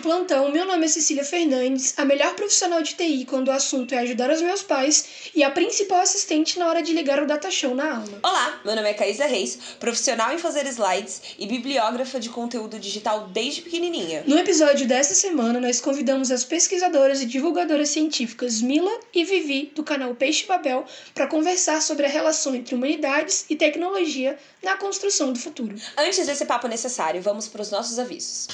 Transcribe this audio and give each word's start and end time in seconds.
Plantão, 0.00 0.50
meu 0.50 0.66
nome 0.66 0.86
é 0.86 0.88
Cecília 0.88 1.24
Fernandes, 1.24 1.94
a 1.96 2.04
melhor 2.04 2.34
profissional 2.34 2.82
de 2.82 2.94
TI 2.94 3.24
quando 3.26 3.48
o 3.48 3.52
assunto 3.52 3.94
é 3.94 3.98
ajudar 3.98 4.30
os 4.30 4.40
meus 4.40 4.62
pais 4.62 5.30
e 5.34 5.44
a 5.44 5.50
principal 5.50 6.00
assistente 6.00 6.58
na 6.58 6.66
hora 6.66 6.82
de 6.82 6.92
ligar 6.92 7.22
o 7.22 7.26
data 7.26 7.50
show 7.50 7.74
na 7.74 7.96
aula. 7.96 8.18
Olá, 8.22 8.60
meu 8.64 8.74
nome 8.74 8.88
é 8.88 8.94
Caísa 8.94 9.26
Reis, 9.26 9.58
profissional 9.78 10.32
em 10.32 10.38
fazer 10.38 10.66
slides 10.66 11.20
e 11.38 11.46
bibliógrafa 11.46 12.18
de 12.18 12.30
conteúdo 12.30 12.78
digital 12.78 13.28
desde 13.28 13.62
pequenininha. 13.62 14.24
No 14.26 14.38
episódio 14.38 14.88
desta 14.88 15.14
semana, 15.14 15.60
nós 15.60 15.80
convidamos 15.80 16.30
as 16.30 16.44
pesquisadoras 16.44 17.20
e 17.20 17.26
divulgadoras 17.26 17.90
científicas 17.90 18.62
Mila 18.62 18.90
e 19.14 19.24
Vivi, 19.24 19.70
do 19.74 19.84
canal 19.84 20.14
Peixe 20.14 20.46
Babel, 20.46 20.84
para 21.14 21.26
conversar 21.26 21.82
sobre 21.82 22.06
a 22.06 22.08
relação 22.08 22.54
entre 22.54 22.74
humanidades 22.74 23.44
e 23.50 23.56
tecnologia 23.56 24.38
na 24.62 24.76
construção 24.76 25.32
do 25.32 25.38
futuro. 25.38 25.74
Antes 25.96 26.26
desse 26.26 26.44
papo 26.46 26.68
necessário, 26.68 27.20
vamos 27.20 27.48
para 27.48 27.62
os 27.62 27.70
nossos 27.70 27.98
avisos. 27.98 28.48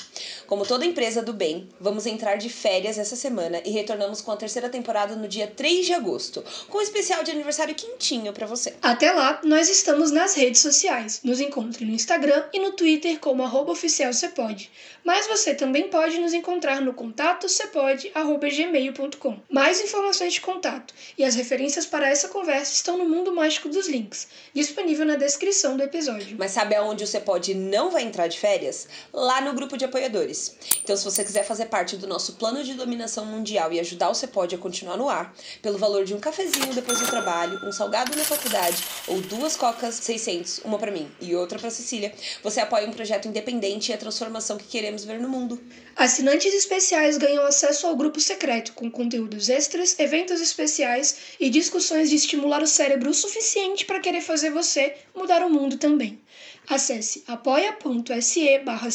Como 0.47 0.65
toda 0.65 0.87
empresa 0.87 1.23
do 1.23 1.33
bem, 1.33 1.69
vamos 1.81 2.07
entrar 2.07 2.37
de 2.37 2.49
férias 2.49 2.99
essa 2.99 3.17
semana 3.17 3.61
e 3.65 3.71
retornamos 3.71 4.21
com 4.21 4.31
a 4.31 4.37
terceira 4.37 4.69
temporada 4.69 5.17
no 5.17 5.27
dia 5.27 5.49
3 5.49 5.87
de 5.87 5.93
agosto, 5.93 6.45
com 6.69 6.79
um 6.79 6.83
especial 6.83 7.25
de 7.25 7.33
aniversário 7.33 7.75
quentinho 7.75 8.33
para 8.33 8.47
você. 8.47 8.75
Até 8.81 9.11
lá, 9.11 9.41
nós 9.43 9.69
estamos 9.69 10.13
nas 10.13 10.37
redes 10.37 10.61
sociais. 10.61 11.21
Nos 11.25 11.41
encontre 11.41 11.85
no 11.85 11.91
Instagram 11.91 12.45
e 12.53 12.61
no 12.61 12.71
Twitter 12.73 13.19
como 13.19 13.43
arroba 13.43 13.73
oficial 13.73 14.13
Cepode. 14.13 14.71
Mas 15.05 15.27
você 15.27 15.53
também 15.53 15.89
pode 15.89 16.19
nos 16.19 16.33
encontrar 16.33 16.81
no 16.81 16.95
contato 16.95 17.49
cepode.gmail.com. 17.49 19.41
Mais 19.51 19.81
informações 19.81 20.35
de 20.35 20.41
contato 20.41 20.95
e 21.19 21.25
as 21.25 21.35
referências 21.35 21.87
para 21.87 22.09
essa 22.09 22.29
conversa 22.29 22.73
estão 22.73 22.97
no 22.97 23.05
Mundo 23.05 23.35
Mágico 23.35 23.69
dos 23.69 23.89
Links, 23.89 24.29
disponível 24.55 25.05
na 25.05 25.17
descrição 25.17 25.77
do 25.77 25.83
episódio. 25.83 26.37
Mas 26.39 26.53
sabe 26.53 26.77
aonde 26.77 27.03
o 27.03 27.07
Cepode 27.07 27.53
não 27.53 27.91
vai 27.91 28.05
entrar 28.05 28.29
de 28.29 28.39
férias? 28.39 28.87
Lá 29.13 29.41
no 29.41 29.53
grupo 29.53 29.77
de 29.77 29.85
apoiadores. 29.85 30.36
Então, 30.83 30.97
se 30.97 31.05
você 31.05 31.25
quiser 31.25 31.45
fazer 31.45 31.67
parte 31.67 31.97
do 31.97 32.07
nosso 32.07 32.35
plano 32.35 32.63
de 32.63 32.75
dominação 32.75 33.25
mundial 33.25 33.73
e 33.73 33.81
ajudar 33.81 34.09
o 34.09 34.15
Cepode 34.15 34.55
a 34.55 34.59
continuar 34.59 34.97
no 34.97 35.09
ar, 35.09 35.35
pelo 35.61 35.79
valor 35.79 36.05
de 36.05 36.15
um 36.15 36.21
cafezinho 36.21 36.75
depois 36.75 37.01
do 37.01 37.07
trabalho, 37.07 37.59
um 37.65 37.73
salgado 37.73 38.15
na 38.17 38.25
faculdade 38.25 38.83
ou 39.09 39.21
duas 39.21 39.57
cocas 39.57 39.95
600, 39.97 40.61
uma 40.65 40.79
para 40.79 40.93
mim 40.93 41.11
e 41.21 41.35
outra 41.35 41.59
para 41.59 41.71
Cecília, 41.71 42.15
você 42.43 42.61
apoia 42.61 42.89
um 42.89 42.93
projeto 42.93 43.29
independente 43.29 43.91
e 43.91 43.95
a 43.95 43.99
transformação 43.99 44.57
que 44.57 44.65
queremos 44.65 45.05
ver 45.05 45.19
no 45.21 45.29
mundo. 45.29 45.61
Assinantes 45.99 46.53
especiais 46.53 47.17
ganham 47.17 47.47
acesso 47.47 47.87
ao 47.87 47.97
grupo 47.97 48.21
secreto, 48.21 48.75
com 48.75 48.91
conteúdos 48.91 49.49
extras, 49.49 49.99
eventos 49.99 50.43
especiais 50.43 51.17
e 51.41 51.49
discussões 51.49 52.11
de 52.11 52.17
estimular 52.17 52.63
o 52.63 52.67
cérebro 52.67 53.09
o 53.09 53.15
suficiente 53.15 53.87
para 53.87 53.99
querer 53.99 54.21
fazer 54.21 54.51
você 54.51 54.95
mudar 55.15 55.43
o 55.43 55.49
mundo 55.49 55.79
também. 55.79 56.21
Acesse 56.69 57.25
apoia.se 57.27 58.59
barra 58.59 58.89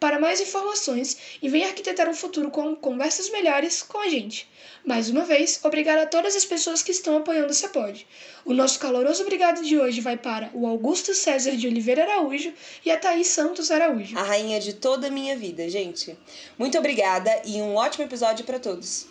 para 0.00 0.18
mais 0.18 0.40
informações 0.40 1.16
e 1.40 1.48
venha 1.48 1.68
arquitetar 1.68 2.08
um 2.08 2.14
futuro 2.14 2.50
com 2.50 2.74
conversas 2.74 3.30
melhores 3.30 3.82
com 3.82 4.00
a 4.00 4.08
gente. 4.08 4.48
Mais 4.84 5.08
uma 5.10 5.24
vez, 5.24 5.60
obrigado 5.62 5.98
a 5.98 6.06
todas 6.06 6.34
as 6.34 6.44
pessoas 6.44 6.82
que 6.82 6.90
estão 6.90 7.18
apoiando 7.18 7.52
o 7.52 7.54
Cepode. 7.54 8.06
O 8.48 8.54
nosso 8.54 8.78
caloroso 8.78 9.20
obrigado 9.20 9.62
de 9.62 9.78
hoje 9.78 10.00
vai 10.00 10.16
para 10.16 10.48
o 10.54 10.66
Augusto 10.66 11.12
César 11.12 11.54
de 11.54 11.66
Oliveira 11.66 12.04
Araújo 12.04 12.50
e 12.82 12.90
a 12.90 12.96
Thaís 12.96 13.26
Santos 13.26 13.70
Araújo. 13.70 14.18
A 14.18 14.22
rainha 14.22 14.58
de 14.58 14.72
toda 14.72 15.08
a 15.08 15.10
minha 15.10 15.36
vida, 15.36 15.68
gente. 15.68 16.16
Muito 16.58 16.78
obrigada 16.78 17.30
e 17.44 17.60
um 17.60 17.74
ótimo 17.74 18.04
episódio 18.04 18.46
para 18.46 18.58
todos. 18.58 19.06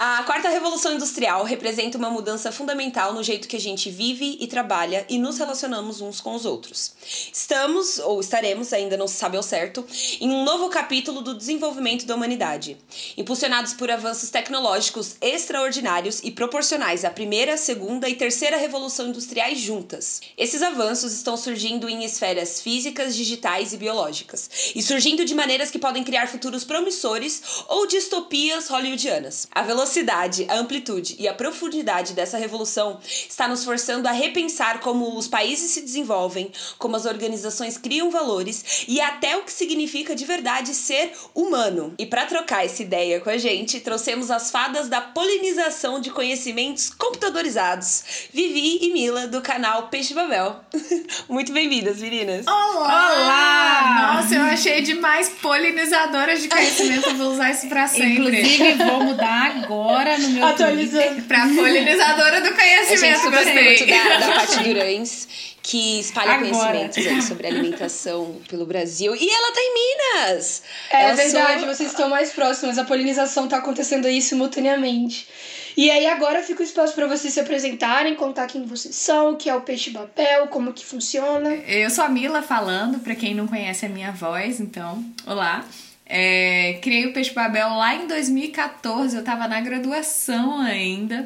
A 0.00 0.22
quarta 0.22 0.48
revolução 0.48 0.94
industrial 0.94 1.42
representa 1.42 1.98
uma 1.98 2.08
mudança 2.08 2.52
fundamental 2.52 3.12
no 3.12 3.20
jeito 3.20 3.48
que 3.48 3.56
a 3.56 3.60
gente 3.60 3.90
vive 3.90 4.38
e 4.38 4.46
trabalha 4.46 5.04
e 5.08 5.18
nos 5.18 5.38
relacionamos 5.38 6.00
uns 6.00 6.20
com 6.20 6.36
os 6.36 6.44
outros. 6.44 6.92
Estamos, 7.32 7.98
ou 7.98 8.20
estaremos, 8.20 8.72
ainda 8.72 8.96
não 8.96 9.08
se 9.08 9.16
sabe 9.16 9.36
ao 9.36 9.42
certo, 9.42 9.84
em 10.20 10.30
um 10.30 10.44
novo 10.44 10.68
capítulo 10.68 11.20
do 11.20 11.34
desenvolvimento 11.34 12.06
da 12.06 12.14
humanidade, 12.14 12.76
impulsionados 13.16 13.72
por 13.72 13.90
avanços 13.90 14.30
tecnológicos 14.30 15.16
extraordinários 15.20 16.20
e 16.22 16.30
proporcionais 16.30 17.04
à 17.04 17.10
primeira, 17.10 17.56
segunda 17.56 18.08
e 18.08 18.14
terceira 18.14 18.56
revolução 18.56 19.08
industriais 19.08 19.58
juntas. 19.58 20.20
Esses 20.36 20.62
avanços 20.62 21.12
estão 21.12 21.36
surgindo 21.36 21.88
em 21.88 22.04
esferas 22.04 22.60
físicas, 22.60 23.16
digitais 23.16 23.72
e 23.72 23.76
biológicas, 23.76 24.48
e 24.76 24.80
surgindo 24.80 25.24
de 25.24 25.34
maneiras 25.34 25.72
que 25.72 25.78
podem 25.78 26.04
criar 26.04 26.28
futuros 26.28 26.62
promissores 26.62 27.42
ou 27.66 27.84
distopias 27.84 28.68
hollywoodianas. 28.68 29.48
A 29.50 29.62
velocidade 29.62 29.87
velocidade, 29.88 30.46
a 30.48 30.56
amplitude 30.56 31.16
e 31.18 31.26
a 31.26 31.32
profundidade 31.32 32.12
dessa 32.12 32.36
revolução 32.36 33.00
está 33.02 33.48
nos 33.48 33.64
forçando 33.64 34.06
a 34.06 34.12
repensar 34.12 34.80
como 34.80 35.16
os 35.16 35.26
países 35.26 35.70
se 35.70 35.80
desenvolvem, 35.80 36.52
como 36.78 36.94
as 36.94 37.06
organizações 37.06 37.78
criam 37.78 38.10
valores 38.10 38.84
e 38.86 39.00
até 39.00 39.36
o 39.36 39.44
que 39.44 39.52
significa 39.52 40.14
de 40.14 40.26
verdade 40.26 40.74
ser 40.74 41.12
humano. 41.34 41.94
E 41.98 42.04
para 42.04 42.26
trocar 42.26 42.66
essa 42.66 42.82
ideia 42.82 43.18
com 43.20 43.30
a 43.30 43.38
gente, 43.38 43.80
trouxemos 43.80 44.30
as 44.30 44.50
fadas 44.50 44.88
da 44.88 45.00
polinização 45.00 46.00
de 46.00 46.10
conhecimentos 46.10 46.90
computadorizados, 46.90 48.28
Vivi 48.32 48.80
e 48.82 48.92
Mila 48.92 49.26
do 49.26 49.40
canal 49.40 49.88
Peixe 49.88 50.12
Babel. 50.12 50.60
Muito 51.28 51.52
bem-vindas, 51.52 51.98
meninas. 51.98 52.46
Olá! 52.46 53.12
Olá! 53.14 54.14
Nossa, 54.16 54.34
eu 54.34 54.42
achei 54.42 54.82
demais 54.82 55.30
polinizadoras 55.40 56.42
de 56.42 56.48
conhecimento, 56.48 57.14
vou 57.14 57.32
usar 57.32 57.50
isso 57.52 57.68
para 57.68 57.88
sempre. 57.88 58.40
Inclusive, 58.40 58.84
vou 58.84 59.04
mudar 59.04 59.56
agora 59.56 59.77
agora 59.78 60.18
no 60.18 60.28
meu 60.30 60.46
Atualizando. 60.46 61.22
Pra 61.22 61.46
polinizadora 61.46 62.40
do 62.40 62.54
conhecimento, 62.54 63.30
gostei. 63.30 63.86
Da, 63.86 64.18
da 64.18 64.32
Paty 64.34 64.64
Durães, 64.64 65.28
que 65.62 66.00
espalha 66.00 66.32
agora. 66.32 66.48
conhecimentos 66.50 67.06
aí 67.06 67.22
sobre 67.22 67.46
alimentação 67.46 68.40
pelo 68.48 68.66
Brasil. 68.66 69.14
E 69.14 69.28
ela 69.28 69.52
tá 69.52 69.60
em 69.60 69.74
Minas! 69.74 70.62
É 70.90 71.02
ela 71.04 71.14
verdade, 71.14 71.60
só... 71.60 71.66
vocês 71.66 71.90
estão 71.90 72.08
mais 72.08 72.32
próximas. 72.32 72.78
A 72.78 72.84
polinização 72.84 73.48
tá 73.48 73.58
acontecendo 73.58 74.06
aí 74.06 74.20
simultaneamente. 74.20 75.26
E 75.76 75.92
aí 75.92 76.08
agora 76.08 76.42
fica 76.42 76.60
o 76.60 76.64
espaço 76.64 76.92
para 76.92 77.06
vocês 77.06 77.32
se 77.32 77.38
apresentarem, 77.38 78.16
contar 78.16 78.48
quem 78.48 78.66
vocês 78.66 78.96
são, 78.96 79.34
o 79.34 79.36
que 79.36 79.48
é 79.48 79.54
o 79.54 79.60
peixe 79.60 79.92
papel, 79.92 80.48
como 80.48 80.72
que 80.72 80.84
funciona. 80.84 81.54
Eu 81.54 81.88
sou 81.88 82.02
a 82.02 82.08
Mila 82.08 82.42
falando, 82.42 82.98
para 82.98 83.14
quem 83.14 83.32
não 83.32 83.46
conhece 83.46 83.86
a 83.86 83.88
minha 83.88 84.10
voz, 84.10 84.58
então, 84.58 85.04
olá. 85.24 85.64
É, 86.08 86.78
criei 86.80 87.06
o 87.06 87.12
Peixe 87.12 87.34
Babel 87.34 87.68
lá 87.74 87.94
em 87.94 88.06
2014, 88.06 89.14
eu 89.14 89.20
estava 89.20 89.46
na 89.46 89.60
graduação 89.60 90.60
ainda. 90.60 91.24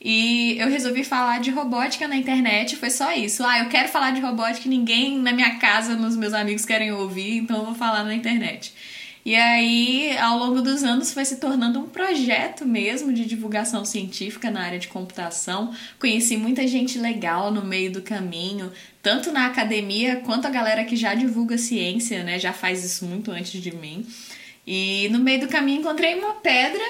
E 0.00 0.58
eu 0.58 0.68
resolvi 0.68 1.02
falar 1.02 1.40
de 1.40 1.50
robótica 1.50 2.06
na 2.06 2.16
internet, 2.16 2.76
foi 2.76 2.90
só 2.90 3.12
isso. 3.12 3.42
Ah, 3.42 3.60
eu 3.60 3.68
quero 3.70 3.88
falar 3.88 4.10
de 4.10 4.20
robótica 4.20 4.68
ninguém 4.68 5.18
na 5.18 5.32
minha 5.32 5.54
casa, 5.58 5.96
nos 5.96 6.14
meus 6.14 6.34
amigos 6.34 6.66
querem 6.66 6.92
ouvir, 6.92 7.38
então 7.38 7.58
eu 7.58 7.64
vou 7.66 7.74
falar 7.74 8.04
na 8.04 8.14
internet. 8.14 8.74
E 9.24 9.34
aí, 9.34 10.14
ao 10.18 10.38
longo 10.38 10.60
dos 10.60 10.84
anos, 10.84 11.10
foi 11.10 11.24
se 11.24 11.36
tornando 11.36 11.78
um 11.78 11.86
projeto 11.86 12.66
mesmo 12.66 13.10
de 13.10 13.24
divulgação 13.24 13.82
científica 13.82 14.50
na 14.50 14.62
área 14.62 14.78
de 14.78 14.88
computação. 14.88 15.74
Conheci 15.98 16.36
muita 16.36 16.66
gente 16.68 16.98
legal 16.98 17.50
no 17.50 17.64
meio 17.64 17.90
do 17.90 18.02
caminho, 18.02 18.70
tanto 19.02 19.32
na 19.32 19.46
academia 19.46 20.16
quanto 20.16 20.46
a 20.46 20.50
galera 20.50 20.84
que 20.84 20.94
já 20.94 21.14
divulga 21.14 21.56
ciência, 21.56 22.22
né? 22.22 22.38
Já 22.38 22.52
faz 22.52 22.84
isso 22.84 23.06
muito 23.06 23.30
antes 23.30 23.62
de 23.62 23.74
mim. 23.74 24.06
E 24.66 25.08
no 25.10 25.18
meio 25.18 25.40
do 25.40 25.48
caminho 25.48 25.80
encontrei 25.80 26.14
uma 26.16 26.34
pedra 26.34 26.82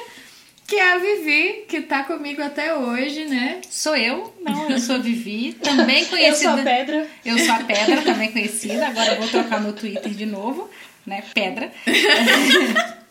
que 0.67 0.77
é 0.77 0.93
a 0.93 0.99
Vivi, 0.99 1.67
que 1.69 1.83
tá 1.83 2.03
comigo 2.03 2.43
até 2.43 2.75
hoje, 2.75 3.27
né? 3.27 3.61
Sou 3.71 3.95
eu, 3.95 4.35
não, 4.41 4.71
eu 4.71 4.81
sou 4.81 4.97
a 4.97 4.99
Vivi, 4.99 5.53
também 5.53 6.05
conhecida. 6.07 6.51
eu 6.51 6.55
sou 6.55 6.61
a 6.61 6.65
Pedra. 6.65 7.09
Eu 7.25 7.39
sou 7.39 7.55
a 7.55 7.59
Pedra, 7.59 8.03
também 8.03 8.33
conhecida. 8.33 8.89
Agora 8.89 9.13
eu 9.13 9.19
vou 9.19 9.29
trocar 9.29 9.61
meu 9.61 9.75
Twitter 9.75 10.13
de 10.13 10.27
novo 10.27 10.69
né? 11.07 11.23
Pedra. 11.35 11.73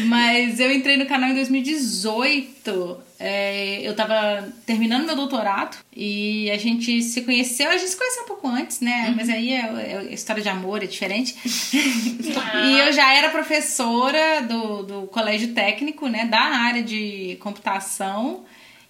Mas 0.00 0.60
eu 0.60 0.70
entrei 0.70 0.96
no 0.96 1.06
canal 1.06 1.30
em 1.30 1.34
2018. 1.34 2.98
É, 3.18 3.80
eu 3.82 3.96
tava 3.96 4.52
terminando 4.64 5.06
meu 5.06 5.16
doutorado 5.16 5.76
e 5.94 6.50
a 6.50 6.58
gente 6.58 7.02
se 7.02 7.22
conheceu. 7.22 7.70
A 7.70 7.76
gente 7.76 7.90
se 7.90 7.96
conheceu 7.96 8.24
um 8.24 8.26
pouco 8.26 8.46
antes, 8.46 8.80
né? 8.80 9.08
Uhum. 9.08 9.16
Mas 9.16 9.28
aí 9.28 9.52
é, 9.52 9.60
é, 9.60 10.14
história 10.14 10.42
de 10.42 10.48
amor, 10.48 10.82
é 10.82 10.86
diferente. 10.86 11.34
Ah. 12.40 12.64
e 12.64 12.78
eu 12.78 12.92
já 12.92 13.14
era 13.14 13.30
professora 13.30 14.42
do, 14.42 14.82
do 14.82 15.06
colégio 15.08 15.52
técnico, 15.54 16.06
né? 16.08 16.26
Da 16.26 16.40
área 16.40 16.82
de 16.82 17.36
computação. 17.40 18.44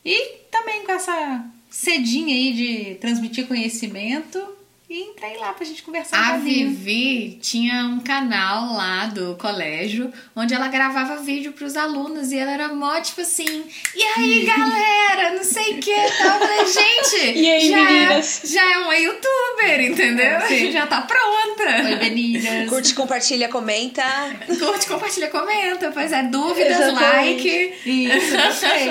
E 0.05 0.37
também 0.51 0.85
com 0.85 0.93
essa 0.93 1.45
cedinha 1.71 2.35
aí 2.35 2.53
de 2.53 2.95
transmitir 2.97 3.47
conhecimento 3.47 4.58
E 4.91 5.03
entrei 5.03 5.37
lá 5.37 5.53
pra 5.53 5.67
gente 5.67 5.83
conversar 5.83 6.19
A 6.19 6.35
pouquinho. 6.39 6.71
Vivi 6.71 7.39
tinha 7.43 7.85
um 7.85 8.01
canal 8.01 8.73
lá 8.73 9.05
do 9.05 9.35
colégio 9.37 10.11
onde 10.35 10.55
ela 10.55 10.67
gravava 10.69 11.17
vídeo 11.17 11.53
pros 11.53 11.77
alunos 11.77 12.33
e 12.33 12.39
ela 12.39 12.53
era 12.53 12.69
mó 12.75 12.99
tipo 12.99 13.21
assim: 13.21 13.65
e 13.95 14.03
aí 14.03 14.47
galera, 14.49 15.37
não 15.37 15.45
sei 15.45 15.75
o 15.75 15.81
que 15.81 15.95
tal. 15.95 16.39
Gente, 16.67 17.37
E 17.39 17.51
aí, 17.51 17.69
já, 17.69 17.85
meninas? 17.85 18.45
É, 18.45 18.47
já 18.47 18.73
é 18.73 18.79
uma 18.79 18.97
youtuber, 18.97 19.81
entendeu? 19.91 20.41
Sim. 20.49 20.73
Já 20.73 20.87
tá 20.87 21.03
pronta. 21.03 21.85
Oi, 21.85 21.97
meninas. 21.97 22.69
Curte, 22.71 22.95
compartilha, 22.95 23.49
comenta. 23.49 24.03
Curte, 24.59 24.87
compartilha, 24.87 25.29
comenta. 25.29 25.91
Pois 25.93 26.13
é, 26.13 26.23
dúvidas, 26.23 26.81
Exatamente. 26.81 27.47
like. 27.47 27.75
Isso, 27.85 28.37
gostei. 28.37 28.89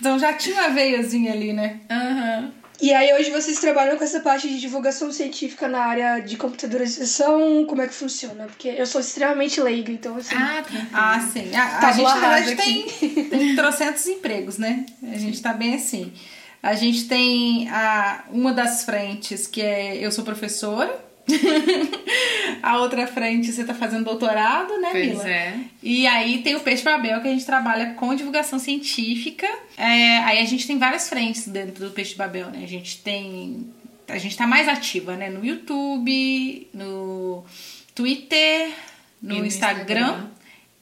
Então 0.00 0.18
já 0.18 0.32
tinha 0.32 0.56
uma 0.56 0.70
veiazinha 0.70 1.32
ali, 1.32 1.52
né? 1.52 1.78
Aham. 1.88 2.61
E 2.80 2.92
aí 2.92 3.12
hoje 3.14 3.30
vocês 3.30 3.60
trabalham 3.60 3.96
com 3.96 4.02
essa 4.02 4.20
parte 4.20 4.48
de 4.48 4.58
divulgação 4.58 5.12
científica 5.12 5.68
na 5.68 5.84
área 5.84 6.18
de 6.20 6.36
computadorização, 6.36 7.64
como 7.66 7.80
é 7.82 7.86
que 7.86 7.94
funciona? 7.94 8.44
Porque 8.46 8.68
eu 8.68 8.86
sou 8.86 9.00
extremamente 9.00 9.60
leiga, 9.60 9.92
então 9.92 10.16
assim. 10.16 10.34
Ah, 10.34 10.62
tranquilo. 10.62 10.88
Ah, 10.92 11.30
sim. 11.32 11.54
A, 11.54 11.64
a 11.64 11.80
Tá 11.80 11.92
gente, 11.92 12.04
na 12.04 12.38
verdade, 12.38 12.56
tem, 12.56 13.28
tem 13.28 13.54
trocentos 13.56 14.06
empregos, 14.06 14.58
né? 14.58 14.86
A 15.02 15.18
gente 15.18 15.40
tá 15.40 15.52
bem 15.52 15.74
assim. 15.74 16.12
A 16.62 16.74
gente 16.74 17.06
tem 17.08 17.68
a, 17.70 18.24
uma 18.30 18.52
das 18.52 18.84
frentes, 18.84 19.46
que 19.46 19.60
é 19.60 19.96
eu 19.96 20.10
sou 20.10 20.24
professora. 20.24 21.11
a 22.62 22.78
outra 22.78 23.06
frente 23.06 23.52
você 23.52 23.64
tá 23.64 23.74
fazendo 23.74 24.04
doutorado, 24.04 24.78
né, 24.80 24.88
Pois 24.90 25.08
Mila? 25.08 25.28
é. 25.28 25.58
E 25.82 26.06
aí 26.06 26.42
tem 26.42 26.54
o 26.56 26.60
Peixe 26.60 26.82
Babel, 26.82 27.20
que 27.20 27.28
a 27.28 27.32
gente 27.32 27.44
trabalha 27.46 27.94
com 27.94 28.14
divulgação 28.14 28.58
científica. 28.58 29.46
É, 29.76 30.18
aí 30.18 30.38
a 30.38 30.44
gente 30.44 30.66
tem 30.66 30.78
várias 30.78 31.08
frentes 31.08 31.46
dentro 31.48 31.86
do 31.86 31.90
Peixe 31.92 32.14
Babel, 32.14 32.50
né? 32.50 32.60
A 32.62 32.68
gente 32.68 32.98
tem. 32.98 33.66
A 34.08 34.18
gente 34.18 34.36
tá 34.36 34.46
mais 34.46 34.68
ativa, 34.68 35.16
né? 35.16 35.30
No 35.30 35.44
YouTube, 35.44 36.68
no 36.74 37.44
Twitter, 37.94 38.70
no, 39.22 39.38
no 39.38 39.46
Instagram, 39.46 40.00
Instagram. 40.00 40.26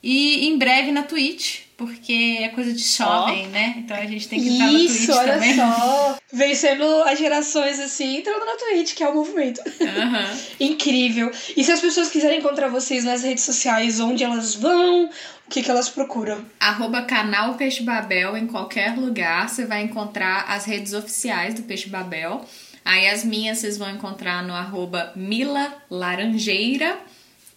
e 0.02 0.46
em 0.48 0.58
breve 0.58 0.90
na 0.90 1.02
Twitch, 1.02 1.60
porque 1.81 2.41
é 2.43 2.49
coisa 2.50 2.75
de 2.75 2.82
jovem, 2.82 3.47
né? 3.47 3.77
Então 3.79 3.97
a 3.97 4.05
gente 4.05 4.29
tem 4.29 4.38
que 4.38 4.49
estar 4.50 4.71
Isso, 4.71 5.11
na 5.11 5.17
Twitch 5.17 5.19
olha 5.19 5.32
também. 5.32 5.56
só. 5.56 6.19
Vencendo 6.31 6.85
as 7.05 7.19
gerações 7.19 7.81
assim, 7.81 8.19
entrando 8.19 8.44
na 8.44 8.53
Twitch, 8.53 8.94
que 8.94 9.03
é 9.03 9.09
o 9.09 9.15
movimento. 9.15 9.62
Aham. 9.81 10.38
Incrível. 10.61 11.32
E 11.56 11.65
se 11.65 11.73
as 11.73 11.81
pessoas 11.81 12.11
quiserem 12.11 12.41
encontrar 12.41 12.69
vocês 12.69 13.03
nas 13.03 13.23
redes 13.23 13.44
sociais, 13.44 13.99
onde 13.99 14.23
elas 14.23 14.55
vão, 14.55 15.06
o 15.06 15.11
que, 15.49 15.62
que 15.62 15.71
elas 15.71 15.88
procuram? 15.88 16.44
Arroba 16.61 17.00
canal 17.00 17.55
Peixe 17.55 17.82
Babel 17.82 18.37
em 18.37 18.47
qualquer 18.47 18.94
lugar. 18.99 19.49
Você 19.49 19.65
vai 19.65 19.81
encontrar 19.81 20.44
as 20.50 20.67
redes 20.67 20.93
oficiais 20.93 21.55
do 21.55 21.62
Peixe 21.62 21.88
Babel. 21.88 22.44
Aí 22.85 23.09
as 23.09 23.25
minhas 23.25 23.56
vocês 23.56 23.79
vão 23.79 23.91
encontrar 23.91 24.43
no 24.43 24.53
arroba 24.53 25.12
Mila 25.17 25.73
Laranjeira 25.91 26.99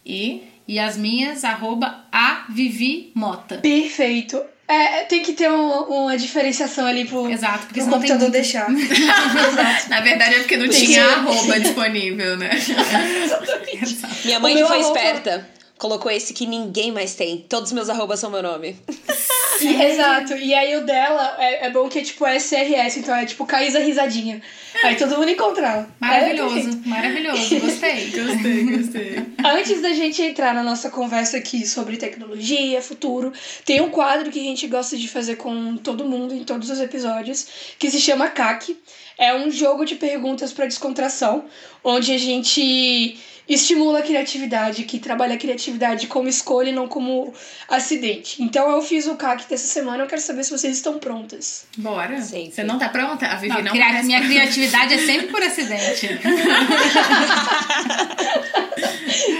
e 0.04 0.53
E 0.66 0.78
as 0.78 0.96
minhas, 0.96 1.44
arroba 1.44 2.04
a 2.10 2.46
Vivi 2.48 3.12
Mota. 3.14 3.58
Perfeito. 3.58 4.42
É, 4.66 5.00
tem 5.04 5.22
que 5.22 5.34
ter 5.34 5.50
um- 5.50 5.82
uma 5.82 6.16
diferenciação 6.16 6.86
ali 6.86 7.04
pro, 7.04 7.28
Exato, 7.30 7.66
porque 7.66 7.82
pro 7.82 7.90
computador 7.90 8.30
deixar. 8.30 8.66
Exato. 8.72 9.90
na 9.90 10.00
verdade 10.00 10.36
é 10.36 10.38
porque 10.38 10.56
não 10.56 10.66
Tem 10.68 10.86
tinha 10.86 11.02
que- 11.04 11.10
arroba 11.10 11.60
disponível, 11.60 12.36
né? 12.38 12.48
Minha 14.24 14.40
mãe 14.40 14.56
que 14.56 14.64
foi 14.64 14.80
arroba- 14.80 14.98
esperta. 14.98 15.50
Colocou 15.76 16.10
esse 16.10 16.32
que 16.32 16.46
ninguém 16.46 16.92
mais 16.92 17.14
tem. 17.14 17.44
Todos 17.48 17.68
os 17.70 17.74
meus 17.74 17.90
arrobas 17.90 18.20
são 18.20 18.30
meu 18.30 18.42
nome. 18.42 18.74
E- 19.60 19.82
exato. 19.84 20.34
E 20.36 20.54
aí 20.54 20.76
o 20.76 20.84
dela 20.84 21.36
é, 21.38 21.66
é 21.66 21.70
bom 21.70 21.88
que 21.88 21.98
é 21.98 22.02
tipo 22.02 22.26
SRS, 22.26 22.98
então 22.98 23.14
é 23.14 23.24
tipo 23.24 23.44
Caísa 23.46 23.78
Risadinha. 23.78 24.40
Aí 24.82 24.96
todo 24.96 25.16
mundo 25.16 25.30
encontra. 25.30 25.66
É, 25.68 25.86
Maravilhoso, 26.00 26.80
maravilhoso. 26.84 27.60
Gostei. 27.60 28.10
Gostei, 28.10 28.64
gostei. 28.64 29.26
Antes 29.44 29.80
da 29.82 29.92
gente 29.92 30.20
entrar 30.22 30.54
na 30.54 30.62
nossa 30.62 30.90
conversa 30.90 31.36
aqui 31.36 31.66
sobre 31.66 31.96
tecnologia, 31.96 32.80
futuro, 32.82 33.32
tem 33.64 33.80
um 33.80 33.90
quadro 33.90 34.30
que 34.30 34.40
a 34.40 34.42
gente 34.42 34.66
gosta 34.66 34.96
de 34.96 35.06
fazer 35.08 35.36
com 35.36 35.76
todo 35.76 36.04
mundo 36.04 36.34
em 36.34 36.44
todos 36.44 36.70
os 36.70 36.80
episódios, 36.80 37.46
que 37.78 37.90
se 37.90 38.00
chama 38.00 38.28
CAC. 38.28 38.76
É 39.16 39.32
um 39.34 39.48
jogo 39.50 39.84
de 39.84 39.94
perguntas 39.94 40.52
para 40.52 40.66
descontração, 40.66 41.44
onde 41.84 42.12
a 42.12 42.18
gente 42.18 43.16
estimula 43.48 43.98
a 43.98 44.02
criatividade, 44.02 44.84
que 44.84 44.98
trabalha 44.98 45.34
a 45.34 45.38
criatividade 45.38 46.06
como 46.06 46.28
escolha 46.28 46.70
e 46.70 46.72
não 46.72 46.88
como 46.88 47.32
acidente. 47.68 48.42
Então 48.42 48.70
eu 48.70 48.80
fiz 48.82 49.06
o 49.06 49.16
CAC 49.16 49.46
dessa 49.48 49.66
semana, 49.66 50.02
eu 50.04 50.06
quero 50.06 50.20
saber 50.20 50.44
se 50.44 50.50
vocês 50.50 50.76
estão 50.76 50.98
prontas. 50.98 51.66
Bora. 51.76 52.20
Sim, 52.22 52.46
Você 52.50 52.62
sim. 52.62 52.66
não 52.66 52.78
tá 52.78 52.88
pronta? 52.88 53.26
A 53.26 53.36
Vivi 53.36 53.48
Não, 53.54 53.62
não, 53.62 53.72
cria- 53.72 53.84
parece 53.86 54.06
minha 54.06 54.20
criatividade 54.22 54.94
é 54.94 54.98
sempre 54.98 55.26
por 55.28 55.42
acidente. 55.42 56.08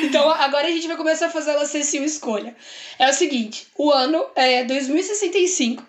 Então 0.05 0.31
agora 0.31 0.69
a 0.69 0.71
gente 0.71 0.87
vai 0.87 0.97
começar 0.97 1.27
a 1.27 1.31
fazer 1.31 1.51
ela 1.51 1.67
ser 1.67 1.83
sim 1.83 2.03
escolha. 2.05 2.55
É 2.99 3.09
o 3.11 3.13
seguinte, 3.13 3.67
o 3.77 3.91
ano 3.91 4.25
é 4.37 4.65
2065 4.65 5.83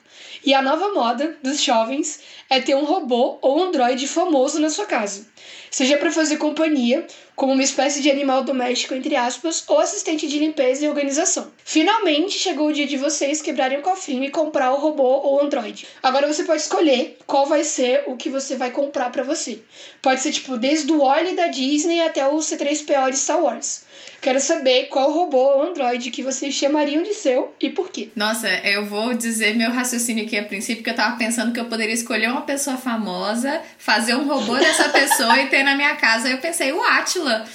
e 0.44 0.54
a 0.54 0.62
nova 0.62 0.94
moda 0.94 1.38
dos 1.44 1.62
jovens 1.64 2.20
é 2.50 2.60
ter 2.60 2.76
um 2.76 2.86
robô 2.86 3.38
ou 3.42 3.60
um 3.60 3.64
androide 3.66 4.08
famoso 4.08 4.60
na 4.60 4.70
sua 4.70 4.86
casa. 4.86 5.28
Seja 5.70 5.98
para 5.98 6.12
fazer 6.12 6.38
companhia, 6.38 7.06
como 7.36 7.54
uma 7.54 7.64
espécie 7.64 8.02
de 8.02 8.10
animal 8.10 8.44
doméstico, 8.44 8.94
entre 8.94 9.16
aspas, 9.16 9.64
ou 9.68 9.80
assistente 9.80 10.28
de 10.28 10.40
limpeza 10.40 10.86
e 10.86 10.90
organização. 10.90 11.52
Finalmente 11.64 12.40
chegou 12.40 12.68
o 12.68 12.74
dia 12.74 12.88
de 12.88 12.98
vocês 12.98 13.42
quebrarem 13.42 13.80
o 13.80 13.82
cofrinho 13.82 14.24
e 14.24 14.30
comprar 14.30 14.72
o 14.72 14.78
robô 14.78 15.04
ou 15.04 15.36
o 15.36 15.42
androide. 15.42 15.88
Agora 16.02 16.28
você 16.28 16.44
pode 16.44 16.62
escolher 16.62 17.18
qual 17.26 17.46
vai 17.46 17.64
ser 17.64 18.04
o 18.08 18.16
que 18.16 18.30
você 18.30 18.56
vai 18.56 18.72
comprar 18.72 19.12
para 19.12 19.24
você. 19.24 19.60
Pode 20.02 20.22
ser 20.22 20.32
tipo 20.32 20.58
desde 20.58 20.92
o 20.92 21.00
Wally 21.00 21.36
da 21.36 21.48
Disney 21.48 22.02
até 22.02 22.26
o 22.26 22.38
C3PO 22.38 23.12
de 23.12 23.18
Star 23.18 23.42
Wars. 23.42 23.86
Quero 24.22 24.40
saber 24.40 24.86
qual 24.86 25.12
robô 25.12 25.38
ou 25.38 25.64
androide 25.64 26.10
que 26.10 26.24
vocês 26.24 26.54
chamariam 26.54 27.04
de 27.04 27.14
seu 27.14 27.54
e 27.62 27.70
por 27.70 27.92
quê. 27.92 28.10
Nossa, 28.16 28.48
eu 28.64 28.84
vou 28.86 29.14
dizer 29.14 29.56
meu 29.56 29.70
raciocínio 29.70 30.26
aqui 30.26 30.38
a 30.38 30.44
princípio, 30.44 30.84
que 30.84 30.90
eu 30.90 30.96
tava 30.96 31.16
pensando 31.16 31.54
que 31.54 31.60
eu 31.60 31.66
poderia 31.66 31.94
escolher 31.94 32.32
uma 32.32 32.42
pessoa 32.42 32.76
famosa, 32.76 33.62
fazer 33.78 34.16
um 34.16 34.28
robô 34.28 34.58
dessa 34.58 34.90
pessoa 34.90 35.40
e 35.42 35.48
ter 35.50 35.62
na 35.62 35.76
minha 35.76 35.96
casa. 35.96 36.28
Eu 36.28 36.40
pensei, 36.40 36.72
o 36.72 36.82
Átila. 37.28 37.46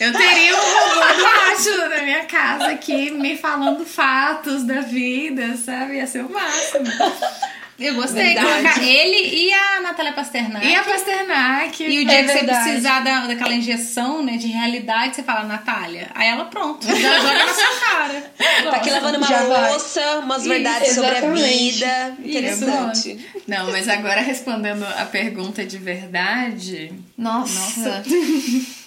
Eu 0.00 0.12
teria 0.12 0.54
um 0.54 0.58
robô 0.58 1.14
do 1.16 1.26
Átila 1.26 1.88
na 1.88 2.02
minha 2.02 2.24
casa 2.24 2.68
aqui, 2.68 3.10
me 3.10 3.36
falando 3.36 3.84
fatos 3.84 4.62
da 4.64 4.80
vida, 4.80 5.56
sabe? 5.56 5.96
Ia 5.96 6.06
ser 6.06 6.24
o 6.24 6.30
máximo. 6.32 6.86
Eu 7.78 7.94
gostei. 7.94 8.34
Verdade. 8.34 8.46
Colocar 8.48 8.82
ele 8.82 9.36
e 9.36 9.52
a 9.52 9.80
Natália 9.80 10.12
Pasternak. 10.12 10.66
E 10.66 10.74
a 10.74 10.82
Pasternak. 10.82 11.82
E 11.84 12.02
o 12.02 12.04
dia 12.06 12.18
É 12.18 12.22
que 12.24 12.28
você 12.28 12.34
verdade. 12.38 12.64
precisar 12.64 13.00
da, 13.04 13.26
daquela 13.26 13.52
injeção, 13.54 14.20
né, 14.22 14.36
de 14.36 14.48
realidade, 14.48 15.14
você 15.16 15.22
fala, 15.22 15.44
Natália. 15.44 16.08
Aí 16.14 16.28
ela, 16.28 16.44
pronto, 16.46 16.84
já 16.86 17.18
joga 17.20 17.44
na 17.44 17.54
sua 17.54 17.80
cara. 17.88 18.32
Tá 18.64 18.76
aqui 18.78 18.90
lavando 18.90 19.18
uma 19.18 19.26
Já 19.28 19.44
vai. 19.44 19.70
louça, 19.70 20.18
umas 20.18 20.40
Isso, 20.40 20.48
verdades 20.48 20.92
sobre 20.92 21.16
a 21.18 21.30
vida. 21.32 22.16
Interessante. 22.18 23.26
Não, 23.46 23.70
mas 23.70 23.88
agora 23.88 24.20
respondendo 24.22 24.84
a 24.84 25.04
pergunta 25.04 25.64
de 25.64 25.78
verdade. 25.78 26.92
Nossa, 27.16 28.02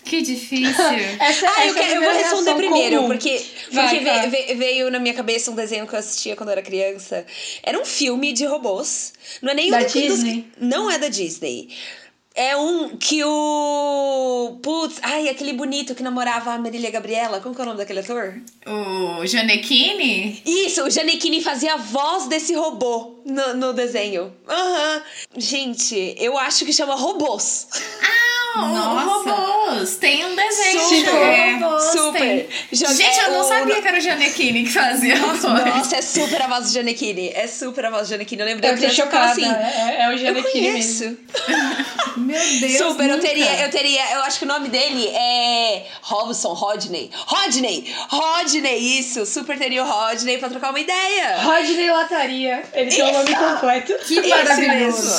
que 0.03 0.21
difícil. 0.21 0.83
Essa, 1.19 1.47
Ah, 1.49 1.65
eu, 1.67 1.71
essa 1.71 1.79
é 1.79 1.83
a 1.83 1.87
quero, 1.87 1.93
eu 1.95 2.01
vou 2.01 2.11
responder 2.23 2.55
primeiro, 2.55 2.95
comum. 2.97 3.07
porque, 3.09 3.41
Vai, 3.71 3.99
porque 3.99 4.55
veio 4.55 4.89
na 4.91 4.99
minha 4.99 5.13
cabeça 5.13 5.51
um 5.51 5.55
desenho 5.55 5.87
que 5.87 5.93
eu 5.95 5.99
assistia 5.99 6.35
quando 6.35 6.49
eu 6.49 6.53
era 6.53 6.61
criança. 6.61 7.25
Era 7.63 7.79
um 7.79 7.85
filme 7.85 8.33
de 8.33 8.45
robôs. 8.45 9.13
Não 9.41 9.51
é 9.51 9.55
nem 9.55 9.69
Da 9.71 9.77
um 9.79 9.83
dos- 9.83 9.93
Disney? 9.93 10.45
Não 10.59 10.89
é 10.91 10.97
da 10.97 11.07
Disney. 11.07 11.69
É 12.33 12.55
um 12.55 12.95
que 12.95 13.21
o. 13.25 14.57
Putz, 14.63 14.99
ai, 15.01 15.27
aquele 15.27 15.51
bonito 15.51 15.93
que 15.93 16.01
namorava 16.01 16.53
a 16.53 16.57
Marília 16.57 16.89
Gabriela. 16.89 17.41
Como 17.41 17.53
que 17.53 17.59
é 17.59 17.63
o 17.63 17.67
nome 17.67 17.77
daquele 17.77 17.99
ator? 17.99 18.39
O 18.65 19.25
Janequine? 19.27 20.41
Isso, 20.45 20.81
o 20.83 20.89
Janequine 20.89 21.41
fazia 21.41 21.73
a 21.73 21.77
voz 21.77 22.27
desse 22.27 22.53
robô 22.53 23.21
no, 23.25 23.53
no 23.55 23.73
desenho. 23.73 24.33
Aham. 24.47 25.03
Gente, 25.37 26.15
eu 26.17 26.37
acho 26.37 26.63
que 26.65 26.71
chama 26.71 26.95
robôs. 26.95 27.67
Nossa. 28.55 29.31
robôs! 29.31 29.95
Tem 29.97 30.25
um 30.25 30.35
desenho 30.35 30.79
Super, 30.81 31.03
de 31.03 31.63
robôs. 31.63 31.83
super. 31.91 32.19
tem. 32.19 32.47
Gente, 32.71 33.19
eu 33.19 33.31
não 33.31 33.41
o- 33.41 33.43
sabia 33.43 33.81
que 33.81 33.87
era 33.87 33.97
o 33.97 34.01
Janequine 34.01 34.63
que 34.63 34.69
fazia 34.71 35.15
a 35.15 35.17
voz. 35.19 35.43
Nossa, 35.43 35.95
é 35.95 36.01
super 36.01 36.41
a 36.41 36.47
voz 36.47 36.65
do 36.67 36.73
Janequine. 36.73 37.29
É 37.33 37.47
super 37.47 37.85
a 37.85 37.89
voz 37.89 38.07
do 38.07 38.11
Janequine. 38.11 38.41
Eu 38.41 38.45
lembro 38.47 38.65
Eu 38.65 38.75
ficava 38.75 38.93
chocada. 38.93 39.31
assim. 39.31 39.45
É, 39.45 40.01
é 40.03 40.07
o 40.09 40.11
Eu 40.13 40.17
Janequine 40.17 40.67
conheço. 40.71 41.03
mesmo. 41.03 41.17
Meu 42.17 42.37
Deus, 42.59 42.77
Super, 42.77 43.03
eu 43.09 43.15
nunca. 43.15 43.27
teria, 43.27 43.63
eu 43.63 43.71
teria, 43.71 44.11
eu 44.13 44.21
acho 44.23 44.37
que 44.39 44.45
o 44.45 44.47
nome 44.47 44.67
dele 44.69 45.07
é 45.07 45.85
Robson, 46.01 46.53
Rodney. 46.53 47.09
Rodney! 47.13 47.89
Rodney, 48.09 48.99
isso! 48.99 49.25
Super 49.25 49.57
teria 49.57 49.83
o 49.83 49.87
Rodney 49.87 50.37
pra 50.37 50.49
trocar 50.49 50.69
uma 50.71 50.79
ideia. 50.79 51.37
Rodney 51.41 51.89
Lataria. 51.89 52.63
Ele 52.73 52.91
tem 52.91 53.01
o 53.03 53.11
nome 53.13 53.33
completo. 53.35 53.93
Que 54.05 54.27
maravilhoso. 54.27 55.15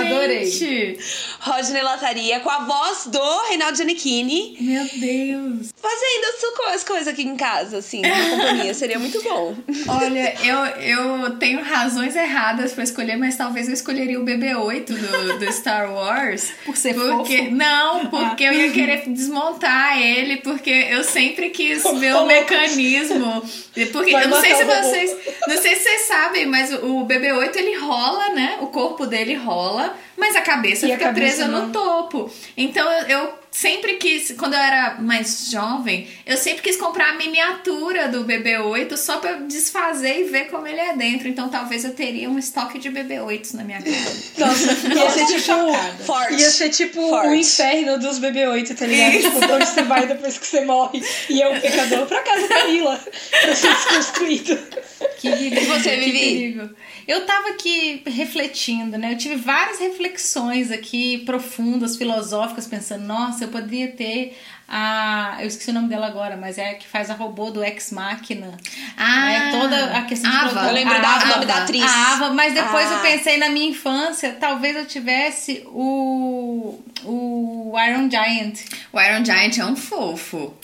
Adorei. 0.00 0.46
Gente, 0.50 0.98
Rodney 1.40 1.82
Lataria, 1.82 2.40
com 2.40 2.50
a 2.50 2.60
voz 2.62 3.06
do 3.06 3.42
Reinaldo 3.48 3.76
Giannichini, 3.76 4.56
Meu 4.60 4.84
Deus. 4.84 5.72
fazendo 5.80 6.32
as 6.72 6.84
coisas 6.84 7.08
aqui 7.08 7.22
em 7.22 7.36
casa, 7.36 7.78
assim, 7.78 8.00
na 8.00 8.30
companhia. 8.30 8.74
Seria 8.74 8.98
muito 8.98 9.22
bom. 9.22 9.54
Olha, 9.88 10.34
eu, 10.42 10.58
eu 10.80 11.38
tenho 11.38 11.62
razões 11.62 12.16
erradas 12.16 12.72
pra 12.72 12.84
escolher, 12.84 13.16
mas 13.16 13.36
talvez 13.36 13.68
eu 13.68 13.74
escolheria 13.74 14.18
o 14.18 14.24
BB-8 14.24 14.86
do, 14.86 15.38
do 15.38 15.52
Star 15.52 15.92
Wars. 15.92 16.52
Por 16.64 16.76
ser 16.76 16.94
porque, 16.94 17.38
fofo? 17.38 17.50
Não, 17.50 18.06
porque 18.06 18.44
eu 18.44 18.52
ia 18.52 18.70
querer 18.70 19.08
desmontar 19.08 20.00
ele, 20.00 20.38
porque 20.38 20.70
eu 20.70 21.04
sempre 21.04 21.50
quis 21.50 21.82
ver 21.98 22.14
o 22.14 22.26
mecanismo. 22.26 23.42
Porque 23.92 24.12
Vai 24.12 24.24
eu 24.24 24.28
não 24.28 24.40
sei 24.40 24.54
se 24.54 24.64
vocês. 24.64 25.16
Não 25.46 25.56
sei 25.56 25.76
se 25.76 25.82
vocês 25.82 26.00
sabem, 26.02 26.46
mas 26.46 26.72
o 26.72 27.04
BB-8 27.04 27.56
ele 27.56 27.78
rola, 27.78 28.30
né? 28.30 28.58
O 28.60 28.68
corpo 28.68 29.06
dele 29.06 29.34
rola, 29.34 29.96
mas 30.22 30.36
a 30.36 30.40
cabeça 30.40 30.86
E 30.86 30.92
a 30.92 30.94
fica 30.96 31.08
cabeça 31.08 31.36
presa 31.36 31.48
não. 31.48 31.66
no 31.66 31.72
topo. 31.72 32.30
Então 32.56 32.88
eu, 32.92 33.06
eu 33.08 33.34
sempre 33.52 33.94
quis, 33.98 34.32
quando 34.38 34.54
eu 34.54 34.58
era 34.58 34.96
mais 34.98 35.50
jovem, 35.50 36.08
eu 36.26 36.36
sempre 36.38 36.62
quis 36.62 36.76
comprar 36.76 37.10
a 37.10 37.14
miniatura 37.16 38.08
do 38.08 38.24
BB-8 38.24 38.96
só 38.96 39.18
pra 39.18 39.32
eu 39.32 39.46
desfazer 39.46 40.20
e 40.20 40.24
ver 40.24 40.46
como 40.46 40.66
ele 40.66 40.80
é 40.80 40.96
dentro. 40.96 41.28
Então 41.28 41.48
talvez 41.50 41.84
eu 41.84 41.92
teria 41.92 42.28
um 42.30 42.38
estoque 42.38 42.78
de 42.78 42.88
BB-8s 42.90 43.52
na 43.54 43.62
minha 43.62 43.80
casa. 43.80 44.22
Nossa, 44.38 44.88
ia 44.94 45.10
ser 45.10 45.26
tipo. 45.26 45.40
chocada. 45.40 46.04
Forte. 46.04 46.34
Ia 46.34 46.50
ser 46.50 46.68
tipo 46.70 47.08
Forte. 47.10 47.28
o 47.28 47.34
inferno 47.34 47.98
dos 47.98 48.18
BB-8, 48.18 48.74
tá 48.76 48.86
ligado? 48.86 49.12
Tipo, 49.20 49.38
pra 49.38 49.56
onde 49.56 49.66
você 49.66 49.82
vai 49.82 50.06
depois 50.06 50.38
que 50.38 50.46
você 50.46 50.64
morre. 50.64 51.02
E 51.28 51.42
é 51.42 51.48
um 51.48 51.60
pecador 51.60 52.06
pra 52.06 52.22
casa 52.22 52.48
da 52.48 52.64
Mila. 52.68 52.98
Pra 53.42 53.54
ser 53.54 53.68
desconstruído. 53.74 54.58
Que 55.18 55.30
perigo, 55.30 55.56
E 55.56 55.64
você, 55.66 55.96
Vivi? 55.96 56.12
perigo. 56.18 56.70
Eu 57.06 57.26
tava 57.26 57.48
aqui 57.50 58.02
refletindo, 58.06 58.96
né? 58.96 59.12
Eu 59.12 59.18
tive 59.18 59.36
várias 59.36 59.78
reflexões 59.80 60.70
aqui 60.70 61.18
profundas, 61.26 61.96
filosóficas, 61.96 62.66
pensando, 62.66 63.04
nossa, 63.04 63.41
eu 63.44 63.48
poderia 63.48 63.88
ter 63.92 64.38
a. 64.68 65.36
Eu 65.40 65.46
esqueci 65.46 65.70
o 65.70 65.74
nome 65.74 65.88
dela 65.88 66.06
agora, 66.06 66.36
mas 66.36 66.58
é 66.58 66.70
a 66.70 66.74
que 66.74 66.86
faz 66.86 67.10
a 67.10 67.14
robô 67.14 67.50
do 67.50 67.62
Ex 67.62 67.90
Machina. 67.92 68.56
Ah, 68.96 69.32
é 69.32 69.50
toda 69.50 69.96
a 69.98 70.02
questão 70.02 70.30
de 70.30 70.36
Ava. 70.36 70.44
produção. 70.48 70.68
Eu 70.68 70.74
lembro 70.74 71.00
da 71.02 71.08
Ava. 71.16 71.26
nome 71.26 71.46
da 71.46 71.56
atriz. 71.62 71.82
A 71.84 72.12
Ava, 72.12 72.30
mas 72.32 72.54
depois 72.54 72.90
Ah. 72.90 72.94
eu 72.94 73.00
pensei 73.00 73.36
na 73.38 73.48
minha 73.48 73.68
infância, 73.70 74.36
talvez 74.40 74.76
eu 74.76 74.86
tivesse 74.86 75.62
o. 75.66 76.80
o 77.04 77.74
Iron 77.88 78.08
Giant. 78.10 78.60
O 78.92 79.00
Iron 79.00 79.24
Giant 79.24 79.58
é 79.58 79.64
um 79.66 79.76
fofo. 79.76 80.54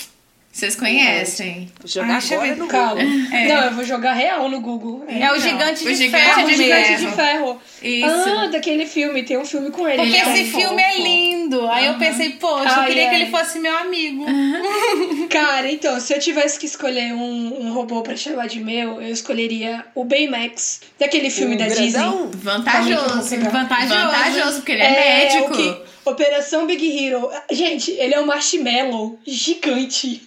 Vocês 0.59 0.75
conhecem? 0.75 1.71
Vou 1.79 1.88
jogar 1.88 2.21
eu 2.33 2.41
agora 2.41 2.57
no 2.57 2.67
Calma. 2.67 3.00
É. 3.00 3.47
Não, 3.47 3.65
eu 3.67 3.75
vou 3.75 3.85
jogar 3.85 4.12
real 4.15 4.49
no 4.49 4.61
Google. 4.61 5.05
É 5.07 5.12
o 5.31 5.37
Então, 5.37 5.41
gigante 5.41 5.85
o 5.85 5.87
de 5.88 5.95
gigante 5.95 6.25
ferro. 6.25 6.41
Ah, 6.41 6.45
o 6.45 6.47
de 6.49 6.57
Gigante 6.57 6.97
de 6.97 7.07
Ferro. 7.12 7.61
Isso. 7.81 8.29
Ah, 8.29 8.47
daquele 8.49 8.85
filme. 8.85 9.23
Tem 9.23 9.38
um 9.38 9.45
filme 9.45 9.71
com 9.71 9.87
ele. 9.87 9.99
Porque 9.99 10.11
que 10.11 10.17
é 10.19 10.33
esse 10.43 10.50
fofo. 10.50 10.67
filme 10.67 10.83
é 10.83 10.99
lindo. 11.00 11.65
Aí 11.69 11.87
eu 11.87 11.95
pensei, 11.95 12.31
poxa, 12.31 12.65
eu 12.75 12.81
Ai, 12.81 12.87
queria 12.88 13.09
que 13.09 13.15
ai. 13.15 13.23
ele 13.23 13.31
fosse 13.31 13.61
meu 13.61 13.79
amigo. 13.79 14.27
Cara, 15.31 15.71
então, 15.71 16.00
se 16.00 16.12
eu 16.12 16.19
tivesse 16.19 16.59
que 16.59 16.67
escolher 16.67 17.12
um, 17.15 17.67
um 17.67 17.73
robô 17.73 18.03
pra 18.03 18.17
chamar 18.17 18.49
de 18.49 18.59
meu, 18.59 19.00
eu 19.00 19.12
escolheria 19.12 19.85
o 19.95 20.03
Baymax, 20.05 20.81
daquele 20.99 21.31
filme 21.31 21.55
O 21.55 21.59
da 21.59 21.67
grandão? 21.67 22.27
Disney. 22.27 22.43
Vantajoso. 22.43 23.38
Vantajoso. 23.50 23.95
Vantajoso, 23.95 24.57
porque 24.57 24.73
ele 24.73 24.83
é, 24.83 25.25
médico. 25.25 25.53
o 25.53 25.57
que- 25.57 25.88
Operação 26.05 26.67
Big 26.67 26.85
Hero. 27.07 27.31
Gente, 27.53 27.91
ele 27.93 28.15
é 28.15 28.21
um 28.21 28.27
marshmallow 28.27 29.19
gigante. 29.27 30.27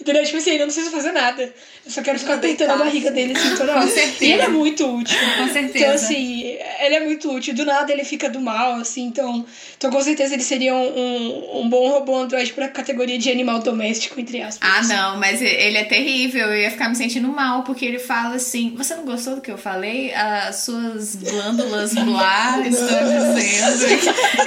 Entendeu? 0.00 0.24
Tipo 0.24 0.38
assim, 0.38 0.52
eu 0.52 0.58
não 0.60 0.66
preciso 0.66 0.90
fazer 0.90 1.12
nada. 1.12 1.42
Eu 1.42 1.92
só 1.92 2.00
quero 2.00 2.18
ficar 2.18 2.34
apertando 2.34 2.70
a 2.70 2.76
barriga 2.76 3.10
dele 3.10 3.34
assim 3.36 3.54
toda 3.54 3.72
hora. 3.72 3.82
Com 3.82 3.88
certeza. 3.88 4.24
E 4.24 4.32
ele 4.32 4.42
é 4.42 4.48
muito 4.48 4.86
útil. 4.86 5.18
Com 5.18 5.24
então, 5.26 5.52
certeza. 5.52 5.78
Então, 5.78 5.94
assim, 5.94 6.58
ele 6.80 6.94
é 6.94 7.00
muito 7.00 7.30
útil. 7.30 7.54
Do 7.54 7.66
nada 7.66 7.92
ele 7.92 8.04
fica 8.04 8.30
do 8.30 8.40
mal, 8.40 8.76
assim. 8.76 9.04
Então, 9.04 9.44
então 9.76 9.90
com 9.90 10.00
certeza 10.00 10.32
ele 10.32 10.42
seria 10.42 10.74
um, 10.74 10.98
um, 10.98 11.60
um 11.60 11.68
bom 11.68 11.90
robô 11.90 12.16
androide 12.16 12.50
pra 12.54 12.68
categoria 12.68 13.18
de 13.18 13.30
animal 13.30 13.58
doméstico, 13.58 14.18
entre 14.18 14.40
aspas. 14.40 14.66
Ah, 14.70 14.82
não, 14.84 15.18
mas 15.18 15.42
ele 15.42 15.76
é 15.76 15.84
terrível. 15.84 16.46
Eu 16.46 16.58
ia 16.58 16.70
ficar 16.70 16.88
me 16.88 16.96
sentindo 16.96 17.28
mal, 17.28 17.62
porque 17.64 17.84
ele 17.84 17.98
fala 17.98 18.36
assim: 18.36 18.74
Você 18.76 18.94
não 18.94 19.04
gostou 19.04 19.34
do 19.34 19.42
que 19.42 19.50
eu 19.50 19.58
falei? 19.58 20.14
As 20.14 20.56
suas 20.56 21.16
glândulas 21.16 21.92
mulares 22.04 22.74
estão 22.74 23.34
dizendo. 23.34 23.84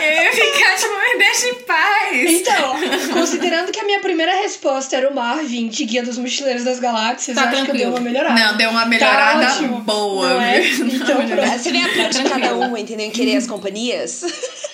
Eu 0.01 0.24
ia 0.24 0.31
ficar 0.31 0.75
tipo, 0.77 0.93
me 0.93 1.19
deixa 1.19 1.48
em 1.48 1.55
paz. 1.63 2.31
Então, 2.31 2.75
considerando 3.13 3.72
que 3.72 3.79
a 3.79 3.83
minha 3.83 4.00
primeira 4.00 4.33
resposta 4.41 4.95
era 4.95 5.10
o 5.10 5.13
mar 5.13 5.43
20, 5.44 5.86
Guia 5.86 6.04
dos 6.04 6.18
Mochileiros 6.18 6.64
das 6.64 6.80
Galáxias, 6.80 7.36
tá 7.36 7.48
tranquilo. 7.48 7.72
que 7.72 7.78
deu 7.78 7.90
uma 7.90 8.00
melhorada. 8.00 8.40
Não, 8.40 8.58
deu 8.58 8.70
uma 8.70 8.82
tá 8.82 8.86
melhorada 8.88 9.46
tá 9.46 9.62
boa. 9.80 10.30
Não 10.30 10.42
é? 10.42 10.68
Então, 10.68 11.28
não, 11.28 11.58
Você 11.58 11.72
vem 11.72 11.84
a 11.84 11.90
prática 11.90 12.24
de 12.24 12.30
cada 12.30 12.56
um, 12.56 12.78
entendeu? 12.78 13.12
Querer 13.12 13.38
as 13.38 13.44
uhum. 13.46 13.52
companhias. 13.52 14.24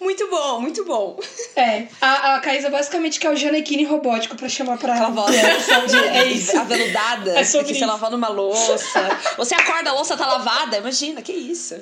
Muito 0.00 0.28
bom, 0.28 0.60
muito 0.60 0.84
bom. 0.84 1.18
É, 1.54 1.86
a, 2.00 2.34
a 2.34 2.40
Caísa 2.40 2.68
basicamente 2.68 3.20
quer 3.20 3.28
é 3.28 3.30
o 3.30 3.36
Janequine 3.36 3.84
robótico 3.84 4.34
pra 4.36 4.48
chamar 4.48 4.78
pra 4.78 4.96
ela. 4.96 5.10
voz 5.10 5.34
de 5.34 5.96
é 6.10 6.26
isso. 6.26 6.58
aveludada, 6.58 7.38
é 7.38 7.44
sobre 7.44 7.68
é 7.68 7.70
isso. 7.70 7.80
você 7.80 7.86
lavando 7.86 8.16
uma 8.16 8.28
louça. 8.28 9.08
Você 9.36 9.54
acorda, 9.54 9.90
a 9.90 9.92
louça 9.92 10.16
tá 10.16 10.26
lavada, 10.26 10.78
imagina, 10.78 11.22
que 11.22 11.32
isso. 11.32 11.76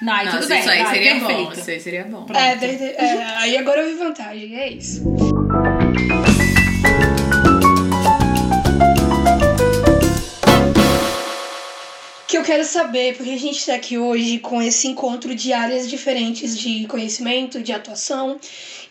Não, 0.00 0.12
aí 0.12 0.26
Nossa, 0.26 0.38
tudo 0.38 0.48
bem. 0.48 0.60
Isso 0.60 0.70
aí 0.70 0.86
seria 0.86 1.12
perfeito. 1.12 1.44
bom, 1.44 1.52
isso 1.52 1.70
aí 1.70 1.80
seria 1.80 2.04
bom. 2.04 2.26
É, 2.34 3.04
é, 3.04 3.24
aí 3.36 3.56
agora 3.56 3.82
eu 3.82 3.88
vi 3.88 3.94
vantagem, 3.94 4.58
é 4.58 4.68
isso. 4.68 5.02
Eu 12.42 12.44
quero 12.44 12.64
saber, 12.64 13.16
porque 13.16 13.30
a 13.30 13.38
gente 13.38 13.58
está 13.58 13.72
aqui 13.72 13.96
hoje 13.96 14.40
com 14.40 14.60
esse 14.60 14.88
encontro 14.88 15.32
de 15.32 15.52
áreas 15.52 15.88
diferentes 15.88 16.58
de 16.58 16.88
conhecimento, 16.88 17.62
de 17.62 17.72
atuação, 17.72 18.36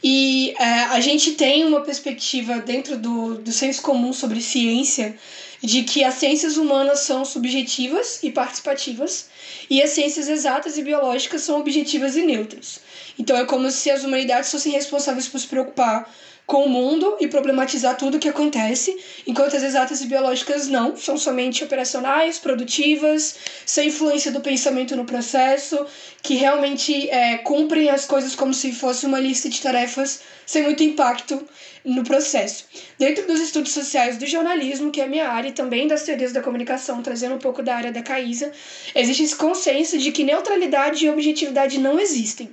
e 0.02 0.54
é, 0.58 0.64
a 0.64 1.02
gente 1.02 1.32
tem 1.32 1.66
uma 1.66 1.82
perspectiva 1.82 2.60
dentro 2.60 2.98
do, 2.98 3.36
do 3.40 3.52
senso 3.52 3.82
comum 3.82 4.14
sobre 4.14 4.40
ciência 4.40 5.18
de 5.62 5.84
que 5.84 6.02
as 6.02 6.14
ciências 6.14 6.56
humanas 6.56 7.02
são 7.02 7.26
subjetivas 7.26 8.24
e 8.24 8.32
participativas, 8.32 9.30
e 9.70 9.82
as 9.82 9.90
ciências 9.90 10.30
exatas 10.30 10.78
e 10.78 10.82
biológicas 10.82 11.42
são 11.42 11.60
objetivas 11.60 12.16
e 12.16 12.22
neutras. 12.22 12.80
Então 13.20 13.36
é 13.36 13.44
como 13.44 13.70
se 13.70 13.92
as 13.92 14.06
humanidades 14.06 14.50
fossem 14.50 14.72
responsáveis 14.72 15.28
por 15.28 15.42
se 15.42 15.48
preocupar 15.48 16.10
com 16.52 16.66
o 16.66 16.70
mundo 16.70 17.16
e 17.22 17.30
problematizar 17.30 17.96
tudo 17.96 18.18
o 18.18 18.20
que 18.20 18.28
acontece, 18.28 18.94
enquanto 19.26 19.56
as 19.56 19.64
exatas 19.64 20.02
e 20.02 20.06
biológicas 20.06 20.68
não, 20.68 20.98
são 20.98 21.18
somente 21.18 21.64
operacionais, 21.64 22.40
produtivas, 22.40 23.38
sem 23.66 23.88
influência 23.88 24.34
do 24.34 24.42
pensamento 24.42 24.94
no 24.94 25.06
processo, 25.06 25.86
que 26.22 26.34
realmente 26.34 27.10
é, 27.10 27.38
cumprem 27.38 27.90
as 27.90 28.04
coisas 28.04 28.36
como 28.36 28.54
se 28.54 28.74
fosse 28.74 29.06
uma 29.06 29.18
lista 29.18 29.48
de 29.48 29.62
tarefas 29.62 30.24
sem 30.46 30.64
muito 30.64 30.84
impacto 30.84 31.42
no 31.84 32.04
processo. 32.04 32.66
Dentro 32.98 33.26
dos 33.26 33.40
estudos 33.40 33.72
sociais 33.72 34.18
do 34.18 34.26
jornalismo, 34.26 34.92
que 34.92 35.02
é 35.02 35.06
a 35.06 35.08
minha 35.08 35.28
área, 35.28 35.50
e 35.50 35.54
também 35.54 35.88
das 35.88 36.04
teorias 36.04 36.32
da 36.32 36.42
comunicação, 36.42 37.02
trazendo 37.02 37.36
um 37.36 37.40
pouco 37.40 37.64
da 37.64 37.76
área 37.76 37.92
da 37.92 38.02
Caísa, 38.02 38.52
existe 38.94 39.24
esse 39.24 39.36
consenso 39.36 39.98
de 39.98 40.12
que 40.12 40.24
neutralidade 40.24 41.06
e 41.06 41.10
objetividade 41.10 41.80
não 41.80 42.00
existem. 42.00 42.50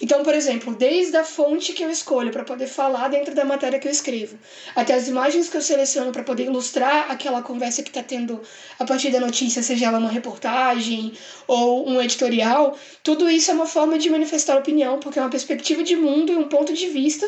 Então, 0.00 0.22
por 0.22 0.34
exemplo, 0.34 0.74
desde 0.74 1.16
a 1.16 1.24
fonte 1.24 1.72
que 1.72 1.82
eu 1.82 1.90
escolho 1.90 2.30
para 2.30 2.44
poder 2.44 2.66
falar 2.66 3.08
dentro 3.08 3.34
da 3.34 3.44
matéria 3.44 3.78
que 3.78 3.88
eu 3.88 3.92
escrevo, 3.92 4.38
até 4.74 4.94
as 4.94 5.08
imagens 5.08 5.48
que 5.48 5.56
eu 5.56 5.62
seleciono 5.62 6.12
para 6.12 6.22
poder 6.22 6.44
ilustrar 6.44 7.10
aquela 7.10 7.40
conversa 7.40 7.82
que 7.82 7.88
está 7.88 8.02
tendo 8.02 8.40
a 8.78 8.84
partir 8.84 9.10
da 9.10 9.20
notícia, 9.20 9.62
seja 9.62 9.86
ela 9.86 9.98
uma 9.98 10.10
reportagem 10.10 11.14
ou 11.46 11.88
um 11.88 12.00
editorial, 12.02 12.78
tudo 13.02 13.30
isso 13.30 13.50
é 13.50 13.54
uma 13.54 13.66
forma 13.66 13.98
de 13.98 14.10
manifestar 14.10 14.58
opinião, 14.58 15.00
porque 15.00 15.18
é 15.18 15.22
uma 15.22 15.30
perspectiva 15.30 15.82
de 15.82 15.96
mundo 15.96 16.30
e 16.30 16.36
um 16.36 16.48
ponto 16.48 16.74
de 16.74 16.88
vista 16.88 17.26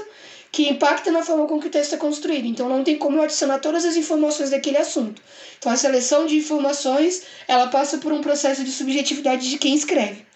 que 0.50 0.68
impacta 0.68 1.10
na 1.10 1.22
forma 1.22 1.46
com 1.46 1.60
que 1.60 1.66
o 1.66 1.70
texto 1.70 1.94
é 1.94 1.98
construído. 1.98 2.46
Então 2.46 2.68
não 2.68 2.82
tem 2.82 2.98
como 2.98 3.18
eu 3.18 3.22
adicionar 3.22 3.58
todas 3.58 3.84
as 3.84 3.96
informações 3.96 4.50
daquele 4.50 4.78
assunto. 4.78 5.20
Então 5.58 5.70
a 5.70 5.76
seleção 5.76 6.26
de 6.26 6.36
informações, 6.36 7.22
ela 7.46 7.68
passa 7.68 7.98
por 7.98 8.12
um 8.12 8.20
processo 8.20 8.64
de 8.64 8.70
subjetividade 8.70 9.48
de 9.48 9.58
quem 9.58 9.74
escreve. 9.74 10.26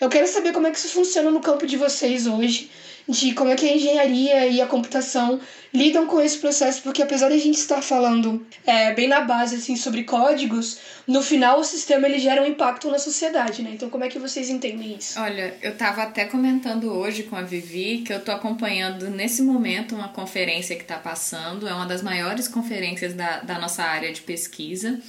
Eu 0.00 0.08
quero 0.08 0.28
saber 0.28 0.52
como 0.52 0.66
é 0.66 0.70
que 0.70 0.78
isso 0.78 0.88
funciona 0.88 1.30
no 1.30 1.40
campo 1.40 1.66
de 1.66 1.76
vocês 1.76 2.26
hoje, 2.26 2.70
de 3.08 3.32
como 3.32 3.50
é 3.50 3.56
que 3.56 3.66
a 3.66 3.74
engenharia 3.74 4.46
e 4.46 4.60
a 4.60 4.66
computação 4.66 5.40
lidam 5.72 6.06
com 6.06 6.20
esse 6.20 6.38
processo, 6.38 6.82
porque 6.82 7.02
apesar 7.02 7.28
de 7.28 7.34
a 7.34 7.38
gente 7.38 7.56
estar 7.56 7.80
falando 7.82 8.46
é, 8.66 8.92
bem 8.94 9.08
na 9.08 9.20
base 9.20 9.56
assim 9.56 9.76
sobre 9.76 10.04
códigos, 10.04 10.78
no 11.06 11.22
final 11.22 11.60
o 11.60 11.64
sistema 11.64 12.06
ele 12.06 12.18
gera 12.18 12.42
um 12.42 12.46
impacto 12.46 12.90
na 12.90 12.98
sociedade, 12.98 13.62
né? 13.62 13.70
Então 13.74 13.88
como 13.88 14.04
é 14.04 14.08
que 14.08 14.18
vocês 14.18 14.50
entendem 14.50 14.96
isso? 14.96 15.18
Olha, 15.20 15.54
eu 15.62 15.76
tava 15.76 16.02
até 16.02 16.26
comentando 16.26 16.92
hoje 16.92 17.22
com 17.22 17.36
a 17.36 17.42
Vivi 17.42 18.02
que 18.06 18.12
eu 18.12 18.20
tô 18.20 18.30
acompanhando 18.30 19.10
nesse 19.10 19.42
momento 19.42 19.94
uma 19.94 20.08
conferência 20.08 20.76
que 20.76 20.84
tá 20.84 20.98
passando, 20.98 21.66
é 21.66 21.72
uma 21.72 21.86
das 21.86 22.02
maiores 22.02 22.46
conferências 22.46 23.14
da, 23.14 23.40
da 23.40 23.58
nossa 23.58 23.82
área 23.82 24.12
de 24.12 24.20
pesquisa. 24.20 25.00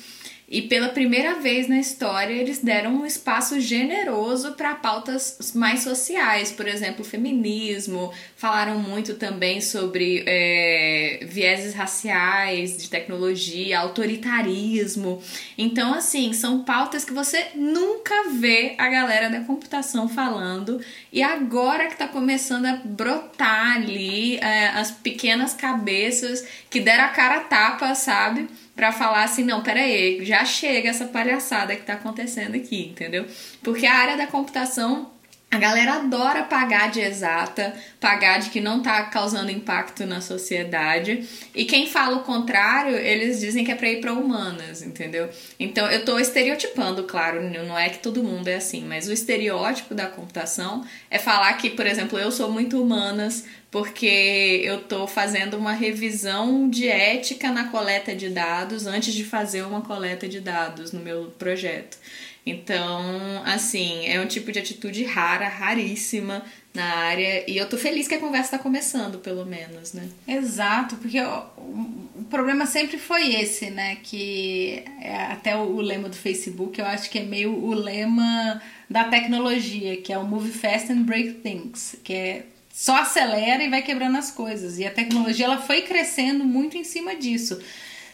E 0.52 0.64
pela 0.64 0.90
primeira 0.90 1.36
vez 1.36 1.68
na 1.68 1.80
história, 1.80 2.34
eles 2.34 2.58
deram 2.58 3.02
um 3.02 3.06
espaço 3.06 3.60
generoso 3.60 4.54
para 4.54 4.74
pautas 4.74 5.52
mais 5.54 5.82
sociais, 5.82 6.52
por 6.52 6.68
exemplo, 6.68 7.06
feminismo. 7.06 8.12
Falaram 8.36 8.80
muito 8.80 9.14
também 9.14 9.62
sobre 9.62 10.24
é, 10.26 11.20
vieses 11.30 11.76
raciais, 11.76 12.78
de 12.78 12.90
tecnologia, 12.90 13.80
autoritarismo. 13.80 15.22
Então, 15.56 15.94
assim, 15.94 16.34
são 16.34 16.64
pautas 16.64 17.06
que 17.06 17.14
você 17.14 17.50
nunca 17.54 18.32
vê 18.32 18.74
a 18.80 18.90
galera 18.90 19.30
da 19.30 19.42
computação 19.42 20.10
falando. 20.10 20.82
E 21.14 21.22
agora 21.22 21.86
que 21.86 21.94
está 21.94 22.08
começando 22.08 22.66
a 22.66 22.76
brotar 22.84 23.76
ali 23.76 24.38
é, 24.38 24.70
as 24.70 24.90
pequenas 24.90 25.54
cabeças 25.54 26.44
que 26.72 26.80
deram 26.80 27.04
a 27.04 27.10
cara 27.10 27.38
a 27.38 27.42
tapa, 27.42 27.94
sabe? 27.94 28.48
Para 28.80 28.94
falar 28.94 29.26
assim, 29.26 29.44
não, 29.44 29.62
pera 29.62 29.82
aí, 29.82 30.24
já 30.24 30.46
chega 30.46 30.88
essa 30.90 31.04
palhaçada 31.04 31.76
que 31.76 31.82
tá 31.82 31.96
acontecendo 31.96 32.56
aqui, 32.56 32.88
entendeu? 32.88 33.26
Porque 33.62 33.86
a 33.86 33.94
área 33.94 34.16
da 34.16 34.26
computação 34.26 35.12
a 35.52 35.58
galera 35.58 35.94
adora 35.96 36.44
pagar 36.44 36.92
de 36.92 37.00
exata, 37.00 37.74
pagar 38.00 38.40
de 38.40 38.52
que 38.52 38.62
não 38.62 38.84
tá 38.84 39.02
causando 39.06 39.50
impacto 39.50 40.06
na 40.06 40.22
sociedade. 40.22 41.28
E 41.56 41.66
quem 41.66 41.88
fala 41.88 42.18
o 42.18 42.24
contrário, 42.24 42.96
eles 42.96 43.40
dizem 43.40 43.66
que 43.66 43.72
é 43.72 43.76
para 43.76 43.90
ir 43.90 44.00
para 44.00 44.14
humanas, 44.14 44.84
entendeu? 44.84 45.28
Então 45.60 45.90
eu 45.90 46.06
tô 46.06 46.20
estereotipando, 46.20 47.04
claro, 47.04 47.42
não 47.42 47.78
é 47.78 47.90
que 47.90 47.98
todo 47.98 48.24
mundo 48.24 48.48
é 48.48 48.58
assim, 48.58 48.86
mas 48.86 49.08
o 49.08 49.12
estereótipo 49.12 49.96
da 49.96 50.06
computação 50.06 50.86
é 51.10 51.18
falar 51.18 51.52
que, 51.54 51.72
por 51.72 51.88
exemplo, 51.88 52.20
eu 52.20 52.32
sou 52.32 52.52
muito 52.52 52.80
humanas 52.80 53.46
porque 53.72 54.62
eu 54.64 54.82
tô 54.82 55.06
fazendo 55.06 55.56
uma 55.58 55.74
revisão 55.74 56.70
de 56.70 56.88
ética 56.88 57.52
na 57.52 57.66
coleta 57.66 58.16
de 58.16 58.30
dados 58.30 58.88
antes 58.88 59.14
de 59.14 59.24
fazer 59.24 59.62
uma 59.62 59.82
coleta 59.82 60.28
de 60.28 60.40
dados 60.40 60.92
no 60.92 61.00
meu 61.00 61.26
projeto. 61.38 61.98
Então, 62.46 63.44
assim, 63.46 64.08
é 64.08 64.20
um 64.20 64.26
tipo 64.26 64.52
de 64.52 64.58
atitude 64.58 65.04
rara, 65.04 65.48
raríssima 65.48 66.44
na 66.74 66.84
área. 66.84 67.44
E 67.48 67.58
eu 67.58 67.70
tô 67.70 67.78
feliz 67.78 68.08
que 68.08 68.16
a 68.16 68.20
conversa 68.20 68.58
tá 68.58 68.60
começando, 68.60 69.20
pelo 69.20 69.46
menos, 69.46 69.94
né? 69.94 70.10
Exato, 70.28 70.96
porque 70.96 71.20
o, 71.22 72.24
problema 72.30 72.66
sempre 72.66 72.98
foi 72.98 73.36
esse, 73.36 73.70
né? 73.70 73.98
Que 74.02 74.84
é 75.00 75.16
até 75.26 75.56
o, 75.56 75.76
o, 75.76 75.82
lema 75.82 76.10
do 76.10 76.16
Facebook, 76.16 76.80
eu 76.80 76.86
acho 76.86 77.10
que 77.10 77.20
é 77.20 77.24
meio 77.24 77.54
o 77.54 77.74
lema 77.74 78.60
da 78.90 79.04
tecnologia, 79.04 79.98
que 79.98 80.12
é 80.12 80.18
o 80.18 80.24
Move 80.24 80.52
Fast 80.52 80.92
and 80.92 81.04
Break 81.04 81.34
Things, 81.42 81.98
que 82.04 82.14
é 82.14 82.46
só 82.80 82.96
acelera 82.96 83.62
e 83.62 83.70
vai 83.70 83.82
quebrando 83.82 84.18
as 84.18 84.32
coisas. 84.32 84.80
E 84.80 84.88
a 84.88 84.90
tecnologia 84.90 85.44
ela 85.44 85.58
foi 85.58 85.82
crescendo 85.82 86.46
muito 86.46 86.78
em 86.78 86.86
cima 86.86 87.14
disso. 87.14 87.62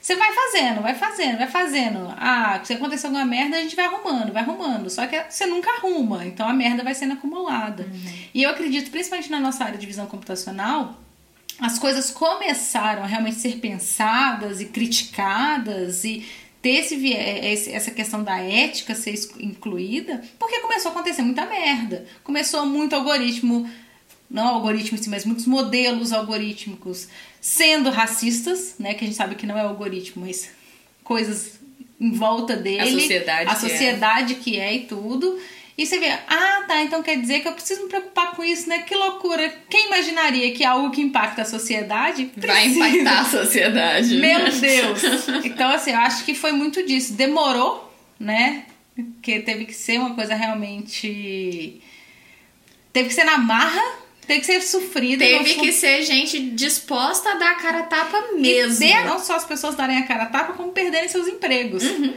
Você 0.02 0.16
vai 0.16 0.34
fazendo, 0.34 0.82
vai 0.82 0.96
fazendo, 0.96 1.38
vai 1.38 1.48
fazendo. 1.48 2.12
Ah, 2.18 2.60
se 2.64 2.74
acontecer 2.74 3.06
alguma 3.06 3.26
merda, 3.26 3.58
a 3.58 3.62
gente 3.62 3.76
vai 3.76 3.86
arrumando, 3.86 4.34
vai 4.34 4.42
arrumando. 4.42 4.90
Só 4.90 5.06
que 5.06 5.24
você 5.30 5.46
nunca 5.46 5.70
arruma, 5.70 6.26
então 6.26 6.50
a 6.50 6.54
merda 6.54 6.84
vai 6.84 6.96
sendo 6.96 7.14
acumulada. 7.14 7.84
Uhum. 7.84 8.14
E 8.34 8.42
eu 8.42 8.50
acredito, 8.50 8.90
principalmente 8.90 9.30
na 9.30 9.40
nossa 9.40 9.64
área 9.64 9.78
de 9.78 9.86
visão 9.86 10.08
computacional, 10.08 11.00
as 11.60 11.78
coisas 11.78 12.10
começaram 12.10 13.04
a 13.04 13.06
realmente 13.06 13.36
ser 13.36 13.58
pensadas 13.58 14.62
e 14.62 14.66
criticadas 14.66 16.04
e 16.04 16.26
ter 16.60 16.80
esse, 16.80 17.72
essa 17.72 17.92
questão 17.92 18.24
da 18.24 18.40
ética 18.40 18.96
ser 18.96 19.14
incluída, 19.40 20.24
porque 20.40 20.60
começou 20.62 20.90
a 20.90 20.96
acontecer 20.96 21.22
muita 21.22 21.46
merda. 21.46 22.08
Começou 22.24 22.66
muito 22.66 22.96
algoritmo 22.96 23.70
não 24.30 24.48
algoritmo 24.48 24.98
mas 25.08 25.26
muitos 25.26 25.46
modelos 25.46 26.12
algorítmicos 26.12 27.08
sendo 27.40 27.90
racistas, 27.90 28.76
né? 28.80 28.94
Que 28.94 29.04
a 29.04 29.08
gente 29.08 29.18
sabe 29.18 29.36
que 29.36 29.46
não 29.46 29.58
é 29.58 29.62
algoritmo, 29.62 30.26
mas 30.26 30.50
coisas 31.04 31.60
em 32.00 32.12
volta 32.12 32.56
dele. 32.56 32.82
A 32.82 32.92
sociedade. 32.92 33.50
A 33.50 33.56
sociedade 33.56 34.36
que 34.36 34.60
é. 34.60 34.70
que 34.70 34.76
é 34.76 34.76
e 34.76 34.80
tudo. 34.86 35.40
E 35.78 35.86
você 35.86 36.00
vê, 36.00 36.08
ah, 36.10 36.64
tá, 36.66 36.82
então 36.84 37.04
quer 37.04 37.20
dizer 37.20 37.42
que 37.42 37.50
eu 37.50 37.52
preciso 37.52 37.84
me 37.84 37.90
preocupar 37.90 38.32
com 38.32 38.44
isso, 38.44 38.70
né? 38.70 38.80
Que 38.84 38.96
loucura. 38.96 39.54
Quem 39.70 39.88
imaginaria 39.88 40.54
que 40.54 40.64
algo 40.64 40.90
que 40.90 41.02
impacta 41.02 41.42
a 41.42 41.46
sociedade 41.46 42.32
vai 42.38 42.68
impactar 42.68 43.20
a 43.20 43.26
sociedade? 43.26 44.16
Meu 44.16 44.40
Deus! 44.40 45.02
Então, 45.44 45.70
assim, 45.70 45.92
eu 45.92 45.98
acho 45.98 46.24
que 46.24 46.34
foi 46.34 46.54
muito 46.54 46.86
disso. 46.86 47.14
Demorou, 47.14 47.94
né? 48.18 48.64
Que 49.22 49.42
teve 49.42 49.66
que 49.66 49.74
ser 49.74 50.00
uma 50.00 50.16
coisa 50.16 50.34
realmente. 50.34 51.82
Teve 52.94 53.10
que 53.10 53.14
ser 53.14 53.26
na 53.26 53.38
marra, 53.38 53.84
tem 54.28 54.40
que 54.40 54.46
ser 54.46 54.62
sofrida. 54.62 55.24
Teve 55.24 55.56
que 55.56 55.72
ser 55.72 56.04
gente 56.04 56.40
disposta 56.52 57.32
a 57.32 57.36
dar 57.36 57.52
a 57.52 57.56
cara 57.56 57.80
a 57.80 57.84
tapa 57.84 58.34
mesmo. 58.36 58.84
E 58.84 59.04
não 59.04 59.20
só 59.20 59.36
as 59.36 59.46
pessoas 59.46 59.76
darem 59.76 59.98
a 59.98 60.04
cara 60.08 60.24
a 60.24 60.28
tapa, 60.28 60.54
como 60.54 60.72
perderem 60.72 61.08
seus 61.10 61.28
empregos. 61.28 61.84
Uhum. 61.84 62.14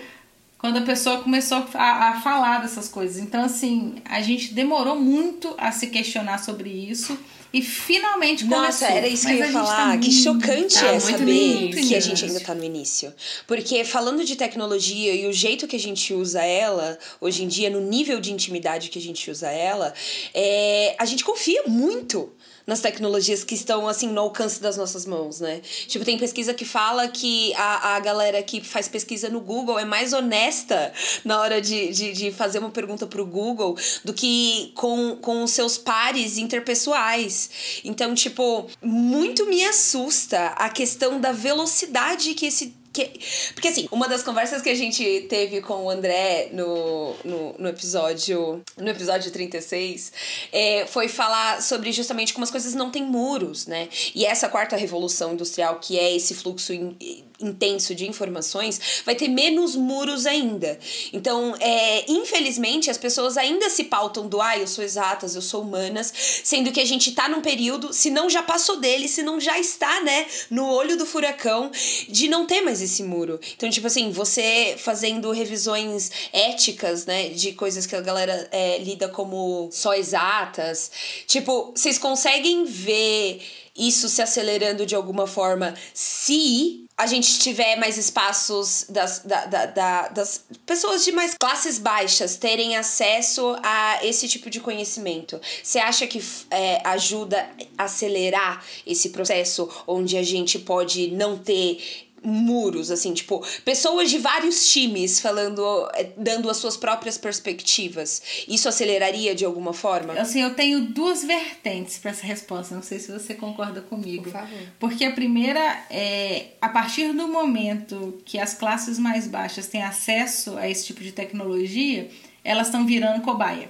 Quando 0.58 0.78
a 0.78 0.82
pessoa 0.82 1.20
começou 1.20 1.66
a, 1.74 2.08
a 2.08 2.20
falar 2.20 2.62
dessas 2.62 2.88
coisas. 2.88 3.18
Então, 3.18 3.44
assim, 3.44 3.96
a 4.04 4.20
gente 4.20 4.52
demorou 4.52 4.98
muito 4.98 5.54
a 5.56 5.70
se 5.70 5.86
questionar 5.86 6.38
sobre 6.38 6.68
isso. 6.68 7.16
E 7.52 7.62
finalmente 7.62 8.44
começou. 8.44 8.64
Nossa, 8.64 8.86
era 8.86 9.08
isso 9.08 9.26
que 9.26 9.32
eu 9.32 9.38
ia 9.38 9.52
falar. 9.52 9.92
Tá 9.92 9.98
que 9.98 10.12
chocante 10.12 10.74
tá 10.74 10.86
é 10.86 11.00
saber 11.00 11.70
que 11.70 11.94
a 11.94 12.00
gente 12.00 12.24
ainda 12.24 12.40
tá 12.40 12.54
no 12.54 12.62
início. 12.62 13.12
Porque 13.46 13.84
falando 13.84 14.24
de 14.24 14.36
tecnologia 14.36 15.14
e 15.14 15.26
o 15.26 15.32
jeito 15.32 15.66
que 15.66 15.76
a 15.76 15.80
gente 15.80 16.12
usa 16.12 16.42
ela, 16.42 16.98
hoje 17.20 17.44
em 17.44 17.48
dia, 17.48 17.70
no 17.70 17.80
nível 17.80 18.20
de 18.20 18.32
intimidade 18.32 18.90
que 18.90 18.98
a 18.98 19.02
gente 19.02 19.30
usa 19.30 19.50
ela, 19.50 19.94
é, 20.34 20.94
a 20.98 21.04
gente 21.04 21.24
confia 21.24 21.62
muito 21.66 22.32
nas 22.68 22.80
tecnologias 22.80 23.42
que 23.42 23.54
estão, 23.54 23.88
assim, 23.88 24.08
no 24.08 24.20
alcance 24.20 24.60
das 24.60 24.76
nossas 24.76 25.06
mãos, 25.06 25.40
né? 25.40 25.62
Tipo, 25.86 26.04
tem 26.04 26.18
pesquisa 26.18 26.52
que 26.52 26.66
fala 26.66 27.08
que 27.08 27.54
a, 27.54 27.96
a 27.96 28.00
galera 28.00 28.42
que 28.42 28.60
faz 28.60 28.86
pesquisa 28.86 29.30
no 29.30 29.40
Google 29.40 29.78
é 29.78 29.86
mais 29.86 30.12
honesta 30.12 30.92
na 31.24 31.40
hora 31.40 31.62
de, 31.62 31.88
de, 31.88 32.12
de 32.12 32.30
fazer 32.30 32.58
uma 32.58 32.68
pergunta 32.68 33.06
pro 33.06 33.24
Google 33.24 33.74
do 34.04 34.12
que 34.12 34.70
com, 34.74 35.16
com 35.16 35.44
os 35.44 35.52
seus 35.52 35.78
pares 35.78 36.36
interpessoais. 36.36 37.80
Então, 37.82 38.14
tipo, 38.14 38.66
muito 38.82 39.46
me 39.46 39.64
assusta 39.64 40.48
a 40.48 40.68
questão 40.68 41.18
da 41.18 41.32
velocidade 41.32 42.34
que 42.34 42.44
esse 42.44 42.76
que, 42.92 43.20
porque 43.54 43.68
assim, 43.68 43.88
uma 43.92 44.08
das 44.08 44.22
conversas 44.22 44.62
que 44.62 44.68
a 44.68 44.74
gente 44.74 45.26
teve 45.28 45.60
com 45.60 45.84
o 45.84 45.90
André 45.90 46.50
no, 46.52 47.14
no, 47.24 47.54
no 47.58 47.68
episódio 47.68 48.62
no 48.76 48.88
episódio 48.88 49.30
36 49.30 50.12
é, 50.52 50.86
foi 50.86 51.08
falar 51.08 51.62
sobre 51.62 51.92
justamente 51.92 52.32
como 52.32 52.44
as 52.44 52.50
coisas 52.50 52.74
não 52.74 52.90
têm 52.90 53.04
muros, 53.04 53.66
né? 53.66 53.88
E 54.14 54.24
essa 54.24 54.48
quarta 54.48 54.76
revolução 54.76 55.32
industrial, 55.34 55.78
que 55.80 55.98
é 55.98 56.14
esse 56.14 56.34
fluxo 56.34 56.72
in, 56.72 56.96
intenso 57.40 57.94
de 57.94 58.08
informações, 58.08 59.02
vai 59.04 59.14
ter 59.14 59.28
menos 59.28 59.76
muros 59.76 60.26
ainda. 60.26 60.78
Então, 61.12 61.54
é, 61.60 62.10
infelizmente, 62.10 62.90
as 62.90 62.98
pessoas 62.98 63.36
ainda 63.36 63.70
se 63.70 63.84
pautam 63.84 64.26
do 64.26 64.40
ah, 64.40 64.58
eu 64.58 64.66
sou 64.66 64.82
exatas, 64.82 65.34
eu 65.34 65.42
sou 65.42 65.62
humanas, 65.62 66.12
sendo 66.42 66.72
que 66.72 66.80
a 66.80 66.84
gente 66.84 67.12
tá 67.12 67.28
num 67.28 67.40
período, 67.40 67.92
se 67.92 68.10
não 68.10 68.28
já 68.28 68.42
passou 68.42 68.80
dele, 68.80 69.08
se 69.08 69.22
não 69.22 69.40
já 69.40 69.58
está, 69.58 70.02
né, 70.02 70.26
no 70.50 70.68
olho 70.68 70.96
do 70.96 71.06
furacão, 71.06 71.70
de 72.08 72.28
não 72.28 72.46
ter 72.46 72.60
mais 72.60 72.82
esse 72.82 73.02
muro. 73.02 73.38
Então, 73.56 73.70
tipo 73.70 73.86
assim, 73.86 74.10
você 74.10 74.76
fazendo 74.78 75.30
revisões 75.30 76.10
éticas, 76.32 77.06
né, 77.06 77.28
de 77.28 77.52
coisas 77.52 77.86
que 77.86 77.94
a 77.94 78.00
galera 78.00 78.48
é, 78.50 78.78
lida 78.78 79.08
como 79.08 79.68
só 79.72 79.94
exatas, 79.94 80.90
tipo, 81.26 81.72
vocês 81.74 81.98
conseguem 81.98 82.64
ver 82.64 83.40
isso 83.76 84.08
se 84.08 84.20
acelerando 84.20 84.84
de 84.84 84.96
alguma 84.96 85.26
forma 85.26 85.74
se 85.94 86.87
a 86.98 87.06
gente 87.06 87.38
tiver 87.38 87.76
mais 87.76 87.96
espaços 87.96 88.84
das, 88.88 89.20
da, 89.20 89.46
da, 89.46 89.66
da, 89.66 90.08
das 90.08 90.44
pessoas 90.66 91.04
de 91.04 91.12
mais 91.12 91.36
classes 91.38 91.78
baixas 91.78 92.36
terem 92.36 92.76
acesso 92.76 93.56
a 93.62 94.04
esse 94.04 94.26
tipo 94.26 94.50
de 94.50 94.58
conhecimento. 94.58 95.40
Você 95.62 95.78
acha 95.78 96.08
que 96.08 96.20
é, 96.50 96.80
ajuda 96.84 97.48
a 97.78 97.84
acelerar 97.84 98.64
esse 98.84 99.10
processo 99.10 99.68
onde 99.86 100.16
a 100.16 100.24
gente 100.24 100.58
pode 100.58 101.12
não 101.12 101.38
ter 101.38 102.07
muros, 102.22 102.90
assim, 102.90 103.14
tipo, 103.14 103.44
pessoas 103.64 104.10
de 104.10 104.18
vários 104.18 104.70
times 104.70 105.20
falando, 105.20 105.88
eh, 105.94 106.10
dando 106.16 106.50
as 106.50 106.56
suas 106.56 106.76
próprias 106.76 107.16
perspectivas. 107.16 108.22
Isso 108.48 108.68
aceleraria 108.68 109.34
de 109.34 109.44
alguma 109.44 109.72
forma? 109.72 110.14
Assim, 110.14 110.42
eu 110.42 110.54
tenho 110.54 110.80
duas 110.80 111.24
vertentes 111.24 111.98
para 111.98 112.10
essa 112.10 112.26
resposta, 112.26 112.74
não 112.74 112.82
sei 112.82 112.98
se 112.98 113.12
você 113.12 113.34
concorda 113.34 113.80
comigo. 113.80 114.24
Por 114.24 114.32
favor. 114.32 114.58
Porque 114.78 115.04
a 115.04 115.12
primeira 115.12 115.60
é, 115.90 116.46
a 116.60 116.68
partir 116.68 117.12
do 117.12 117.28
momento 117.28 118.20
que 118.24 118.38
as 118.38 118.54
classes 118.54 118.98
mais 118.98 119.26
baixas 119.26 119.66
têm 119.66 119.82
acesso 119.82 120.56
a 120.56 120.68
esse 120.68 120.86
tipo 120.86 121.02
de 121.02 121.12
tecnologia, 121.12 122.08
elas 122.44 122.68
estão 122.68 122.86
virando 122.86 123.22
cobaia. 123.22 123.68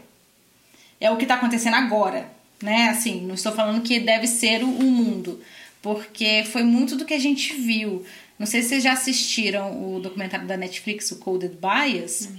É 1.01 1.11
o 1.11 1.17
que 1.17 1.25
está 1.25 1.35
acontecendo 1.35 1.75
agora, 1.75 2.29
né? 2.63 2.89
Assim, 2.89 3.21
não 3.21 3.35
estou 3.35 3.53
falando 3.53 3.83
que 3.83 4.01
deve 4.01 4.27
ser 4.27 4.63
o 4.65 4.67
mundo, 4.67 5.41
porque 5.81 6.45
foi 6.51 6.63
muito 6.63 6.97
do 6.97 7.05
que 7.05 7.15
a 7.15 7.19
gente 7.21 7.55
viu 7.55 8.05
não 8.39 8.47
sei 8.47 8.63
se 8.63 8.69
vocês 8.69 8.85
já 8.85 8.93
assistiram 8.93 9.95
o 9.95 10.01
documentário 10.01 10.47
da 10.47 10.57
Netflix, 10.57 11.11
o 11.11 11.19
Coded 11.19 11.57
Bias, 11.57 12.31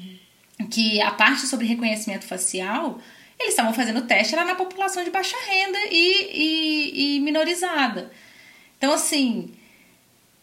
uhum. 0.60 0.68
que 0.68 1.02
a 1.02 1.12
parte 1.12 1.46
sobre 1.46 1.66
reconhecimento 1.66 2.26
facial, 2.26 3.00
eles 3.38 3.54
estavam 3.54 3.74
fazendo 3.74 4.02
teste 4.04 4.36
lá 4.36 4.46
na 4.46 4.56
população 4.56 5.04
de 5.04 5.10
baixa 5.10 5.36
renda 5.48 5.78
e, 5.92 6.30
e, 6.34 7.16
e 7.16 7.20
minorizada. 7.20 8.12
Então, 8.78 8.94
assim, 8.94 9.52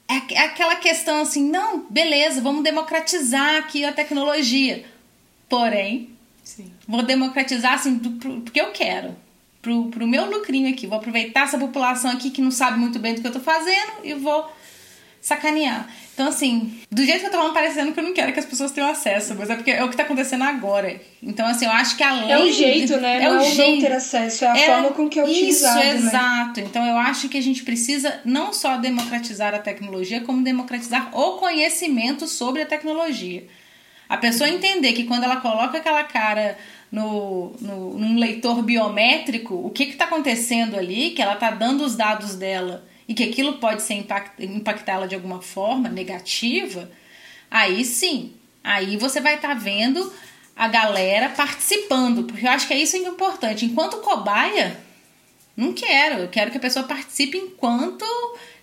é, 0.08 0.34
é 0.34 0.44
aquela 0.44 0.76
questão 0.76 1.22
assim, 1.22 1.48
não, 1.48 1.86
beleza, 1.88 2.40
vamos 2.40 2.62
democratizar 2.62 3.56
aqui 3.56 3.84
a 3.84 3.92
tecnologia. 3.92 4.84
Porém, 5.48 6.10
Sim. 6.44 6.70
vou 6.86 7.02
democratizar 7.02 7.74
assim 7.74 7.96
do, 7.96 8.10
pro, 8.12 8.40
porque 8.42 8.60
eu 8.60 8.72
quero. 8.72 9.16
Pro, 9.62 9.86
pro 9.90 10.06
meu 10.06 10.30
lucrinho 10.30 10.70
aqui. 10.70 10.86
Vou 10.86 10.98
aproveitar 10.98 11.42
essa 11.42 11.58
população 11.58 12.10
aqui 12.10 12.30
que 12.30 12.40
não 12.40 12.52
sabe 12.52 12.78
muito 12.78 12.98
bem 12.98 13.14
do 13.14 13.20
que 13.20 13.26
eu 13.26 13.32
tô 13.32 13.40
fazendo 13.40 14.04
e 14.04 14.14
vou 14.14 14.48
sacanear. 15.26 15.88
Então, 16.14 16.28
assim, 16.28 16.78
do 16.88 17.04
jeito 17.04 17.18
que 17.18 17.26
eu 17.26 17.30
tô 17.32 17.38
falando, 17.38 17.52
parecendo 17.52 17.92
que 17.92 17.98
eu 17.98 18.04
não 18.04 18.14
quero 18.14 18.32
que 18.32 18.38
as 18.38 18.46
pessoas 18.46 18.70
tenham 18.70 18.88
acesso, 18.88 19.34
mas 19.34 19.50
é 19.50 19.56
porque 19.56 19.72
é 19.72 19.82
o 19.82 19.88
que 19.88 19.96
tá 19.96 20.04
acontecendo 20.04 20.44
agora. 20.44 21.00
Então, 21.20 21.44
assim, 21.44 21.64
eu 21.64 21.72
acho 21.72 21.96
que 21.96 22.04
além. 22.04 22.30
É 22.30 22.38
o 22.38 22.52
jeito, 22.52 22.96
né? 22.98 23.24
É 23.24 23.28
não 23.28 23.38
o 23.38 23.40
é 23.40 23.50
jeito. 23.50 23.82
não 23.82 23.88
ter 23.88 23.92
acesso, 23.96 24.44
é 24.44 24.48
a 24.48 24.54
forma 24.54 24.90
com 24.92 25.08
que 25.08 25.18
é 25.18 25.24
utilizado. 25.24 25.80
Isso, 25.80 25.88
né? 25.88 25.94
exato. 25.96 26.60
Então, 26.60 26.86
eu 26.86 26.96
acho 26.96 27.28
que 27.28 27.36
a 27.36 27.42
gente 27.42 27.64
precisa 27.64 28.20
não 28.24 28.52
só 28.52 28.76
democratizar 28.76 29.52
a 29.52 29.58
tecnologia, 29.58 30.20
como 30.20 30.44
democratizar 30.44 31.10
o 31.12 31.38
conhecimento 31.38 32.28
sobre 32.28 32.62
a 32.62 32.66
tecnologia. 32.66 33.48
A 34.08 34.16
pessoa 34.16 34.48
entender 34.48 34.92
que 34.92 35.04
quando 35.04 35.24
ela 35.24 35.40
coloca 35.40 35.78
aquela 35.78 36.04
cara 36.04 36.56
no, 36.92 37.52
no, 37.60 37.98
num 37.98 38.16
leitor 38.16 38.62
biométrico, 38.62 39.56
o 39.56 39.70
que 39.70 39.82
está 39.82 40.04
acontecendo 40.04 40.76
ali, 40.76 41.10
que 41.10 41.20
ela 41.20 41.34
está 41.34 41.50
dando 41.50 41.84
os 41.84 41.96
dados 41.96 42.36
dela 42.36 42.86
e 43.08 43.14
que 43.14 43.24
aquilo 43.24 43.54
pode 43.54 43.82
ser 43.82 43.94
impact, 43.94 44.44
impactá-la 44.44 45.06
de 45.06 45.14
alguma 45.14 45.40
forma 45.40 45.88
negativa, 45.88 46.90
aí 47.50 47.84
sim, 47.84 48.34
aí 48.62 48.96
você 48.96 49.20
vai 49.20 49.36
estar 49.36 49.48
tá 49.48 49.54
vendo 49.54 50.12
a 50.56 50.68
galera 50.68 51.28
participando, 51.28 52.24
porque 52.24 52.46
eu 52.46 52.50
acho 52.50 52.66
que 52.66 52.74
é 52.74 52.78
isso 52.78 52.98
que 52.98 53.04
é 53.04 53.08
importante. 53.08 53.66
Enquanto 53.66 53.98
cobaia, 53.98 54.80
não 55.56 55.72
quero, 55.72 56.20
eu 56.20 56.28
quero 56.28 56.50
que 56.50 56.56
a 56.56 56.60
pessoa 56.60 56.86
participe 56.86 57.36
enquanto 57.36 58.04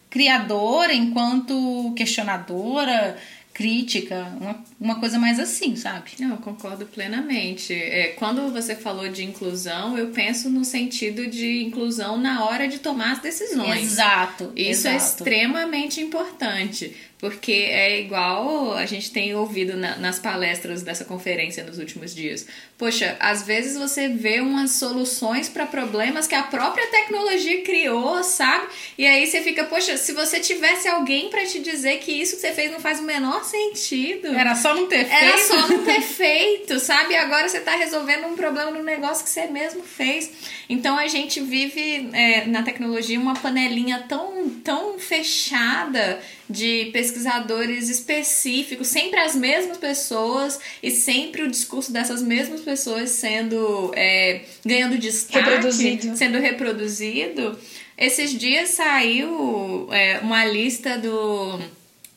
criadora, 0.09 0.93
enquanto 0.93 1.93
questionadora, 1.95 3.17
crítica, 3.53 4.35
uma, 4.41 4.63
uma 4.79 4.99
coisa 4.99 5.19
mais 5.19 5.39
assim, 5.39 5.75
sabe? 5.75 6.11
Não, 6.19 6.31
eu 6.31 6.37
concordo 6.37 6.85
plenamente. 6.87 7.73
É, 7.73 8.07
quando 8.17 8.51
você 8.51 8.75
falou 8.75 9.07
de 9.09 9.23
inclusão, 9.23 9.97
eu 9.97 10.07
penso 10.07 10.49
no 10.49 10.65
sentido 10.65 11.27
de 11.27 11.61
inclusão 11.61 12.17
na 12.17 12.43
hora 12.45 12.67
de 12.67 12.79
tomar 12.79 13.11
as 13.11 13.19
decisões. 13.19 13.83
Exato. 13.83 14.51
Isso 14.55 14.87
é 14.87 14.95
exato. 14.95 15.23
extremamente 15.23 16.01
importante, 16.01 16.95
porque 17.23 17.53
é 17.53 18.01
igual 18.01 18.73
a 18.73 18.85
gente 18.85 19.09
tem 19.09 19.33
ouvido 19.33 19.77
na, 19.77 19.95
nas 19.95 20.19
palestras 20.19 20.83
dessa 20.83 21.05
conferência 21.05 21.63
nos 21.63 21.79
últimos 21.79 22.13
dias. 22.13 22.45
Poxa, 22.77 23.15
às 23.17 23.43
vezes 23.43 23.77
você 23.77 24.09
vê 24.09 24.41
umas 24.41 24.71
soluções 24.71 25.47
para 25.47 25.65
problemas 25.65 26.27
que 26.27 26.35
a 26.35 26.43
própria 26.43 26.85
tecnologia 26.87 27.61
criou, 27.61 28.21
sabe? 28.25 28.67
E 28.97 29.07
aí 29.07 29.25
você 29.25 29.39
fica, 29.39 29.63
poxa, 29.63 29.95
se 29.95 30.11
você 30.11 30.41
tivesse 30.41 30.89
alguém 30.89 31.29
para 31.29 31.45
te 31.45 31.59
dizer 31.61 31.99
que 31.99 32.11
isso 32.11 32.35
que 32.35 32.41
você 32.41 32.51
fez 32.51 32.69
não 32.69 32.81
faz 32.81 32.99
o 32.99 33.03
menor 33.03 33.45
sentido. 33.45 34.27
Era 34.27 34.53
só 34.53 34.75
não 34.75 34.87
ter 34.87 35.05
feito. 35.05 35.23
Era 35.23 35.37
só 35.37 35.67
não 35.69 35.85
ter 35.85 36.01
feito, 36.01 36.77
sabe? 36.77 37.13
E 37.13 37.15
agora 37.15 37.47
você 37.47 37.61
tá 37.61 37.73
resolvendo 37.77 38.27
um 38.27 38.35
problema 38.35 38.69
no 38.69 38.83
negócio 38.83 39.23
que 39.23 39.29
você 39.29 39.45
mesmo 39.45 39.81
fez. 39.81 40.29
Então 40.67 40.97
a 40.97 41.07
gente 41.07 41.39
vive 41.39 42.09
é, 42.11 42.45
na 42.47 42.63
tecnologia 42.63 43.17
uma 43.17 43.35
panelinha 43.35 44.03
tão, 44.09 44.49
tão 44.61 44.99
fechada 44.99 46.21
de 46.53 46.91
pesquisadores 46.93 47.89
específicos, 47.89 48.87
sempre 48.87 49.19
as 49.19 49.35
mesmas 49.35 49.77
pessoas 49.77 50.59
e 50.81 50.91
sempre 50.91 51.41
o 51.41 51.49
discurso 51.49 51.91
dessas 51.91 52.21
mesmas 52.21 52.61
pessoas 52.61 53.09
sendo 53.09 53.91
é, 53.95 54.41
ganhando 54.63 54.97
destaque, 54.99 55.49
Reproduzido. 55.49 56.15
sendo 56.15 56.37
reproduzido. 56.37 57.57
Esses 57.97 58.31
dias 58.37 58.69
saiu 58.69 59.87
é, 59.91 60.19
uma 60.19 60.45
lista 60.45 60.97
do, 60.97 61.59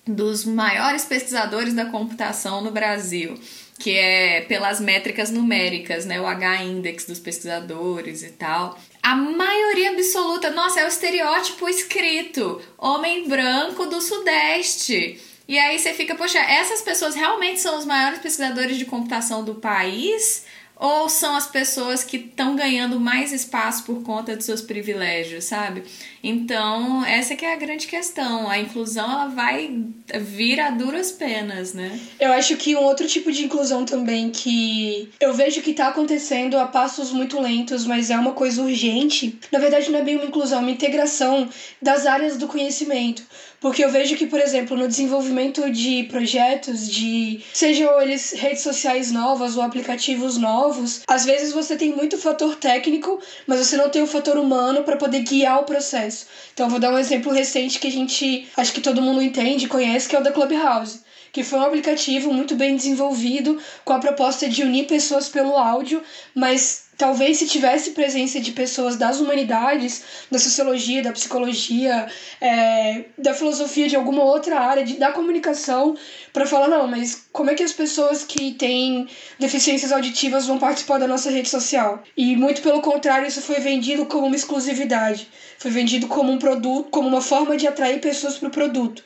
dos 0.06 0.44
maiores 0.44 1.04
pesquisadores 1.06 1.72
da 1.72 1.86
computação 1.86 2.62
no 2.62 2.70
Brasil, 2.70 3.34
que 3.78 3.96
é 3.96 4.42
pelas 4.42 4.80
métricas 4.80 5.30
numéricas, 5.30 6.04
né, 6.04 6.20
o 6.20 6.26
H-index 6.26 7.06
dos 7.06 7.18
pesquisadores 7.18 8.22
e 8.22 8.30
tal. 8.30 8.78
A 9.02 9.14
maioria 9.14 9.90
absoluta, 9.90 10.50
nossa, 10.50 10.80
é 10.80 10.84
o 10.84 10.88
estereótipo 10.88 11.68
escrito: 11.68 12.60
homem 12.78 13.28
branco 13.28 13.86
do 13.86 14.00
Sudeste. 14.00 15.20
E 15.48 15.58
aí 15.58 15.78
você 15.78 15.92
fica, 15.92 16.16
poxa, 16.16 16.40
essas 16.40 16.82
pessoas 16.82 17.14
realmente 17.14 17.60
são 17.60 17.78
os 17.78 17.84
maiores 17.84 18.18
pesquisadores 18.18 18.78
de 18.78 18.84
computação 18.84 19.44
do 19.44 19.54
país? 19.54 20.44
Ou 20.78 21.08
são 21.08 21.34
as 21.34 21.46
pessoas 21.46 22.04
que 22.04 22.18
estão 22.18 22.54
ganhando 22.54 23.00
mais 23.00 23.32
espaço 23.32 23.84
por 23.84 24.02
conta 24.02 24.36
dos 24.36 24.44
seus 24.44 24.60
privilégios, 24.60 25.44
sabe? 25.44 25.82
Então, 26.22 27.04
essa 27.04 27.34
que 27.34 27.46
é 27.46 27.54
a 27.54 27.56
grande 27.56 27.86
questão. 27.86 28.50
A 28.50 28.58
inclusão, 28.58 29.10
ela 29.10 29.26
vai 29.28 29.74
vir 30.20 30.60
a 30.60 30.70
duras 30.70 31.10
penas, 31.12 31.72
né? 31.72 31.98
Eu 32.20 32.32
acho 32.32 32.56
que 32.56 32.76
um 32.76 32.82
outro 32.82 33.06
tipo 33.06 33.32
de 33.32 33.44
inclusão 33.44 33.84
também 33.86 34.30
que 34.30 35.08
eu 35.18 35.32
vejo 35.32 35.62
que 35.62 35.72
tá 35.72 35.88
acontecendo 35.88 36.58
a 36.58 36.66
passos 36.66 37.10
muito 37.10 37.40
lentos, 37.40 37.86
mas 37.86 38.10
é 38.10 38.18
uma 38.18 38.32
coisa 38.32 38.62
urgente. 38.62 39.38
Na 39.50 39.58
verdade, 39.58 39.90
não 39.90 39.98
é 39.98 40.02
bem 40.02 40.16
uma 40.16 40.26
inclusão, 40.26 40.58
é 40.58 40.62
uma 40.62 40.70
integração 40.70 41.48
das 41.80 42.04
áreas 42.06 42.36
do 42.36 42.46
conhecimento. 42.48 43.22
Porque 43.60 43.84
eu 43.84 43.90
vejo 43.90 44.16
que, 44.16 44.26
por 44.26 44.40
exemplo, 44.40 44.76
no 44.76 44.86
desenvolvimento 44.86 45.70
de 45.70 46.04
projetos, 46.04 46.88
de 46.88 47.40
sejam 47.52 48.00
eles 48.00 48.32
redes 48.32 48.62
sociais 48.62 49.10
novas 49.10 49.56
ou 49.56 49.62
aplicativos 49.62 50.36
novos, 50.36 51.02
às 51.06 51.24
vezes 51.24 51.52
você 51.52 51.76
tem 51.76 51.94
muito 51.94 52.18
fator 52.18 52.56
técnico, 52.56 53.20
mas 53.46 53.60
você 53.60 53.76
não 53.76 53.88
tem 53.88 54.02
o 54.02 54.06
fator 54.06 54.36
humano 54.36 54.82
para 54.82 54.96
poder 54.96 55.20
guiar 55.20 55.60
o 55.60 55.64
processo. 55.64 56.26
Então, 56.52 56.66
eu 56.66 56.70
vou 56.70 56.80
dar 56.80 56.92
um 56.92 56.98
exemplo 56.98 57.32
recente 57.32 57.78
que 57.78 57.88
a 57.88 57.90
gente, 57.90 58.48
acho 58.56 58.72
que 58.72 58.80
todo 58.80 59.02
mundo 59.02 59.22
entende, 59.22 59.68
conhece, 59.68 60.08
que 60.08 60.16
é 60.16 60.20
o 60.20 60.22
da 60.22 60.32
Clubhouse 60.32 61.06
que 61.36 61.44
foi 61.44 61.58
um 61.58 61.64
aplicativo 61.64 62.32
muito 62.32 62.56
bem 62.56 62.74
desenvolvido 62.74 63.60
com 63.84 63.92
a 63.92 63.98
proposta 63.98 64.48
de 64.48 64.62
unir 64.62 64.86
pessoas 64.86 65.28
pelo 65.28 65.54
áudio, 65.54 66.02
mas 66.34 66.85
talvez 66.96 67.38
se 67.38 67.46
tivesse 67.46 67.90
presença 67.90 68.40
de 68.40 68.52
pessoas 68.52 68.96
das 68.96 69.20
humanidades, 69.20 70.02
da 70.30 70.38
sociologia, 70.38 71.02
da 71.02 71.12
psicologia, 71.12 72.06
é, 72.40 73.04
da 73.18 73.34
filosofia, 73.34 73.88
de 73.88 73.96
alguma 73.96 74.22
outra 74.24 74.58
área, 74.58 74.84
de, 74.84 74.94
da 74.94 75.12
comunicação, 75.12 75.96
para 76.32 76.46
falar, 76.46 76.68
não, 76.68 76.86
mas 76.86 77.26
como 77.32 77.50
é 77.50 77.54
que 77.54 77.62
as 77.62 77.72
pessoas 77.72 78.24
que 78.24 78.52
têm 78.52 79.06
deficiências 79.38 79.92
auditivas 79.92 80.46
vão 80.46 80.58
participar 80.58 80.98
da 80.98 81.06
nossa 81.06 81.30
rede 81.30 81.48
social? 81.48 82.02
E 82.16 82.34
muito 82.36 82.62
pelo 82.62 82.80
contrário, 82.80 83.28
isso 83.28 83.42
foi 83.42 83.56
vendido 83.56 84.06
como 84.06 84.26
uma 84.26 84.36
exclusividade, 84.36 85.28
foi 85.58 85.70
vendido 85.70 86.06
como 86.06 86.32
um 86.32 86.38
produto, 86.38 86.88
como 86.90 87.08
uma 87.08 87.20
forma 87.20 87.56
de 87.56 87.66
atrair 87.66 88.00
pessoas 88.00 88.38
para 88.38 88.48
o 88.48 88.52
produto. 88.52 89.02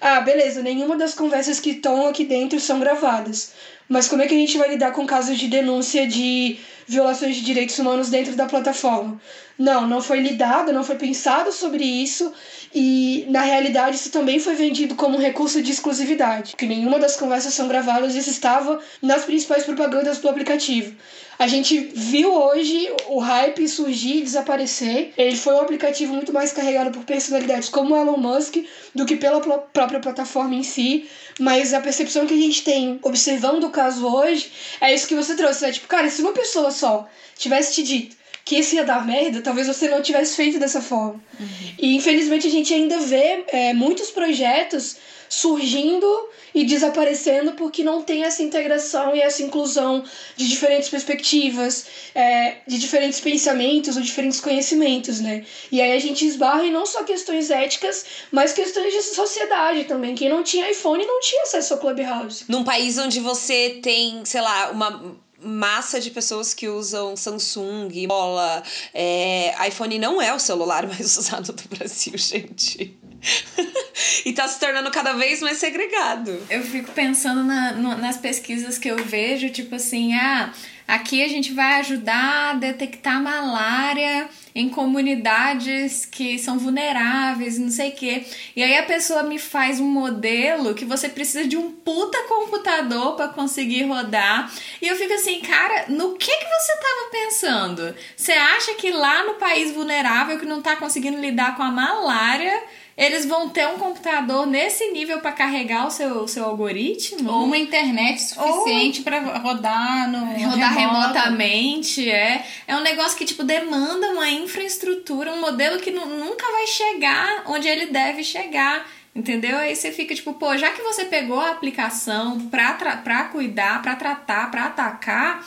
Ah, 0.00 0.20
beleza, 0.20 0.62
nenhuma 0.62 0.96
das 0.96 1.14
conversas 1.14 1.60
que 1.60 1.70
estão 1.70 2.06
aqui 2.06 2.24
dentro 2.24 2.60
são 2.60 2.78
gravadas. 2.78 3.52
Mas 3.88 4.08
como 4.08 4.22
é 4.22 4.26
que 4.26 4.34
a 4.34 4.38
gente 4.38 4.58
vai 4.58 4.68
lidar 4.68 4.92
com 4.92 5.06
casos 5.06 5.38
de 5.38 5.46
denúncia 5.46 6.06
de 6.06 6.58
violações 6.86 7.36
de 7.36 7.42
direitos 7.42 7.78
humanos 7.78 8.10
dentro 8.10 8.34
da 8.34 8.46
plataforma? 8.46 9.20
Não, 9.58 9.86
não 9.86 10.02
foi 10.02 10.20
lidado, 10.20 10.72
não 10.72 10.82
foi 10.82 10.96
pensado 10.96 11.52
sobre 11.52 11.84
isso 11.84 12.32
e 12.74 13.24
na 13.28 13.42
realidade 13.42 13.96
isso 13.96 14.10
também 14.10 14.40
foi 14.40 14.54
vendido 14.54 14.96
como 14.96 15.16
um 15.16 15.20
recurso 15.20 15.62
de 15.62 15.70
exclusividade, 15.70 16.56
que 16.56 16.66
nenhuma 16.66 16.98
das 16.98 17.16
conversas 17.16 17.54
são 17.54 17.68
gravadas 17.68 18.14
e 18.14 18.18
isso 18.18 18.30
estava 18.30 18.80
nas 19.00 19.24
principais 19.24 19.64
propagandas 19.64 20.18
do 20.18 20.28
aplicativo. 20.28 20.96
A 21.38 21.46
gente 21.48 21.90
viu 21.94 22.32
hoje 22.32 22.88
o 23.08 23.18
hype 23.18 23.68
surgir 23.68 24.18
e 24.18 24.22
desaparecer. 24.22 25.12
Ele 25.16 25.36
foi 25.36 25.54
um 25.54 25.60
aplicativo 25.60 26.14
muito 26.14 26.32
mais 26.32 26.52
carregado 26.52 26.92
por 26.92 27.04
personalidades 27.04 27.68
como 27.68 27.96
Elon 27.96 28.16
Musk 28.16 28.56
do 28.94 29.04
que 29.04 29.16
pela 29.16 29.40
própria 29.40 29.98
plataforma 29.98 30.54
em 30.54 30.62
si. 30.62 31.08
Mas 31.40 31.74
a 31.74 31.80
percepção 31.80 32.26
que 32.26 32.34
a 32.34 32.36
gente 32.36 32.62
tem 32.62 33.00
observando 33.02 33.64
o 33.64 33.70
caso 33.70 34.06
hoje 34.06 34.52
é 34.80 34.94
isso 34.94 35.08
que 35.08 35.16
você 35.16 35.34
trouxe. 35.34 35.64
É 35.64 35.72
tipo, 35.72 35.88
cara, 35.88 36.08
se 36.08 36.22
uma 36.22 36.32
pessoa 36.32 36.70
só 36.74 37.08
tivesse 37.36 37.74
te 37.74 37.82
dito 37.82 38.16
que 38.44 38.56
isso 38.56 38.74
ia 38.74 38.84
dar 38.84 39.06
merda, 39.06 39.40
talvez 39.40 39.66
você 39.66 39.88
não 39.88 40.02
tivesse 40.02 40.36
feito 40.36 40.58
dessa 40.58 40.82
forma. 40.82 41.20
Uhum. 41.40 41.74
E 41.78 41.96
infelizmente 41.96 42.46
a 42.46 42.50
gente 42.50 42.74
ainda 42.74 42.98
vê 43.00 43.44
é, 43.48 43.72
muitos 43.72 44.10
projetos 44.10 44.96
surgindo 45.30 46.06
e 46.54 46.64
desaparecendo 46.64 47.52
porque 47.52 47.82
não 47.82 48.02
tem 48.02 48.22
essa 48.22 48.42
integração 48.42 49.16
e 49.16 49.20
essa 49.20 49.42
inclusão 49.42 50.04
de 50.36 50.48
diferentes 50.48 50.88
perspectivas, 50.88 51.86
é, 52.14 52.58
de 52.66 52.78
diferentes 52.78 53.18
pensamentos 53.18 53.96
ou 53.96 54.02
diferentes 54.02 54.40
conhecimentos, 54.40 55.18
né? 55.20 55.44
E 55.72 55.80
aí 55.80 55.92
a 55.92 55.98
gente 55.98 56.24
esbarra 56.24 56.64
em 56.64 56.70
não 56.70 56.86
só 56.86 57.02
questões 57.02 57.50
éticas, 57.50 58.04
mas 58.30 58.52
questões 58.52 58.92
de 58.92 59.02
sociedade 59.02 59.84
também. 59.84 60.14
Quem 60.14 60.28
não 60.28 60.42
tinha 60.42 60.70
iPhone 60.70 61.04
não 61.04 61.20
tinha 61.20 61.42
acesso 61.42 61.74
ao 61.74 61.80
Clubhouse. 61.80 62.44
Num 62.48 62.62
país 62.62 62.98
onde 62.98 63.18
você 63.18 63.80
tem, 63.82 64.24
sei 64.24 64.42
lá, 64.42 64.70
uma 64.70 65.23
massa 65.44 66.00
de 66.00 66.10
pessoas 66.10 66.54
que 66.54 66.68
usam 66.68 67.16
Samsung, 67.16 68.06
bola, 68.06 68.62
é, 68.92 69.54
iPhone 69.68 69.98
não 69.98 70.20
é 70.20 70.32
o 70.34 70.38
celular 70.38 70.86
mais 70.88 71.16
usado 71.16 71.52
do 71.52 71.76
Brasil, 71.76 72.16
gente. 72.16 72.98
e 74.24 74.32
tá 74.32 74.46
se 74.46 74.60
tornando 74.60 74.90
cada 74.90 75.14
vez 75.14 75.40
mais 75.40 75.58
segregado. 75.58 76.38
Eu 76.50 76.62
fico 76.62 76.92
pensando 76.92 77.42
na, 77.42 77.72
no, 77.72 77.96
nas 77.96 78.16
pesquisas 78.18 78.78
que 78.78 78.88
eu 78.88 78.96
vejo, 79.04 79.50
tipo 79.50 79.74
assim, 79.74 80.14
ah, 80.14 80.52
aqui 80.86 81.22
a 81.22 81.28
gente 81.28 81.52
vai 81.52 81.80
ajudar 81.80 82.50
a 82.50 82.54
detectar 82.54 83.22
malária 83.22 84.28
em 84.54 84.68
comunidades 84.68 86.06
que 86.06 86.38
são 86.38 86.58
vulneráveis, 86.58 87.58
não 87.58 87.70
sei 87.70 87.90
o 87.90 87.94
quê. 87.94 88.24
E 88.54 88.62
aí 88.62 88.78
a 88.78 88.84
pessoa 88.84 89.24
me 89.24 89.38
faz 89.38 89.80
um 89.80 89.86
modelo 89.86 90.74
que 90.74 90.84
você 90.84 91.08
precisa 91.08 91.46
de 91.46 91.56
um 91.56 91.72
puta 91.72 92.18
computador 92.28 93.16
para 93.16 93.28
conseguir 93.28 93.82
rodar. 93.84 94.52
E 94.80 94.86
eu 94.86 94.96
fico 94.96 95.12
assim, 95.14 95.40
cara, 95.40 95.86
no 95.88 96.14
que 96.16 96.30
que 96.30 96.46
você 96.46 96.72
tava 96.76 97.10
pensando? 97.10 97.94
Você 98.16 98.32
acha 98.32 98.74
que 98.74 98.90
lá 98.90 99.24
no 99.24 99.34
país 99.34 99.72
vulnerável 99.72 100.38
que 100.38 100.46
não 100.46 100.62
tá 100.62 100.76
conseguindo 100.76 101.20
lidar 101.20 101.56
com 101.56 101.62
a 101.62 101.70
malária, 101.70 102.62
eles 102.96 103.24
vão 103.26 103.48
ter 103.48 103.66
um 103.68 103.78
computador 103.78 104.46
nesse 104.46 104.90
nível 104.92 105.20
para 105.20 105.32
carregar 105.32 105.86
o 105.86 105.90
seu, 105.90 106.26
seu 106.28 106.44
algoritmo? 106.44 107.30
Ou 107.30 107.44
uma 107.44 107.56
internet 107.58 108.22
suficiente 108.22 109.02
para 109.02 109.18
rodar 109.38 110.10
no 110.10 110.20
rodar 110.26 110.72
remoto. 110.74 110.76
remotamente, 111.12 112.08
é. 112.10 112.44
É 112.66 112.76
um 112.76 112.80
negócio 112.82 113.16
que 113.18 113.24
tipo 113.24 113.42
demanda 113.44 114.08
uma 114.10 114.28
infraestrutura, 114.30 115.32
um 115.32 115.40
modelo 115.40 115.78
que 115.80 115.90
nu- 115.90 116.06
nunca 116.06 116.44
vai 116.52 116.66
chegar 116.66 117.42
onde 117.46 117.68
ele 117.68 117.86
deve 117.86 118.22
chegar. 118.22 118.86
Entendeu? 119.16 119.56
Aí 119.58 119.76
você 119.76 119.92
fica 119.92 120.12
tipo, 120.12 120.34
pô, 120.34 120.56
já 120.58 120.70
que 120.72 120.82
você 120.82 121.04
pegou 121.04 121.38
a 121.38 121.50
aplicação 121.50 122.40
pra, 122.48 122.72
tra 122.72 122.96
pra 122.96 123.24
cuidar, 123.26 123.80
pra 123.80 123.94
tratar, 123.94 124.50
pra 124.50 124.64
atacar, 124.64 125.40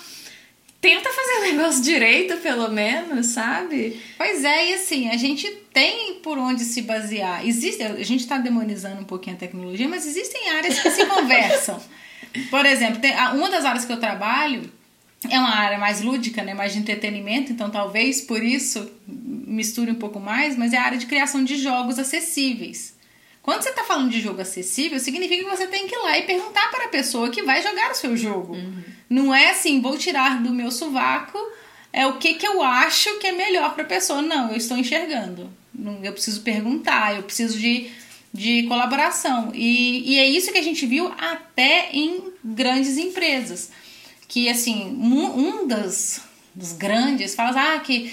tenta 0.80 1.10
fazer 1.10 1.40
o 1.40 1.42
negócio 1.54 1.84
direito, 1.84 2.38
pelo 2.38 2.70
menos, 2.70 3.28
sabe? 3.28 4.00
Pois 4.18 4.44
é, 4.44 4.70
e 4.70 4.74
assim, 4.74 5.10
a 5.10 5.18
gente 5.18 5.48
tem 5.74 6.16
por 6.16 6.38
onde 6.38 6.64
se 6.64 6.82
basear. 6.82 7.46
Existe, 7.46 7.84
a 7.84 8.04
gente 8.04 8.22
está 8.22 8.38
demonizando 8.38 9.02
um 9.02 9.06
pouquinho 9.06 9.36
a 9.36 9.40
tecnologia, 9.40 9.88
mas 9.88 10.06
existem 10.06 10.50
áreas 10.50 10.80
que 10.80 10.92
se 10.92 11.06
conversam. 11.08 11.82
Por 12.50 12.66
exemplo, 12.66 13.00
tem, 13.00 13.14
uma 13.34 13.50
das 13.50 13.66
áreas 13.66 13.86
que 13.86 13.92
eu 13.92 14.00
trabalho 14.00 14.72
é 15.30 15.40
uma 15.40 15.56
área 15.56 15.78
mais 15.78 16.02
lúdica, 16.02 16.44
né, 16.44 16.54
mais 16.54 16.74
de 16.74 16.80
entretenimento, 16.80 17.52
então 17.52 17.70
talvez 17.70 18.22
por 18.22 18.44
isso 18.44 18.90
misture 19.08 19.90
um 19.90 19.96
pouco 19.96 20.20
mais, 20.20 20.56
mas 20.56 20.74
é 20.74 20.78
a 20.78 20.84
área 20.84 20.98
de 20.98 21.08
criação 21.08 21.44
de 21.44 21.58
jogos 21.58 21.98
acessíveis. 21.98 22.97
Quando 23.48 23.62
você 23.62 23.70
está 23.70 23.86
falando 23.86 24.12
de 24.12 24.20
jogo 24.20 24.42
acessível, 24.42 25.00
significa 25.00 25.42
que 25.42 25.50
você 25.50 25.68
tem 25.68 25.88
que 25.88 25.96
ir 25.96 26.00
lá 26.00 26.18
e 26.18 26.24
perguntar 26.24 26.70
para 26.70 26.84
a 26.84 26.90
pessoa 26.90 27.30
que 27.30 27.44
vai 27.44 27.64
jogar 27.64 27.92
o 27.92 27.96
seu 27.96 28.18
jogo. 28.18 28.58
Não 29.10 29.34
é 29.34 29.52
assim, 29.52 29.80
vou 29.80 29.98
tirar 29.98 30.44
do 30.44 30.54
meu 30.54 30.70
sovaco 30.70 31.40
é 31.94 32.06
o 32.06 32.18
que, 32.18 32.34
que 32.34 32.46
eu 32.46 32.62
acho 32.62 33.18
que 33.20 33.28
é 33.28 33.32
melhor 33.32 33.74
para 33.74 33.84
a 33.84 33.88
pessoa. 33.88 34.22
Não, 34.22 34.52
eu 34.52 34.58
estou 34.58 34.78
enxergando. 34.78 35.50
Eu 36.04 36.12
preciso 36.12 36.42
perguntar, 36.42 37.16
eu 37.16 37.24
preciso 37.24 37.58
de, 37.58 37.90
de 38.34 38.64
colaboração. 38.64 39.54
E, 39.56 40.14
e 40.14 40.20
é 40.20 40.28
isso 40.28 40.52
que 40.52 40.58
a 40.58 40.62
gente 40.62 40.86
viu 40.86 41.10
até 41.18 41.90
em 41.94 42.34
grandes 42.44 42.98
empresas. 42.98 43.72
Que, 44.28 44.50
assim, 44.50 44.94
um, 45.00 45.62
um 45.62 45.68
das, 45.68 46.20
dos 46.54 46.74
grandes 46.74 47.34
fala 47.34 47.76
ah, 47.76 47.80
que 47.80 48.12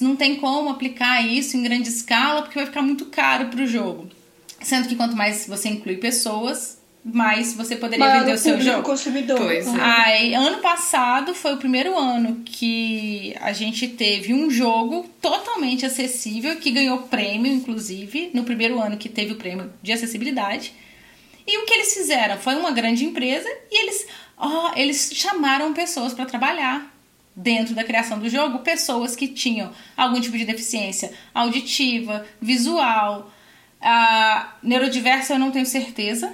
não 0.00 0.14
tem 0.14 0.36
como 0.36 0.70
aplicar 0.70 1.26
isso 1.26 1.56
em 1.56 1.62
grande 1.64 1.88
escala 1.88 2.42
porque 2.42 2.56
vai 2.56 2.66
ficar 2.66 2.82
muito 2.82 3.06
caro 3.06 3.48
para 3.48 3.64
o 3.64 3.66
jogo. 3.66 4.14
Sendo 4.66 4.88
que 4.88 4.96
quanto 4.96 5.14
mais 5.14 5.46
você 5.46 5.68
inclui 5.68 5.96
pessoas, 5.96 6.76
mais 7.04 7.54
você 7.54 7.76
poderia 7.76 8.04
Maior 8.04 8.20
vender 8.22 8.32
o 8.32 8.38
seu 8.38 8.60
jogo. 8.60 8.82
consumidor. 8.82 9.38
Pois 9.38 9.64
é. 9.64 9.80
Aí, 9.80 10.34
ano 10.34 10.58
passado 10.58 11.32
foi 11.32 11.54
o 11.54 11.56
primeiro 11.56 11.96
ano 11.96 12.42
que 12.44 13.32
a 13.40 13.52
gente 13.52 13.86
teve 13.86 14.34
um 14.34 14.50
jogo 14.50 15.08
totalmente 15.22 15.86
acessível, 15.86 16.56
que 16.56 16.72
ganhou 16.72 17.02
prêmio, 17.02 17.52
inclusive, 17.52 18.32
no 18.34 18.42
primeiro 18.42 18.80
ano 18.80 18.96
que 18.96 19.08
teve 19.08 19.34
o 19.34 19.36
prêmio 19.36 19.72
de 19.80 19.92
acessibilidade. 19.92 20.74
E 21.46 21.58
o 21.58 21.64
que 21.64 21.74
eles 21.74 21.94
fizeram? 21.94 22.36
Foi 22.36 22.56
uma 22.56 22.72
grande 22.72 23.04
empresa 23.04 23.48
e 23.70 23.82
eles, 23.82 24.04
ó, 24.36 24.72
eles 24.74 25.12
chamaram 25.14 25.72
pessoas 25.72 26.12
para 26.12 26.26
trabalhar 26.26 26.92
dentro 27.36 27.72
da 27.72 27.84
criação 27.84 28.18
do 28.18 28.28
jogo, 28.28 28.58
pessoas 28.60 29.14
que 29.14 29.28
tinham 29.28 29.70
algum 29.96 30.20
tipo 30.20 30.36
de 30.36 30.44
deficiência 30.44 31.12
auditiva, 31.32 32.26
visual, 32.40 33.30
a 33.80 34.54
neurodiversa 34.62 35.34
eu 35.34 35.38
não 35.38 35.50
tenho 35.50 35.66
certeza. 35.66 36.32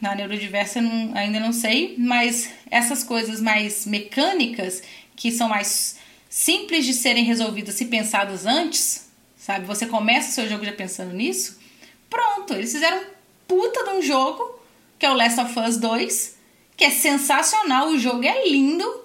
Na 0.00 0.14
neurodiversa 0.14 0.78
eu 0.78 0.82
não- 0.82 1.16
ainda 1.16 1.40
não 1.40 1.52
sei, 1.52 1.94
mas 1.98 2.50
essas 2.70 3.02
coisas 3.02 3.40
mais 3.40 3.86
mecânicas, 3.86 4.82
que 5.16 5.30
são 5.30 5.48
mais 5.48 5.96
simples 6.28 6.84
de 6.84 6.92
serem 6.92 7.24
resolvidas 7.24 7.74
se 7.76 7.86
pensadas 7.86 8.44
antes, 8.44 9.08
sabe? 9.36 9.66
Você 9.66 9.86
começa 9.86 10.30
o 10.30 10.32
seu 10.32 10.48
jogo 10.48 10.64
já 10.64 10.72
pensando 10.72 11.12
nisso. 11.14 11.58
Pronto, 12.10 12.52
eles 12.54 12.72
fizeram 12.72 13.02
puta 13.46 13.84
de 13.84 13.90
um 13.90 14.02
jogo, 14.02 14.58
que 14.98 15.06
é 15.06 15.10
o 15.10 15.14
Last 15.14 15.40
of 15.40 15.58
Us 15.60 15.76
2, 15.76 16.36
que 16.76 16.84
é 16.84 16.90
sensacional, 16.90 17.88
o 17.88 17.98
jogo 17.98 18.24
é 18.24 18.48
lindo, 18.48 19.04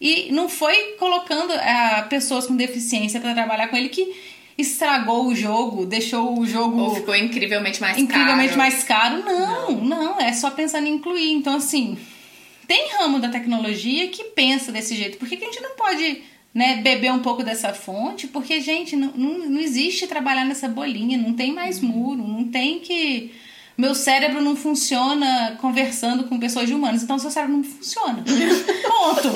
e 0.00 0.30
não 0.32 0.48
foi 0.48 0.96
colocando 0.98 1.52
ah, 1.52 2.06
pessoas 2.08 2.46
com 2.46 2.56
deficiência 2.56 3.20
para 3.20 3.34
trabalhar 3.34 3.68
com 3.68 3.76
ele 3.76 3.88
que 3.88 4.14
estragou 4.58 5.28
o 5.28 5.34
jogo, 5.36 5.86
deixou 5.86 6.36
o 6.36 6.44
jogo 6.44 6.80
Ou 6.80 6.94
ficou 6.96 7.14
incrivelmente 7.14 7.80
mais 7.80 7.96
incrivelmente 7.96 8.48
caro. 8.48 8.58
mais 8.58 8.82
caro. 8.82 9.24
Não, 9.24 9.70
não, 9.80 10.20
é 10.20 10.32
só 10.32 10.50
pensando 10.50 10.88
em 10.88 10.94
incluir. 10.94 11.30
Então, 11.30 11.54
assim, 11.54 11.96
tem 12.66 12.90
ramo 12.98 13.20
da 13.20 13.28
tecnologia 13.28 14.08
que 14.08 14.24
pensa 14.24 14.72
desse 14.72 14.96
jeito. 14.96 15.16
Por 15.16 15.28
que, 15.28 15.36
que 15.36 15.44
a 15.44 15.46
gente 15.46 15.62
não 15.62 15.76
pode 15.76 16.22
né, 16.52 16.80
beber 16.82 17.12
um 17.12 17.20
pouco 17.20 17.44
dessa 17.44 17.72
fonte? 17.72 18.26
Porque, 18.26 18.60
gente, 18.60 18.96
não, 18.96 19.12
não, 19.14 19.38
não 19.48 19.60
existe 19.60 20.08
trabalhar 20.08 20.44
nessa 20.44 20.68
bolinha, 20.68 21.16
não 21.16 21.32
tem 21.32 21.52
mais 21.52 21.80
muro, 21.80 22.26
não 22.26 22.44
tem 22.44 22.80
que. 22.80 23.32
Meu 23.78 23.94
cérebro 23.94 24.40
não 24.42 24.56
funciona 24.56 25.56
conversando 25.60 26.24
com 26.24 26.36
pessoas 26.36 26.66
de 26.66 26.74
humanos, 26.74 27.04
então 27.04 27.16
seu 27.16 27.30
cérebro 27.30 27.58
não 27.58 27.62
funciona. 27.62 28.24
Ponto. 28.88 29.30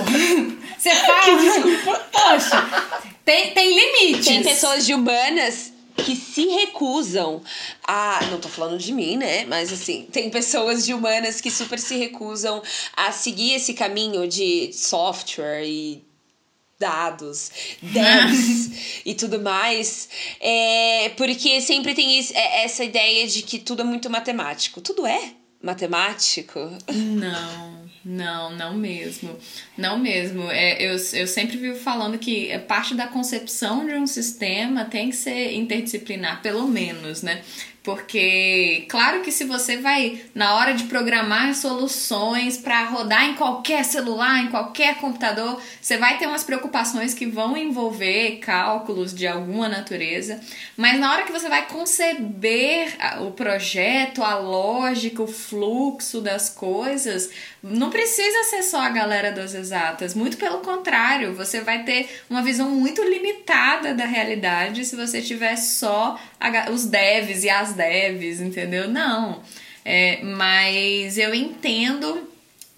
Você 0.76 0.90
fala. 0.96 2.00
Poxa, 2.10 3.10
tem, 3.24 3.54
tem 3.54 3.68
limites. 3.72 4.26
Tem 4.26 4.42
pessoas 4.42 4.84
de 4.84 4.94
humanas 4.94 5.72
que 5.96 6.16
se 6.16 6.44
recusam 6.48 7.40
a. 7.86 8.18
Não 8.32 8.40
tô 8.40 8.48
falando 8.48 8.78
de 8.78 8.92
mim, 8.92 9.16
né? 9.16 9.44
Mas 9.44 9.72
assim, 9.72 10.08
tem 10.10 10.28
pessoas 10.28 10.84
de 10.84 10.92
humanas 10.92 11.40
que 11.40 11.48
super 11.48 11.78
se 11.78 11.96
recusam 11.96 12.60
a 12.96 13.12
seguir 13.12 13.54
esse 13.54 13.74
caminho 13.74 14.26
de 14.26 14.72
software 14.72 15.62
e 15.64 16.02
dados, 16.82 17.50
devs 17.80 19.02
e 19.06 19.14
tudo 19.14 19.40
mais, 19.40 20.08
é, 20.40 21.08
porque 21.16 21.60
sempre 21.60 21.94
tem 21.94 22.18
esse- 22.18 22.34
é, 22.36 22.64
essa 22.64 22.82
ideia 22.84 23.26
de 23.26 23.42
que 23.42 23.58
tudo 23.58 23.82
é 23.82 23.84
muito 23.84 24.10
matemático. 24.10 24.80
Tudo 24.80 25.06
é 25.06 25.32
matemático? 25.62 26.58
Não, 26.92 27.88
não, 28.04 28.56
não 28.56 28.74
mesmo. 28.74 29.38
Não 29.76 29.98
mesmo. 29.98 30.50
É, 30.50 30.82
eu, 30.82 30.96
eu 31.14 31.26
sempre 31.26 31.56
vivo 31.56 31.78
falando 31.78 32.18
que 32.18 32.50
é 32.50 32.58
parte 32.58 32.94
da 32.94 33.06
concepção 33.06 33.86
de 33.86 33.94
um 33.94 34.06
sistema 34.06 34.84
tem 34.84 35.08
que 35.10 35.16
ser 35.16 35.54
interdisciplinar, 35.54 36.42
pelo 36.42 36.68
menos, 36.68 37.22
né? 37.22 37.42
Porque, 37.82 38.86
claro 38.88 39.22
que 39.22 39.32
se 39.32 39.42
você 39.42 39.76
vai, 39.76 40.20
na 40.32 40.54
hora 40.54 40.72
de 40.72 40.84
programar 40.84 41.52
soluções 41.52 42.56
para 42.56 42.84
rodar 42.84 43.24
em 43.24 43.34
qualquer 43.34 43.84
celular, 43.84 44.44
em 44.44 44.50
qualquer 44.50 44.98
computador, 44.98 45.60
você 45.80 45.98
vai 45.98 46.16
ter 46.16 46.28
umas 46.28 46.44
preocupações 46.44 47.12
que 47.12 47.26
vão 47.26 47.56
envolver 47.56 48.38
cálculos 48.38 49.12
de 49.12 49.26
alguma 49.26 49.68
natureza, 49.68 50.40
mas 50.76 51.00
na 51.00 51.12
hora 51.12 51.24
que 51.24 51.32
você 51.32 51.48
vai 51.48 51.66
conceber 51.66 52.96
o 53.20 53.32
projeto, 53.32 54.22
a 54.22 54.38
lógica, 54.38 55.20
o 55.20 55.26
fluxo 55.26 56.20
das 56.20 56.48
coisas, 56.48 57.30
não 57.60 57.90
precisa 57.90 58.44
ser 58.44 58.62
só 58.62 58.80
a 58.80 58.90
galera 58.90 59.32
das 59.32 59.54
exatas, 59.62 60.14
muito 60.14 60.36
pelo 60.36 60.58
contrário, 60.58 61.34
você 61.34 61.60
vai 61.60 61.84
ter 61.84 62.08
uma 62.28 62.42
visão 62.42 62.70
muito 62.70 63.02
limitada 63.02 63.94
da 63.94 64.04
realidade 64.04 64.84
se 64.84 64.96
você 64.96 65.22
tiver 65.22 65.56
só 65.56 66.20
os 66.72 66.84
devs 66.84 67.44
e 67.44 67.50
as 67.50 67.72
devs, 67.72 68.40
entendeu? 68.40 68.88
Não. 68.88 69.42
É, 69.84 70.22
mas 70.22 71.18
eu 71.18 71.34
entendo 71.34 72.28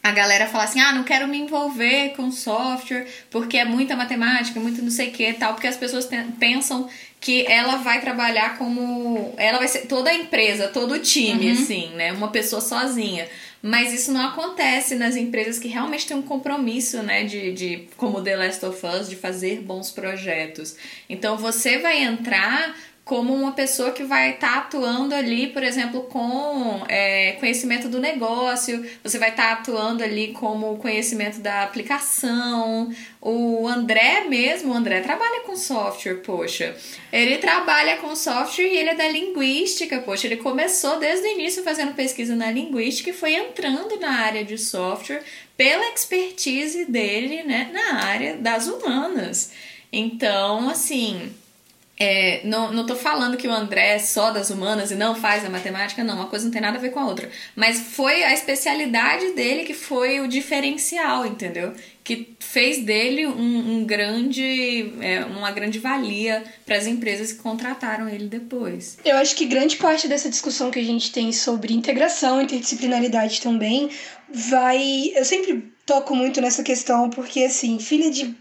a 0.02 0.10
galera 0.12 0.46
falar 0.46 0.64
assim: 0.64 0.80
ah, 0.80 0.92
não 0.92 1.02
quero 1.02 1.26
me 1.26 1.38
envolver 1.38 2.10
com 2.10 2.30
software 2.30 3.06
porque 3.30 3.56
é 3.56 3.64
muita 3.64 3.96
matemática, 3.96 4.60
muito 4.60 4.82
não 4.82 4.90
sei 4.90 5.08
o 5.08 5.12
que 5.12 5.32
tal, 5.32 5.54
porque 5.54 5.66
as 5.66 5.78
pessoas 5.78 6.06
pensam 6.38 6.88
que 7.18 7.46
ela 7.50 7.76
vai 7.76 8.02
trabalhar 8.02 8.58
como. 8.58 9.34
Ela 9.38 9.56
vai 9.56 9.66
ser 9.66 9.86
toda 9.86 10.10
a 10.10 10.14
empresa, 10.14 10.68
todo 10.68 10.92
o 10.92 10.98
time, 10.98 11.50
assim, 11.52 11.88
né? 11.94 12.12
Uma 12.12 12.28
pessoa 12.28 12.60
sozinha. 12.60 13.26
Mas 13.66 13.94
isso 13.94 14.12
não 14.12 14.20
acontece 14.20 14.94
nas 14.94 15.16
empresas 15.16 15.59
que 15.59 15.68
realmente 15.68 16.07
têm 16.07 16.14
um 16.14 16.20
compromisso, 16.20 17.03
né? 17.03 17.24
De, 17.24 17.50
de 17.55 17.88
como 17.96 18.20
The 18.20 18.37
Last 18.37 18.66
of 18.66 18.87
Us, 18.87 19.09
de 19.09 19.16
fazer 19.16 19.62
bons 19.62 19.90
projetos. 19.90 20.77
Então 21.09 21.38
você 21.38 21.79
vai 21.79 22.03
entrar 22.03 22.77
como 23.04 23.34
uma 23.34 23.52
pessoa 23.52 23.90
que 23.90 24.02
vai 24.02 24.30
estar 24.30 24.52
tá 24.52 24.58
atuando 24.60 25.14
ali, 25.14 25.48
por 25.48 25.62
exemplo, 25.62 26.04
com 26.04 26.82
é, 26.88 27.32
conhecimento 27.38 27.86
do 27.86 28.00
negócio, 28.00 28.84
você 29.02 29.18
vai 29.18 29.28
estar 29.28 29.46
tá 29.46 29.52
atuando 29.60 30.02
ali 30.02 30.28
como 30.32 30.78
conhecimento 30.78 31.38
da 31.40 31.62
aplicação. 31.64 32.90
O 33.20 33.68
André 33.68 34.24
mesmo, 34.26 34.72
o 34.72 34.76
André 34.76 35.02
trabalha 35.02 35.40
com 35.40 35.54
software, 35.54 36.22
poxa. 36.22 36.74
Ele 37.12 37.36
trabalha 37.36 37.98
com 37.98 38.16
software 38.16 38.64
e 38.64 38.76
ele 38.78 38.90
é 38.90 38.94
da 38.94 39.08
linguística, 39.08 40.00
poxa. 40.00 40.26
Ele 40.26 40.38
começou 40.38 40.98
desde 40.98 41.26
o 41.26 41.30
início 41.30 41.62
fazendo 41.62 41.92
pesquisa 41.94 42.34
na 42.34 42.50
linguística 42.50 43.10
e 43.10 43.14
foi 43.14 43.34
entrando 43.34 44.00
na 44.00 44.12
área 44.12 44.42
de 44.42 44.56
software 44.56 45.22
pela 45.58 45.92
expertise 45.92 46.86
dele, 46.86 47.42
né, 47.42 47.70
na 47.70 48.04
área 48.04 48.36
das 48.36 48.66
humanas. 48.66 49.52
Então, 49.92 50.68
assim, 50.70 51.32
é, 51.98 52.40
não, 52.44 52.72
não 52.72 52.85
tô 52.85 52.96
falando 52.96 53.37
que 53.37 53.46
o 53.46 53.52
André 53.52 53.94
é 53.94 53.98
só 54.00 54.33
das 54.33 54.50
humanas 54.50 54.90
e 54.90 54.96
não 54.96 55.14
faz 55.14 55.44
a 55.44 55.50
matemática, 55.50 56.02
não, 56.02 56.16
uma 56.16 56.26
coisa 56.26 56.44
não 56.44 56.52
tem 56.52 56.61
nada 56.61 56.76
a 56.76 56.80
ver 56.80 56.90
com 56.90 56.98
a 56.98 57.07
outra. 57.07 57.30
Mas 57.54 57.78
foi 57.78 58.24
a 58.24 58.33
especialidade 58.33 59.33
dele 59.33 59.62
que 59.62 59.74
foi 59.74 60.20
o 60.20 60.26
diferencial, 60.26 61.24
entendeu? 61.24 61.72
Que 62.02 62.35
fez 62.40 62.85
dele 62.85 63.26
um, 63.26 63.76
um 63.76 63.85
grande, 63.85 64.92
é, 65.00 65.24
uma 65.24 65.52
grande 65.52 65.78
valia 65.78 66.42
para 66.66 66.76
as 66.76 66.87
empresas 66.87 67.33
que 67.33 67.38
contrataram 67.38 68.09
ele 68.09 68.26
depois. 68.26 68.98
Eu 69.04 69.16
acho 69.16 69.37
que 69.37 69.46
grande 69.46 69.76
parte 69.76 70.09
dessa 70.09 70.28
discussão 70.28 70.72
que 70.72 70.80
a 70.80 70.85
gente 70.85 71.12
tem 71.12 71.30
sobre 71.33 71.72
integração, 71.72 72.42
interdisciplinaridade 72.42 73.40
também, 73.40 73.88
vai. 74.28 75.12
Eu 75.14 75.24
sempre 75.24 75.72
toco 75.87 76.14
muito 76.16 76.40
nessa 76.40 76.64
questão, 76.64 77.09
porque 77.09 77.44
assim, 77.44 77.78
filha 77.78 78.11
de 78.11 78.35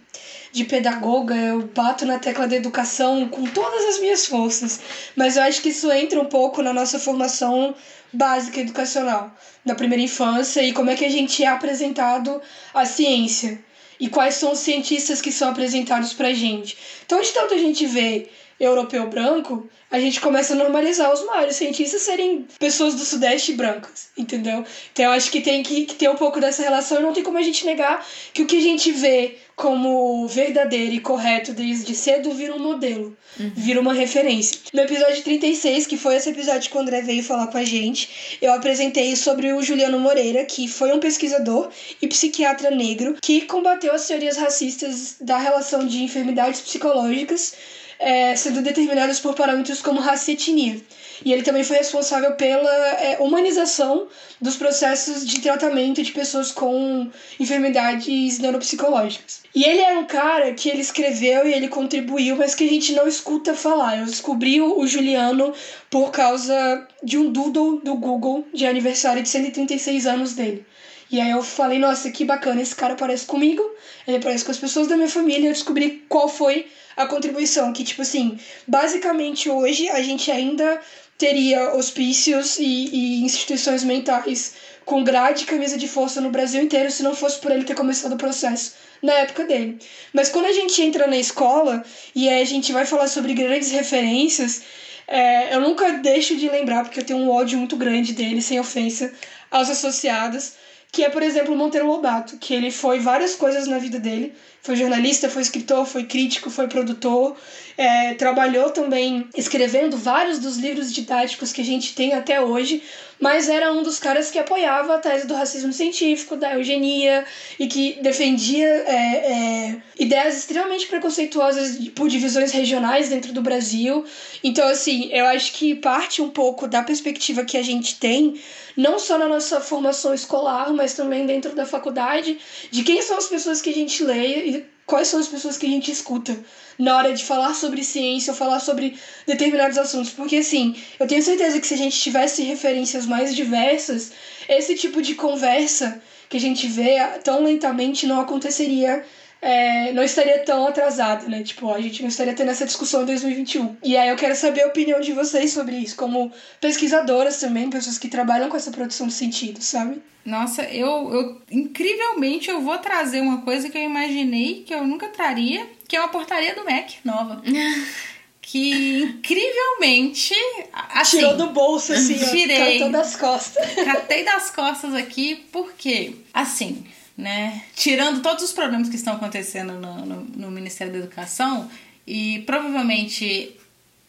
de 0.54 0.66
pedagoga, 0.66 1.34
eu 1.36 1.64
bato 1.64 2.06
na 2.06 2.20
tecla 2.20 2.48
da 2.48 2.56
educação 2.56 3.28
com 3.28 3.44
todas 3.44 3.86
as 3.86 4.00
minhas 4.00 4.28
forças. 4.28 4.80
Mas 5.16 5.36
eu 5.36 5.42
acho 5.42 5.64
que 5.64 5.70
isso 5.70 5.92
entra 5.92 6.22
um 6.22 6.26
pouco 6.26 6.62
na 6.62 6.72
nossa 6.72 7.00
formação 7.00 7.74
básica 8.14 8.60
educacional, 8.62 9.36
na 9.66 9.74
primeira 9.74 10.04
infância, 10.04 10.62
e 10.62 10.72
como 10.72 10.92
é 10.92 10.96
que 10.96 11.04
a 11.04 11.10
gente 11.10 11.44
é 11.44 11.48
apresentado 11.48 12.40
à 12.72 12.86
ciência. 12.86 13.60
E 14.00 14.08
quais 14.08 14.36
são 14.36 14.52
os 14.52 14.60
cientistas 14.60 15.22
que 15.22 15.32
são 15.32 15.50
apresentados 15.50 16.14
pra 16.14 16.34
gente. 16.34 16.78
Então, 17.04 17.20
de 17.20 17.32
tanto 17.32 17.56
a 17.56 17.58
gente 17.58 17.88
vê 17.88 18.30
europeu 18.66 19.08
branco, 19.08 19.70
a 19.92 20.00
gente 20.00 20.20
começa 20.20 20.54
a 20.54 20.56
normalizar 20.56 21.14
os 21.14 21.24
maiores 21.26 21.56
cientistas 21.56 22.02
serem 22.02 22.48
pessoas 22.58 22.96
do 22.96 23.06
Sudeste 23.06 23.54
brancas, 23.54 24.08
entendeu? 24.18 24.66
Então 24.92 25.06
eu 25.06 25.12
acho 25.12 25.30
que 25.30 25.40
tem 25.40 25.62
que, 25.62 25.86
que 25.86 25.96
ter 25.96 26.10
um 26.10 26.16
pouco 26.16 26.40
dessa 26.40 26.64
relação 26.64 27.00
e 27.00 27.04
não 27.04 27.14
tem 27.14 27.24
como 27.24 27.38
a 27.38 27.44
gente 27.44 27.66
negar 27.66 28.04
que 28.34 28.42
o 28.42 28.48
que 28.48 28.58
a 28.58 28.62
gente 28.62 28.92
vê 28.92 29.38
como 29.56 30.28
verdadeiro 30.28 30.96
e 30.96 31.00
correto 31.00 31.54
desde 31.54 31.94
cedo 31.94 32.32
vira 32.32 32.56
um 32.56 32.60
modelo, 32.60 33.16
uhum. 33.40 33.52
vira 33.56 33.80
uma 33.80 33.94
referência. 33.94 34.58
No 34.74 34.82
episódio 34.82 35.22
36, 35.22 35.86
que 35.86 35.96
foi 35.96 36.16
esse 36.16 36.30
episódio 36.30 36.72
que 36.72 36.76
o 36.76 36.80
André 36.80 37.02
veio 37.02 37.24
falar 37.24 37.48
com 37.48 37.60
a 37.60 37.64
gente, 37.64 38.38
eu 38.42 38.52
apresentei 38.52 39.16
sobre 39.16 39.54
o 39.54 39.62
Juliano 39.62 40.00
Moreira, 40.00 40.44
que 40.44 40.68
foi 40.68 40.92
um 40.92 41.00
pesquisador 41.00 41.70
e 42.02 42.08
psiquiatra 42.08 42.72
negro 42.72 43.16
que 43.22 43.42
combateu 43.42 43.94
as 43.94 44.08
teorias 44.08 44.38
racistas 44.38 45.18
da 45.22 45.38
relação 45.38 45.86
de 45.86 46.02
enfermidades 46.02 46.62
psicológicas 46.62 47.54
é, 48.00 48.36
sendo 48.36 48.62
determinadas 48.62 49.20
por 49.20 49.34
parâmetros 49.34 49.82
como 49.82 50.00
raça 50.00 50.32
e 50.32 50.34
etnia. 50.34 50.82
E 51.24 51.32
ele 51.32 51.44
também 51.44 51.64
foi 51.64 51.78
responsável 51.78 52.34
pela 52.34 52.70
é, 53.00 53.18
humanização 53.20 54.08
dos 54.42 54.56
processos 54.58 55.26
de 55.26 55.40
tratamento 55.42 56.04
de 56.04 56.12
pessoas 56.12 56.52
com 56.52 57.10
enfermidades 57.40 58.40
neuropsicológicas. 58.40 59.42
E 59.56 59.64
ele 59.64 59.82
é 59.82 59.98
um 59.98 60.06
cara 60.06 60.54
que 60.54 60.70
ele 60.70 60.82
escreveu 60.82 61.48
e 61.48 61.54
ele 61.54 61.68
contribuiu, 61.68 62.36
mas 62.36 62.56
que 62.56 62.66
a 62.66 62.70
gente 62.70 62.94
não 62.94 63.08
escuta 63.08 63.54
falar. 63.54 64.00
Eu 64.00 64.06
descobri 64.06 64.60
o 64.60 64.86
Juliano 64.86 65.54
por 65.90 66.12
causa 66.12 66.88
de 67.04 67.18
um 67.18 67.32
doodle 67.32 67.80
do 67.82 67.96
Google 67.96 68.46
de 68.54 68.66
aniversário 68.66 69.22
de 69.22 69.30
136 69.30 70.08
anos 70.08 70.34
dele. 70.34 70.66
E 71.14 71.22
aí 71.22 71.30
eu 71.30 71.44
falei, 71.44 71.78
nossa, 71.78 72.10
que 72.10 72.26
bacana, 72.26 72.60
esse 72.60 72.76
cara 72.76 72.96
parece 72.96 73.28
comigo, 73.28 73.64
ele 74.08 74.20
parece 74.20 74.44
com 74.44 74.50
as 74.50 74.58
pessoas 74.58 74.88
da 74.88 74.96
minha 74.96 75.08
família, 75.08 75.48
eu 75.48 75.54
descobri 75.54 76.04
qual 76.10 76.28
foi 76.28 76.66
a 76.98 77.06
contribuição, 77.06 77.72
que 77.72 77.84
tipo 77.84 78.02
assim, 78.02 78.40
basicamente 78.68 79.48
hoje 79.48 79.88
a 79.90 80.02
gente 80.02 80.32
ainda 80.32 80.82
teria 81.16 81.76
hospícios 81.76 82.58
e, 82.58 82.64
e 82.64 83.22
instituições 83.22 83.84
mentais 83.84 84.56
com 84.86 85.04
grade 85.04 85.44
e 85.44 85.46
camisa 85.46 85.78
de 85.78 85.88
força 85.88 86.20
no 86.20 86.32
Brasil 86.32 86.64
inteiro 86.64 86.90
se 86.90 87.04
não 87.04 87.14
fosse 87.14 87.40
por 87.40 87.52
ele 87.52 87.64
ter 87.64 87.76
começado 87.76 88.14
o 88.14 88.18
processo 88.18 88.74
na 89.00 89.14
época 89.14 89.46
dele. 89.46 89.78
Mas 90.14 90.30
quando 90.30 90.48
a 90.48 90.52
gente 90.52 90.82
entra 90.82 91.06
na 91.06 91.18
escola 91.18 91.86
e 92.16 92.28
a 92.28 92.44
gente 92.44 92.74
vai 92.74 92.88
falar 92.88 93.08
sobre 93.08 93.36
grandes 93.36 93.70
referências, 93.70 94.64
é, 95.08 95.54
eu 95.54 95.62
nunca 95.62 95.92
deixo 95.92 96.36
de 96.36 96.50
lembrar, 96.50 96.82
porque 96.82 97.02
eu 97.02 97.06
tenho 97.06 97.20
um 97.20 97.30
ódio 97.30 97.60
muito 97.60 97.76
grande 97.76 98.14
dele, 98.14 98.42
sem 98.42 98.60
ofensa 98.60 99.14
aos 99.52 99.70
associados, 99.70 100.63
que 100.94 101.04
é, 101.04 101.10
por 101.10 101.24
exemplo, 101.24 101.56
Monteiro 101.56 101.88
Lobato, 101.88 102.38
que 102.38 102.54
ele 102.54 102.70
foi 102.70 103.00
várias 103.00 103.34
coisas 103.34 103.66
na 103.66 103.80
vida 103.80 104.00
dele. 104.00 104.32
Foi 104.62 104.76
jornalista, 104.76 105.28
foi 105.28 105.42
escritor, 105.42 105.88
foi 105.88 106.04
crítico, 106.04 106.52
foi 106.52 106.68
produtor, 106.68 107.36
é, 107.76 108.14
trabalhou 108.14 108.70
também 108.70 109.28
escrevendo 109.36 109.98
vários 109.98 110.38
dos 110.38 110.58
livros 110.58 110.94
didáticos 110.94 111.52
que 111.52 111.62
a 111.62 111.66
gente 111.66 111.96
tem 111.96 112.14
até 112.14 112.40
hoje, 112.40 112.84
mas 113.24 113.48
era 113.48 113.72
um 113.72 113.82
dos 113.82 114.00
caras 114.00 114.30
que 114.30 114.38
apoiava 114.38 114.96
a 114.96 115.00
tese 115.00 115.26
do 115.26 115.34
racismo 115.34 115.72
científico, 115.72 116.36
da 116.36 116.56
eugenia, 116.56 117.26
e 117.58 117.68
que 117.68 117.98
defendia 118.02 118.68
é, 118.68 118.98
é, 118.98 119.82
ideias 119.98 120.40
extremamente 120.40 120.88
preconceituosas 120.88 121.88
por 121.96 122.10
divisões 122.10 122.52
regionais 122.52 123.08
dentro 123.08 123.32
do 123.32 123.42
Brasil. 123.42 124.04
Então, 124.44 124.68
assim, 124.68 125.10
eu 125.14 125.26
acho 125.28 125.54
que 125.54 125.74
parte 125.74 126.22
um 126.22 126.30
pouco 126.30 126.68
da 126.68 126.84
perspectiva 126.84 127.46
que 127.46 127.56
a 127.56 127.64
gente 127.64 127.98
tem 127.98 128.42
não 128.76 129.00
só 129.00 129.18
na 129.18 129.30
nossa 129.30 129.62
formação 129.62 130.14
escolar, 130.14 130.74
mas 130.74 130.94
também 130.94 131.26
dentro 131.26 131.56
da 131.56 131.66
faculdade, 131.66 132.38
de 132.72 132.84
quem 132.84 133.02
são 133.02 133.18
as 133.18 133.28
pessoas 133.28 133.62
que 133.62 133.70
a 133.70 133.74
gente 133.74 134.04
lê 134.04 134.50
e 134.50 134.66
quais 134.86 135.08
são 135.08 135.20
as 135.20 135.28
pessoas 135.28 135.58
que 135.58 135.66
a 135.66 135.70
gente 135.70 135.92
escuta 135.92 136.38
na 136.78 136.98
hora 136.98 137.14
de 137.14 137.24
falar 137.24 137.54
sobre 137.54 137.84
ciência 137.84 138.32
ou 138.32 138.38
falar 138.38 138.60
sobre 138.60 138.98
determinados 139.26 139.78
assuntos. 139.78 140.12
Porque, 140.12 140.38
assim, 140.38 140.76
eu 141.00 141.08
tenho 141.08 141.22
certeza 141.22 141.60
que 141.60 141.68
se 141.68 141.74
a 141.74 141.78
gente 141.78 142.00
tivesse 142.00 142.44
referências 142.44 143.06
mais 143.06 143.36
diversas, 143.36 144.12
esse 144.50 144.76
tipo 144.76 145.02
de 145.02 145.16
conversa 145.16 146.02
que 146.30 146.38
a 146.38 146.40
gente 146.40 146.68
vê 146.68 146.98
tão 147.24 147.44
lentamente 147.44 148.08
não 148.08 148.20
aconteceria 148.20 149.06
é, 149.44 149.92
não 149.92 150.02
estaria 150.02 150.40
tão 150.40 150.66
atrasado, 150.66 151.30
né? 151.30 151.44
Tipo, 151.44 151.74
a 151.74 151.82
gente 151.82 152.02
não 152.02 152.08
estaria 152.08 152.34
tendo 152.34 152.50
essa 152.50 152.66
discussão 152.66 153.04
em 153.04 153.08
2021. 153.08 153.76
E 153.84 153.98
aí 153.98 154.08
eu 154.08 154.16
quero 154.16 154.36
saber 154.38 154.64
a 154.64 154.68
opinião 154.68 155.02
de 155.02 155.12
vocês 155.12 155.52
sobre 155.52 155.76
isso, 155.76 155.98
como 155.98 156.32
pesquisadoras 156.62 157.42
também, 157.42 157.70
pessoas 157.70 157.98
que 157.98 158.08
trabalham 158.08 158.48
com 158.48 158.56
essa 158.56 158.72
produção 158.72 159.06
de 159.08 159.14
sentido, 159.14 159.62
sabe? 159.62 160.02
Nossa, 160.26 160.64
eu, 160.64 161.14
eu 161.14 161.42
incrivelmente 161.52 162.50
eu 162.50 162.62
vou 162.62 162.78
trazer 162.78 163.20
uma 163.20 163.42
coisa 163.42 163.70
que 163.70 163.78
eu 163.78 163.82
imaginei 163.82 164.64
que 164.66 164.74
eu 164.74 164.88
nunca 164.88 165.10
traria, 165.10 165.68
que 165.90 165.98
é 165.98 166.00
uma 166.00 166.08
portaria 166.08 166.56
do 166.56 166.64
MEC 166.64 167.00
nova. 167.04 167.42
que 168.42 169.02
incrivelmente. 169.04 170.34
Assim, 170.72 171.18
Tirou 171.18 171.36
do 171.36 171.48
bolso, 171.48 171.92
assim, 171.92 172.18
tirei, 172.18 172.82
ó, 172.82 172.88
das 172.88 173.18
costas. 173.18 173.66
Catei 173.76 174.24
das 174.24 174.52
costas 174.52 174.94
aqui, 174.94 175.44
porque, 175.52 176.16
assim, 176.34 176.86
né? 177.18 177.64
Tirando 177.76 178.22
todos 178.22 178.44
os 178.44 178.52
problemas 178.52 178.90
que 178.90 178.96
estão 178.96 179.14
acontecendo 179.14 179.74
no, 179.74 180.06
no, 180.06 180.22
no 180.22 180.52
Ministério 180.52 180.94
da 180.94 181.00
Educação, 181.00 181.70
e 182.06 182.44
provavelmente 182.46 183.56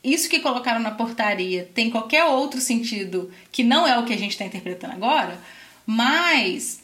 isso 0.02 0.28
que 0.28 0.40
colocaram 0.40 0.80
na 0.80 0.90
portaria 0.90 1.68
tem 1.74 1.90
qualquer 1.90 2.24
outro 2.24 2.60
sentido 2.60 3.30
que 3.50 3.62
não 3.62 3.86
é 3.86 3.98
o 3.98 4.04
que 4.04 4.12
a 4.12 4.18
gente 4.18 4.32
está 4.32 4.44
interpretando 4.44 4.92
agora, 4.92 5.38
mas 5.86 6.80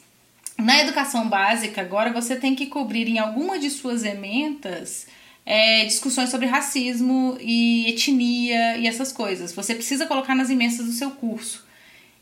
na 0.57 0.79
educação 0.81 1.27
básica 1.27 1.81
agora 1.81 2.11
você 2.11 2.35
tem 2.35 2.55
que 2.55 2.67
cobrir 2.67 3.07
em 3.07 3.19
alguma 3.19 3.59
de 3.59 3.69
suas 3.69 4.03
ementas 4.03 5.07
é, 5.45 5.85
discussões 5.85 6.29
sobre 6.29 6.45
racismo 6.45 7.37
e 7.39 7.87
etnia 7.89 8.77
e 8.77 8.87
essas 8.87 9.11
coisas. 9.11 9.53
Você 9.53 9.75
precisa 9.75 10.05
colocar 10.05 10.35
nas 10.35 10.49
emensas 10.49 10.85
do 10.85 10.91
seu 10.91 11.11
curso. 11.11 11.65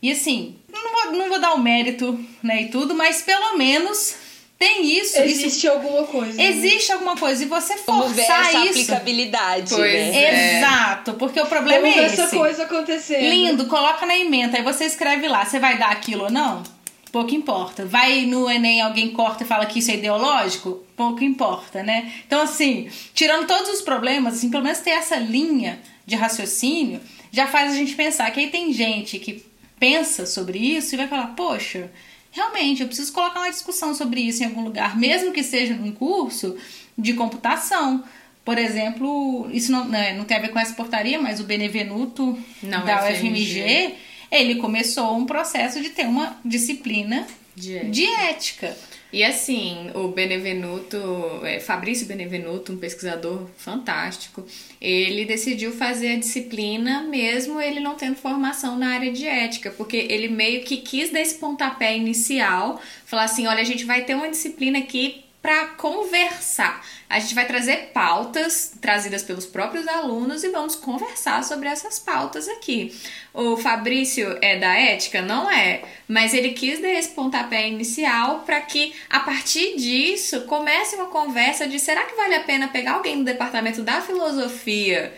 E 0.02 0.12
assim, 0.12 0.56
não 0.72 0.92
vou, 0.92 1.12
não 1.12 1.28
vou 1.28 1.40
dar 1.40 1.54
o 1.54 1.58
mérito 1.58 2.18
né, 2.42 2.62
e 2.62 2.68
tudo, 2.68 2.94
mas 2.94 3.22
pelo 3.22 3.56
menos 3.56 4.16
tem 4.60 4.98
isso. 4.98 5.18
Existe 5.18 5.46
isso, 5.46 5.70
alguma 5.70 6.04
coisa. 6.04 6.34
Né? 6.34 6.44
Existe 6.50 6.88
né? 6.90 6.94
alguma 6.94 7.16
coisa. 7.16 7.42
E 7.42 7.46
você 7.46 7.78
forçar 7.78 8.02
Vamos 8.02 8.12
ver 8.12 8.22
essa 8.22 8.50
isso. 8.50 8.68
aplicabilidade. 8.68 9.74
Pois 9.74 9.92
né? 9.92 10.22
é. 10.22 10.58
Exato, 10.58 11.14
porque 11.14 11.40
o 11.40 11.46
problema 11.46 11.80
Vamos 11.80 11.96
é 11.96 12.06
esse. 12.06 12.20
essa 12.20 12.36
coisa 12.36 12.64
acontecendo. 12.64 13.22
Lindo, 13.22 13.66
coloca 13.66 14.04
na 14.04 14.14
emenda. 14.16 14.58
Aí 14.58 14.62
você 14.62 14.84
escreve 14.84 15.26
lá, 15.28 15.46
você 15.46 15.58
vai 15.58 15.78
dar 15.78 15.90
aquilo 15.90 16.24
ou 16.24 16.30
não? 16.30 16.62
Pouco 17.10 17.34
importa. 17.34 17.86
Vai 17.86 18.26
no 18.26 18.50
Enem, 18.50 18.82
alguém 18.82 19.10
corta 19.12 19.44
e 19.44 19.46
fala 19.46 19.64
que 19.64 19.78
isso 19.78 19.90
é 19.90 19.94
ideológico? 19.94 20.84
Pouco 20.94 21.24
importa, 21.24 21.82
né? 21.82 22.12
Então, 22.26 22.42
assim, 22.42 22.88
tirando 23.14 23.46
todos 23.46 23.70
os 23.70 23.80
problemas, 23.80 24.34
assim, 24.34 24.50
pelo 24.50 24.62
menos 24.62 24.78
ter 24.80 24.90
essa 24.90 25.16
linha 25.16 25.80
de 26.04 26.14
raciocínio 26.16 27.00
já 27.32 27.46
faz 27.46 27.72
a 27.72 27.74
gente 27.74 27.94
pensar 27.94 28.30
que 28.30 28.40
aí 28.40 28.48
tem 28.48 28.72
gente 28.72 29.18
que 29.18 29.42
pensa 29.80 30.26
sobre 30.26 30.58
isso 30.58 30.94
e 30.94 30.98
vai 30.98 31.08
falar, 31.08 31.28
poxa, 31.34 31.90
realmente 32.30 32.82
eu 32.82 32.86
preciso 32.86 33.12
colocar 33.12 33.40
uma 33.40 33.50
discussão 33.50 33.92
sobre 33.94 34.20
isso 34.20 34.42
em 34.42 34.46
algum 34.46 34.62
lugar, 34.62 34.96
mesmo 34.96 35.32
que 35.32 35.42
seja 35.42 35.74
num 35.74 35.90
curso 35.90 36.56
de 36.96 37.14
computação, 37.14 38.04
Por 38.44 38.56
exemplo, 38.58 39.48
isso 39.52 39.70
não, 39.70 39.84
né, 39.86 40.14
não 40.16 40.24
tem 40.24 40.36
a 40.36 40.40
ver 40.40 40.48
com 40.48 40.58
essa 40.58 40.74
portaria, 40.74 41.20
mas 41.20 41.40
o 41.40 41.44
Benevenuto 41.44 42.38
Não, 42.62 42.84
da 42.84 42.98
FMG. 42.98 43.18
UFMG, 43.18 43.94
ele 44.30 44.54
começou 44.56 45.16
um 45.16 45.26
processo 45.26 45.80
de 45.80 45.90
ter 45.90 46.06
uma 46.06 46.38
disciplina 46.44 47.26
De 47.54 47.76
ética. 47.76 47.90
de 47.90 48.04
ética. 48.06 48.76
E 49.12 49.24
assim, 49.24 49.90
o 49.94 50.08
Benevenuto, 50.08 50.98
é, 51.44 51.58
Fabrício 51.58 52.06
Benevenuto, 52.06 52.72
um 52.72 52.76
pesquisador 52.76 53.46
fantástico, 53.56 54.46
ele 54.80 55.24
decidiu 55.24 55.72
fazer 55.72 56.12
a 56.12 56.18
disciplina 56.18 57.02
mesmo 57.02 57.60
ele 57.60 57.80
não 57.80 57.96
tendo 57.96 58.16
formação 58.16 58.78
na 58.78 58.94
área 58.94 59.12
de 59.12 59.26
ética, 59.26 59.70
porque 59.70 59.96
ele 59.96 60.28
meio 60.28 60.62
que 60.62 60.76
quis 60.76 61.10
dar 61.10 61.20
esse 61.20 61.36
pontapé 61.36 61.96
inicial, 61.96 62.80
falar 63.04 63.24
assim, 63.24 63.46
olha, 63.46 63.60
a 63.60 63.64
gente 63.64 63.84
vai 63.84 64.04
ter 64.04 64.14
uma 64.14 64.30
disciplina 64.30 64.78
aqui 64.78 65.24
para 65.42 65.68
conversar. 65.68 66.84
A 67.08 67.18
gente 67.18 67.34
vai 67.34 67.46
trazer 67.46 67.90
pautas 67.92 68.72
trazidas 68.80 69.22
pelos 69.22 69.46
próprios 69.46 69.88
alunos 69.88 70.44
e 70.44 70.50
vamos 70.50 70.76
conversar 70.76 71.42
sobre 71.42 71.68
essas 71.68 71.98
pautas 71.98 72.48
aqui. 72.48 72.94
O 73.32 73.56
Fabrício 73.56 74.38
é 74.42 74.58
da 74.58 74.78
ética? 74.78 75.22
Não 75.22 75.50
é, 75.50 75.82
mas 76.06 76.34
ele 76.34 76.50
quis 76.50 76.80
dar 76.80 76.90
esse 76.90 77.10
pontapé 77.10 77.68
inicial 77.68 78.40
para 78.40 78.60
que 78.60 78.94
a 79.08 79.20
partir 79.20 79.76
disso 79.76 80.42
comece 80.42 80.96
uma 80.96 81.06
conversa 81.06 81.66
de 81.66 81.78
será 81.78 82.04
que 82.04 82.14
vale 82.14 82.34
a 82.34 82.44
pena 82.44 82.68
pegar 82.68 82.92
alguém 82.92 83.18
do 83.18 83.24
departamento 83.24 83.82
da 83.82 84.00
filosofia 84.02 85.12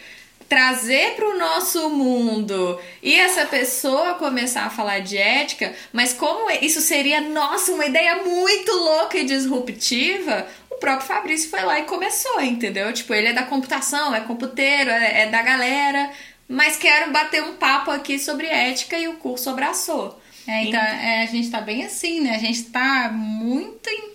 trazer 0.53 1.15
para 1.17 1.27
o 1.27 1.39
nosso 1.39 1.89
mundo 1.89 2.79
e 3.03 3.15
essa 3.15 3.47
pessoa 3.47 4.17
começar 4.17 4.67
a 4.67 4.71
falar 4.71 4.99
de 4.99 5.17
ética, 5.17 5.75
mas 5.95 6.13
como 6.13 6.51
isso 6.51 6.83
seria, 6.83 7.23
nossa, 7.23 7.73
uma 7.73 7.87
ideia 7.87 8.23
muito 8.23 8.71
louca 8.71 9.17
e 9.17 9.25
disruptiva, 9.25 10.47
o 10.69 10.75
próprio 10.75 11.09
Fabrício 11.09 11.49
foi 11.49 11.63
lá 11.63 11.79
e 11.79 11.85
começou, 11.85 12.39
entendeu? 12.43 12.93
Tipo, 12.93 13.15
ele 13.15 13.29
é 13.29 13.33
da 13.33 13.45
computação, 13.45 14.15
é 14.15 14.21
computeiro, 14.21 14.91
é, 14.91 15.23
é 15.23 15.27
da 15.27 15.41
galera, 15.41 16.11
mas 16.47 16.77
quero 16.77 17.11
bater 17.11 17.43
um 17.43 17.55
papo 17.55 17.91
aqui 17.91 18.19
sobre 18.19 18.47
ética 18.47 18.99
e 18.99 19.09
o 19.09 19.15
curso 19.15 19.49
abraçou. 19.49 20.21
É, 20.47 20.65
então, 20.65 20.79
é, 20.79 21.23
a 21.23 21.27
gente 21.27 21.51
tá 21.51 21.63
bem 21.63 21.83
assim, 21.87 22.21
né? 22.21 22.35
A 22.35 22.39
gente 22.39 22.65
tá 22.65 23.11
muito 23.11 23.89
em 23.89 24.12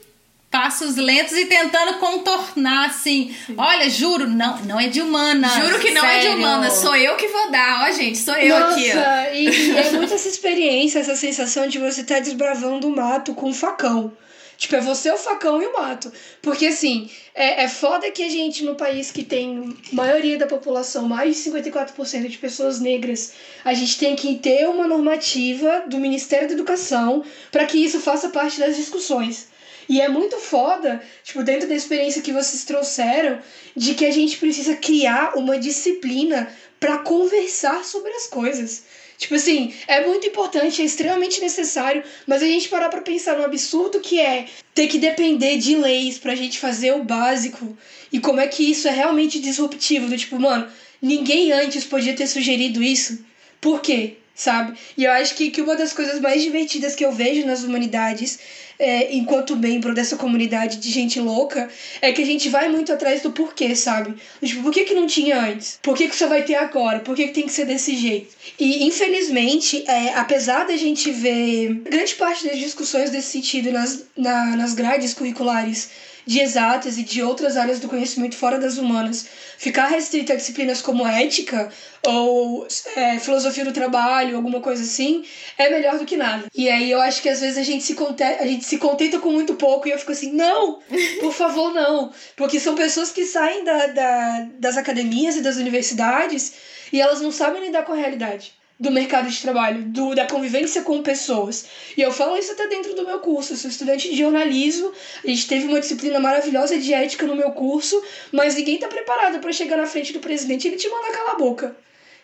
passos 0.49 0.95
lentos 0.95 1.35
e 1.37 1.45
tentando 1.45 1.99
contornar, 1.99 2.87
assim. 2.87 3.35
Olha, 3.57 3.89
juro, 3.89 4.27
não, 4.27 4.57
não 4.63 4.79
é 4.79 4.87
de 4.87 5.01
humana. 5.01 5.49
Juro 5.49 5.79
que 5.79 5.91
não 5.91 6.05
é 6.05 6.17
de 6.17 6.23
sério. 6.23 6.37
humana, 6.37 6.69
sou 6.69 6.95
eu 6.95 7.15
que 7.15 7.27
vou 7.27 7.51
dar, 7.51 7.87
ó, 7.87 7.91
gente, 7.91 8.17
sou 8.17 8.35
eu 8.35 8.55
aqui, 8.55 8.91
ó. 8.91 8.95
Nossa, 8.95 9.29
e, 9.33 9.49
e 9.49 9.77
é 9.77 9.91
muito 9.91 10.13
essa 10.13 10.27
experiência, 10.27 10.99
essa 10.99 11.15
sensação 11.15 11.67
de 11.67 11.77
você 11.77 12.01
estar 12.01 12.19
desbravando 12.19 12.87
o 12.87 12.95
mato 12.95 13.33
com 13.33 13.49
um 13.49 13.53
facão. 13.53 14.11
Tipo, 14.57 14.75
é 14.75 14.81
você 14.81 15.11
o 15.11 15.17
facão 15.17 15.61
e 15.61 15.67
o 15.67 15.73
mato. 15.73 16.11
Porque, 16.41 16.65
assim, 16.65 17.11
é, 17.35 17.65
é 17.65 17.69
foda 17.69 18.09
que 18.09 18.23
a 18.23 18.29
gente, 18.29 18.63
no 18.63 18.73
país 18.73 19.11
que 19.11 19.23
tem 19.23 19.77
maioria 19.93 20.37
da 20.37 20.47
população, 20.47 21.07
mais 21.07 21.35
de 21.35 21.51
54% 21.51 22.27
de 22.27 22.37
pessoas 22.39 22.79
negras, 22.79 23.33
a 23.63 23.75
gente 23.75 23.99
tem 23.99 24.15
que 24.15 24.35
ter 24.37 24.67
uma 24.67 24.87
normativa 24.87 25.83
do 25.87 25.99
Ministério 25.99 26.47
da 26.47 26.55
Educação 26.55 27.23
para 27.51 27.67
que 27.67 27.77
isso 27.77 27.99
faça 27.99 28.29
parte 28.29 28.59
das 28.59 28.75
discussões. 28.75 29.49
E 29.89 30.01
é 30.01 30.09
muito 30.09 30.38
foda, 30.38 31.01
tipo, 31.23 31.43
dentro 31.43 31.67
da 31.67 31.75
experiência 31.75 32.21
que 32.21 32.33
vocês 32.33 32.65
trouxeram, 32.65 33.39
de 33.75 33.93
que 33.93 34.05
a 34.05 34.11
gente 34.11 34.38
precisa 34.38 34.75
criar 34.75 35.38
uma 35.38 35.57
disciplina 35.57 36.53
para 36.79 36.97
conversar 36.99 37.83
sobre 37.85 38.11
as 38.11 38.27
coisas. 38.27 38.83
Tipo 39.17 39.33
assim, 39.33 39.73
é 39.88 40.05
muito 40.05 40.27
importante, 40.27 40.81
é 40.81 40.85
extremamente 40.85 41.41
necessário, 41.41 42.03
mas 42.27 42.43
a 42.43 42.45
gente 42.45 42.69
parar 42.69 42.89
pra 42.89 43.01
pensar 43.01 43.35
no 43.35 43.43
absurdo 43.43 43.99
que 43.99 44.19
é 44.19 44.45
ter 44.75 44.88
que 44.88 44.99
depender 44.99 45.57
de 45.57 45.75
leis 45.75 46.19
pra 46.19 46.35
gente 46.35 46.59
fazer 46.59 46.93
o 46.93 47.03
básico 47.03 47.75
e 48.11 48.19
como 48.19 48.39
é 48.39 48.47
que 48.47 48.69
isso 48.69 48.88
é 48.88 48.91
realmente 48.91 49.39
disruptivo. 49.39 50.07
Do 50.07 50.15
tipo, 50.15 50.39
mano, 50.39 50.67
ninguém 51.01 51.51
antes 51.51 51.83
podia 51.83 52.15
ter 52.15 52.27
sugerido 52.27 52.83
isso. 52.83 53.25
Por 53.59 53.81
quê? 53.81 54.17
Sabe? 54.35 54.77
E 54.95 55.03
eu 55.03 55.11
acho 55.11 55.33
que, 55.33 55.49
que 55.49 55.63
uma 55.63 55.75
das 55.75 55.93
coisas 55.93 56.21
mais 56.21 56.43
divertidas 56.43 56.93
que 56.93 57.03
eu 57.03 57.11
vejo 57.11 57.43
nas 57.43 57.63
humanidades 57.63 58.38
é, 58.80 59.15
enquanto 59.15 59.55
membro 59.55 59.93
dessa 59.93 60.15
comunidade 60.15 60.78
de 60.78 60.89
gente 60.91 61.19
louca, 61.19 61.69
é 62.01 62.11
que 62.11 62.21
a 62.21 62.25
gente 62.25 62.49
vai 62.49 62.69
muito 62.69 62.91
atrás 62.93 63.21
do 63.21 63.32
porquê, 63.32 63.75
sabe? 63.75 64.15
Tipo, 64.43 64.63
por 64.63 64.71
que, 64.71 64.84
que 64.84 64.93
não 64.93 65.07
tinha 65.07 65.39
antes? 65.39 65.80
Por 65.82 65.95
que, 65.95 66.07
que 66.07 66.15
só 66.15 66.28
vai 66.28 66.43
ter 66.43 66.55
agora? 66.55 66.99
Por 66.99 67.15
que, 67.15 67.28
que 67.28 67.34
tem 67.34 67.45
que 67.45 67.51
ser 67.51 67.65
desse 67.65 67.95
jeito? 67.95 68.36
E, 68.59 68.86
infelizmente, 68.86 69.84
é, 69.88 70.13
apesar 70.15 70.65
da 70.65 70.78
gente 70.78 71.11
ver 71.11 71.73
grande 71.89 72.15
parte 72.15 72.47
das 72.47 72.57
discussões 72.57 73.09
desse 73.09 73.32
sentido 73.32 73.71
nas, 73.71 74.05
na, 74.15 74.55
nas 74.55 74.73
grades 74.73 75.13
curriculares 75.13 75.89
de 76.28 76.41
exatas 76.41 76.97
e 76.97 77.03
de 77.03 77.23
outras 77.23 77.55
áreas 77.55 77.80
do 77.80 77.88
conhecimento 77.88 78.36
fora 78.36 78.59
das 78.59 78.78
humanas 78.78 79.28
ficar 79.57 79.88
restrita 79.88 80.34
a 80.34 80.36
disciplinas 80.36 80.82
como 80.82 81.07
ética 81.07 81.71
ou 82.05 82.67
é, 82.95 83.17
filosofia 83.17 83.63
do 83.63 83.71
trabalho, 83.71 84.36
alguma 84.36 84.59
coisa 84.59 84.84
assim, 84.84 85.25
é 85.57 85.69
melhor 85.69 85.97
do 85.97 86.05
que 86.05 86.17
nada. 86.17 86.45
E 86.53 86.69
aí 86.69 86.91
eu 86.91 87.01
acho 87.01 87.21
que 87.21 87.30
às 87.30 87.39
vezes 87.39 87.57
a 87.57 87.63
gente 87.63 87.84
se 87.84 87.95
contenta, 87.95 88.43
a 88.43 88.45
gente 88.45 88.65
se 88.65 88.78
contenta 88.78 89.19
com 89.19 89.32
muito 89.32 89.55
pouco 89.55 89.88
e 89.88 89.91
eu 89.91 89.97
fico 89.97 90.11
assim, 90.11 90.34
não, 90.34 90.80
por 91.21 91.34
favor, 91.34 91.73
não. 91.73 92.11
Porque 92.36 92.59
são 92.59 92.75
pessoas 92.75 93.11
que 93.11 93.25
saem 93.25 93.63
da, 93.63 93.88
da, 93.88 94.47
das 94.59 94.78
academias 94.78 95.38
e 95.38 95.41
das 95.41 95.55
universidades 95.55 96.53
e 96.91 97.01
elas 97.01 97.21
não 97.21 97.32
sabem 97.32 97.63
lidar 97.63 97.84
com 97.84 97.93
a 97.93 97.97
realidade 97.97 98.56
do 98.80 98.91
mercado 98.91 99.30
de 99.30 99.41
trabalho, 99.41 99.84
do, 99.86 100.13
da 100.13 100.28
convivência 100.28 100.84
com 100.84 101.01
pessoas. 101.01 101.65
E 101.95 102.01
eu 102.01 102.11
falo 102.11 102.38
isso 102.38 102.51
até 102.51 102.67
dentro 102.67 102.93
do 102.95 103.05
meu 103.05 103.19
curso. 103.19 103.53
Eu 103.53 103.57
sou 103.57 103.69
estudante 103.69 104.09
de 104.09 104.15
jornalismo, 104.15 104.91
a 105.23 105.28
gente 105.28 105.47
teve 105.47 105.65
uma 105.65 105.80
disciplina 105.80 106.19
maravilhosa 106.19 106.78
de 106.78 106.93
ética 106.93 107.25
no 107.25 107.36
meu 107.36 107.51
curso, 107.51 108.01
mas 108.32 108.55
ninguém 108.55 108.78
tá 108.78 108.88
preparado 108.88 109.39
para 109.39 109.51
chegar 109.51 109.78
na 109.78 109.88
frente 109.88 110.13
do 110.13 110.19
presidente 110.19 110.65
e 110.65 110.67
ele 110.69 110.78
te 110.78 110.89
manda 110.89 111.11
calar 111.11 111.36
a 111.36 111.38
boca. 111.38 111.75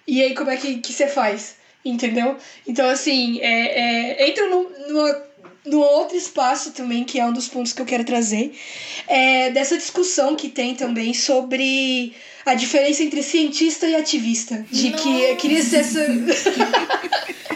E 0.07 0.21
aí, 0.21 0.35
como 0.35 0.51
é 0.51 0.57
que, 0.57 0.81
você 0.83 1.07
faz? 1.07 1.55
Entendeu? 1.83 2.37
Então, 2.67 2.87
assim, 2.89 3.39
é, 3.41 4.19
é, 4.19 4.29
entra 4.29 4.47
no, 4.47 4.69
numa, 4.87 5.23
num 5.65 5.79
outro 5.79 6.15
espaço 6.15 6.71
também, 6.71 7.03
que 7.03 7.19
é 7.19 7.25
um 7.25 7.33
dos 7.33 7.47
pontos 7.47 7.73
que 7.73 7.81
eu 7.81 7.85
quero 7.85 8.03
trazer, 8.03 8.55
é 9.07 9.49
dessa 9.49 9.77
discussão 9.77 10.35
que 10.35 10.49
tem 10.49 10.75
também 10.75 11.13
sobre 11.13 12.13
a 12.45 12.53
diferença 12.55 13.03
entre 13.03 13.21
cientista 13.23 13.87
e 13.87 13.95
ativista. 13.95 14.65
De 14.71 14.91
que 14.91 15.21
eu 15.23 15.35
queria 15.37 15.61
ser 15.63 15.77
essa. 15.77 15.99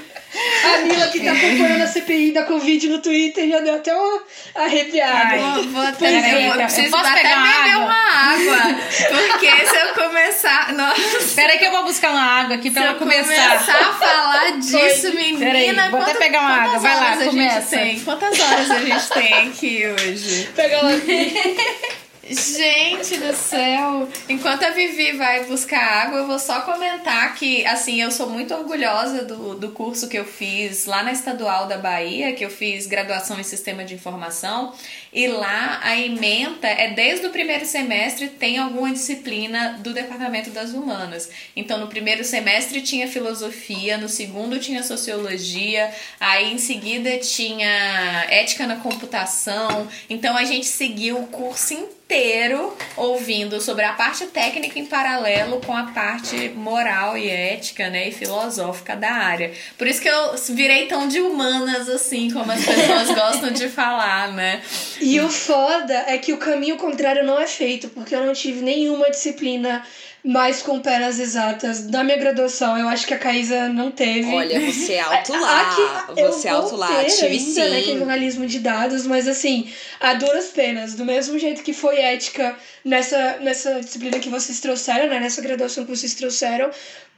A 0.63 0.77
Mila 0.79 1.07
que 1.07 1.19
tá 1.21 1.31
acompanhando 1.31 1.81
a 1.81 1.87
CPI 1.87 2.31
da 2.31 2.43
Covid 2.43 2.89
no 2.89 2.99
Twitter 2.99 3.49
já 3.49 3.59
deu 3.59 3.75
até 3.75 3.93
uma 3.95 4.21
arrepiada. 4.55 5.13
Ai, 5.33 5.39
Vou, 5.39 5.63
vou 5.63 5.81
até, 5.81 6.05
é, 6.13 6.49
eu, 6.49 6.53
preciso 6.53 6.87
eu 6.87 6.91
posso 6.91 7.05
até 7.05 7.21
pegar 7.21 7.37
uma 7.37 7.47
beber 7.47 7.71
água? 7.71 7.85
uma 7.85 7.95
água. 7.95 8.75
Porque 9.09 9.65
se 9.67 9.75
eu 9.75 9.93
começar. 10.03 10.73
Nossa. 10.73 11.17
Espera 11.17 11.57
que 11.57 11.65
eu 11.65 11.71
vou 11.71 11.83
buscar 11.85 12.11
uma 12.11 12.21
água 12.41 12.55
aqui 12.55 12.69
pra 12.69 12.81
Se 12.81 12.87
ela 12.87 12.95
eu 12.95 12.99
começar. 12.99 13.47
começar 13.49 13.79
a 13.79 13.93
falar 13.93 14.51
disso, 14.59 15.13
menina. 15.15 15.39
Peraí, 15.39 15.71
vou 15.73 15.79
até 15.79 15.89
quantas- 15.97 16.17
pegar 16.17 16.39
uma 16.41 16.55
água. 16.55 16.79
Vai 16.79 16.95
lá, 16.95 17.01
horas 17.05 17.17
a 17.19 17.23
gente 17.23 17.29
começa. 17.31 17.77
tem? 17.77 17.99
Quantas 18.01 18.39
horas 18.39 18.71
a 18.71 18.79
gente 18.79 19.09
tem 19.09 19.33
aqui 19.33 19.87
hoje? 19.87 20.49
Pega 20.55 20.81
lá. 20.83 20.91
Gente 22.29 23.17
do 23.17 23.33
céu! 23.33 24.07
Enquanto 24.27 24.63
a 24.63 24.71
Vivi 24.71 25.13
vai 25.13 25.45
buscar 25.45 25.79
água, 25.79 26.19
eu 26.19 26.27
vou 26.27 26.37
só 26.37 26.61
comentar 26.61 27.33
que, 27.35 27.65
assim, 27.65 28.01
eu 28.01 28.11
sou 28.11 28.29
muito 28.29 28.53
orgulhosa 28.53 29.23
do, 29.23 29.55
do 29.55 29.69
curso 29.69 30.09
que 30.09 30.17
eu 30.17 30.25
fiz 30.25 30.85
lá 30.85 31.03
na 31.03 31.13
Estadual 31.13 31.67
da 31.67 31.77
Bahia, 31.77 32.33
que 32.33 32.43
eu 32.43 32.49
fiz 32.49 32.85
graduação 32.85 33.39
em 33.39 33.43
Sistema 33.43 33.85
de 33.85 33.93
Informação, 33.93 34.73
e 35.11 35.27
lá 35.27 35.79
a 35.83 35.99
ementa 35.99 36.67
é 36.67 36.91
desde 36.91 37.25
o 37.25 37.29
primeiro 37.29 37.65
semestre 37.65 38.27
tem 38.27 38.57
alguma 38.57 38.91
disciplina 38.91 39.79
do 39.79 39.93
Departamento 39.93 40.49
das 40.49 40.71
Humanas. 40.71 41.29
Então, 41.55 41.79
no 41.79 41.87
primeiro 41.87 42.23
semestre 42.23 42.81
tinha 42.81 43.07
filosofia, 43.07 43.97
no 43.97 44.09
segundo 44.09 44.59
tinha 44.59 44.83
sociologia, 44.83 45.91
aí 46.19 46.53
em 46.53 46.57
seguida 46.57 47.17
tinha 47.17 48.25
ética 48.29 48.67
na 48.67 48.77
computação. 48.77 49.87
Então, 50.09 50.35
a 50.35 50.43
gente 50.43 50.65
seguiu 50.65 51.19
o 51.19 51.27
curso 51.27 51.73
inteiro 51.73 52.73
ouvindo 52.95 53.59
sobre 53.59 53.83
a 53.83 53.91
parte 53.91 54.25
técnica 54.27 54.79
em 54.79 54.85
paralelo 54.85 55.59
com 55.59 55.75
a 55.75 55.87
parte 55.87 56.49
moral 56.55 57.17
e 57.17 57.29
ética, 57.29 57.89
né, 57.89 58.07
e 58.07 58.11
filosófica 58.13 58.95
da 58.95 59.11
área. 59.11 59.51
Por 59.77 59.87
isso 59.87 60.01
que 60.01 60.07
eu 60.07 60.35
virei 60.51 60.85
tão 60.85 61.09
de 61.09 61.19
humanas 61.19 61.89
assim, 61.89 62.31
como 62.31 62.49
as 62.49 62.63
pessoas 62.63 63.07
gostam 63.13 63.51
de 63.51 63.67
falar, 63.67 64.31
né? 64.31 64.61
E 65.01 65.19
o 65.19 65.29
foda 65.29 66.05
é 66.07 66.17
que 66.17 66.33
o 66.33 66.37
caminho 66.37 66.77
contrário 66.77 67.23
não 67.23 67.39
é 67.39 67.47
feito, 67.47 67.89
porque 67.89 68.15
eu 68.15 68.25
não 68.25 68.33
tive 68.33 68.61
nenhuma 68.61 69.09
disciplina 69.09 69.83
mais 70.23 70.61
com 70.61 70.79
pé 70.79 70.99
nas 70.99 71.19
exatas 71.19 71.87
na 71.87 72.03
minha 72.03 72.17
graduação. 72.17 72.77
Eu 72.77 72.87
acho 72.89 73.07
que 73.07 73.13
a 73.13 73.17
Caísa 73.17 73.69
não 73.69 73.91
teve. 73.91 74.33
Olha, 74.33 74.59
você 74.59 74.93
é 74.93 74.99
alto 74.99 75.31
lá. 75.39 75.61
Aqui, 75.61 76.21
você 76.21 76.47
é 76.47 76.51
alto 76.51 76.75
lá. 76.75 77.03
Tive 77.05 77.27
ainda, 77.27 77.69
né, 77.69 77.81
que 77.81 77.89
é 77.89 77.93
sim. 77.93 77.97
jornalismo 77.99 78.45
de 78.45 78.59
dados, 78.59 79.07
mas 79.07 79.27
assim, 79.27 79.71
a 79.99 80.13
duras 80.15 80.47
penas. 80.47 80.95
Do 80.95 81.05
mesmo 81.05 81.39
jeito 81.39 81.63
que 81.63 81.73
foi 81.73 81.97
ética 81.99 82.57
nessa, 82.83 83.37
nessa 83.37 83.79
disciplina 83.79 84.19
que 84.19 84.29
vocês 84.29 84.59
trouxeram, 84.59 85.07
né, 85.07 85.19
nessa 85.19 85.41
graduação 85.41 85.85
que 85.85 85.95
vocês 85.95 86.13
trouxeram, 86.13 86.69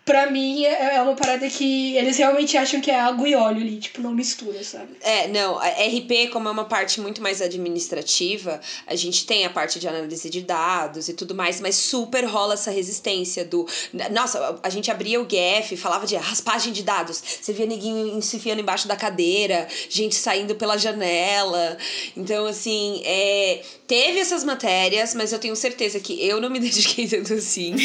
pra 0.06 0.30
mim 0.30 0.66
é 0.66 0.80
é 0.96 1.02
uma 1.02 1.16
parada 1.16 1.48
que 1.50 1.96
eles 1.96 2.18
realmente 2.18 2.58
acham 2.58 2.82
que 2.82 2.90
é 2.92 3.00
água 3.00 3.28
e 3.28 3.36
óleo 3.36 3.62
ali, 3.62 3.78
tipo, 3.78 4.02
não 4.02 4.12
mistura, 4.12 4.64
sabe? 4.64 4.90
É, 5.02 5.28
não, 5.28 5.58
a 5.58 5.68
RP, 5.68 6.30
como 6.32 6.48
é 6.48 6.52
uma 6.52 6.66
parte 6.66 7.00
muito 7.00 7.22
mais 7.22 7.42
administrativa, 7.42 8.60
a 8.88 8.96
gente 8.96 9.26
tem 9.26 9.46
a 9.46 9.50
parte 9.50 9.80
de 9.80 9.88
análise 9.88 10.30
de 10.30 10.42
dados 10.42 11.08
e 11.10 11.14
tudo 11.14 11.36
mais, 11.36 11.60
mas 11.60 11.76
super 11.76 12.26
rola 12.26 12.56
essa 12.56 12.72
resistência 12.72 13.46
do. 13.46 13.68
Nossa, 14.12 14.60
a 14.64 14.70
gente 14.70 14.90
abria 14.90 15.22
o 15.22 15.26
GF, 15.26 15.76
falava 15.78 16.06
de 16.06 16.16
raspagem 16.16 16.74
de 16.74 16.84
dados. 16.84 17.22
Você 17.42 17.54
via 17.54 17.66
neguinho 17.66 18.22
se 18.22 18.38
enfiando 18.38 18.62
embaixo 18.62 18.88
da 18.88 18.96
cadeira, 18.96 19.68
gente 19.90 20.16
saindo 20.16 20.56
pela 20.56 20.78
janela. 20.78 21.78
Então, 22.16 22.46
assim, 22.46 23.02
é, 23.06 23.62
teve 23.88 24.20
essas 24.20 24.44
matérias, 24.44 25.14
mas 25.16 25.32
eu 25.32 25.40
tenho 25.40 25.56
certeza 25.56 26.00
que 26.00 26.26
eu 26.26 26.40
não 26.42 26.50
me 26.50 26.60
dediquei 26.60 27.08
tanto 27.08 27.34
assim. 27.34 27.76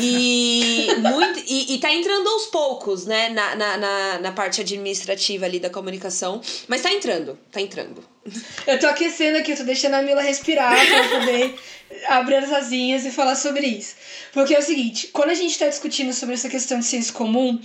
e, 0.00 0.88
muito, 1.00 1.43
e, 1.46 1.74
e 1.74 1.78
tá 1.78 1.92
entrando 1.92 2.28
aos 2.28 2.46
poucos, 2.46 3.06
né, 3.06 3.28
na, 3.30 3.54
na, 3.54 3.76
na, 3.76 4.18
na 4.18 4.32
parte 4.32 4.60
administrativa 4.60 5.44
ali 5.46 5.58
da 5.58 5.70
comunicação. 5.70 6.40
Mas 6.68 6.82
tá 6.82 6.92
entrando, 6.92 7.38
tá 7.50 7.60
entrando. 7.60 8.04
Eu 8.66 8.78
tô 8.78 8.86
aquecendo 8.86 9.38
aqui, 9.38 9.52
eu 9.52 9.56
tô 9.56 9.64
deixando 9.64 9.94
a 9.94 10.02
Mila 10.02 10.22
respirar 10.22 10.74
pra 10.86 11.08
poder 11.08 11.54
abrir 12.08 12.36
as 12.36 12.52
asinhas 12.52 13.04
e 13.04 13.10
falar 13.10 13.34
sobre 13.36 13.66
isso. 13.66 13.94
Porque 14.32 14.54
é 14.54 14.58
o 14.58 14.62
seguinte, 14.62 15.08
quando 15.12 15.30
a 15.30 15.34
gente 15.34 15.58
tá 15.58 15.68
discutindo 15.68 16.12
sobre 16.12 16.34
essa 16.34 16.48
questão 16.48 16.78
de 16.78 16.86
senso 16.86 17.12
comum, 17.12 17.60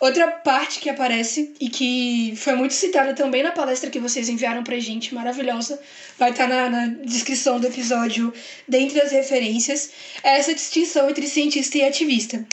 outra 0.00 0.28
parte 0.28 0.80
que 0.80 0.88
aparece 0.88 1.54
e 1.60 1.68
que 1.68 2.34
foi 2.36 2.54
muito 2.54 2.74
citada 2.74 3.14
também 3.14 3.42
na 3.42 3.52
palestra 3.52 3.90
que 3.90 3.98
vocês 3.98 4.28
enviaram 4.28 4.62
pra 4.62 4.78
gente, 4.78 5.14
maravilhosa, 5.14 5.80
vai 6.18 6.30
estar 6.30 6.48
na, 6.48 6.68
na 6.68 6.86
descrição 7.04 7.58
do 7.58 7.66
episódio, 7.66 8.32
dentre 8.68 9.00
as 9.00 9.12
referências, 9.12 9.90
é 10.22 10.38
essa 10.38 10.54
distinção 10.54 11.08
entre 11.08 11.26
cientista 11.26 11.78
e 11.78 11.84
ativista. 11.84 12.44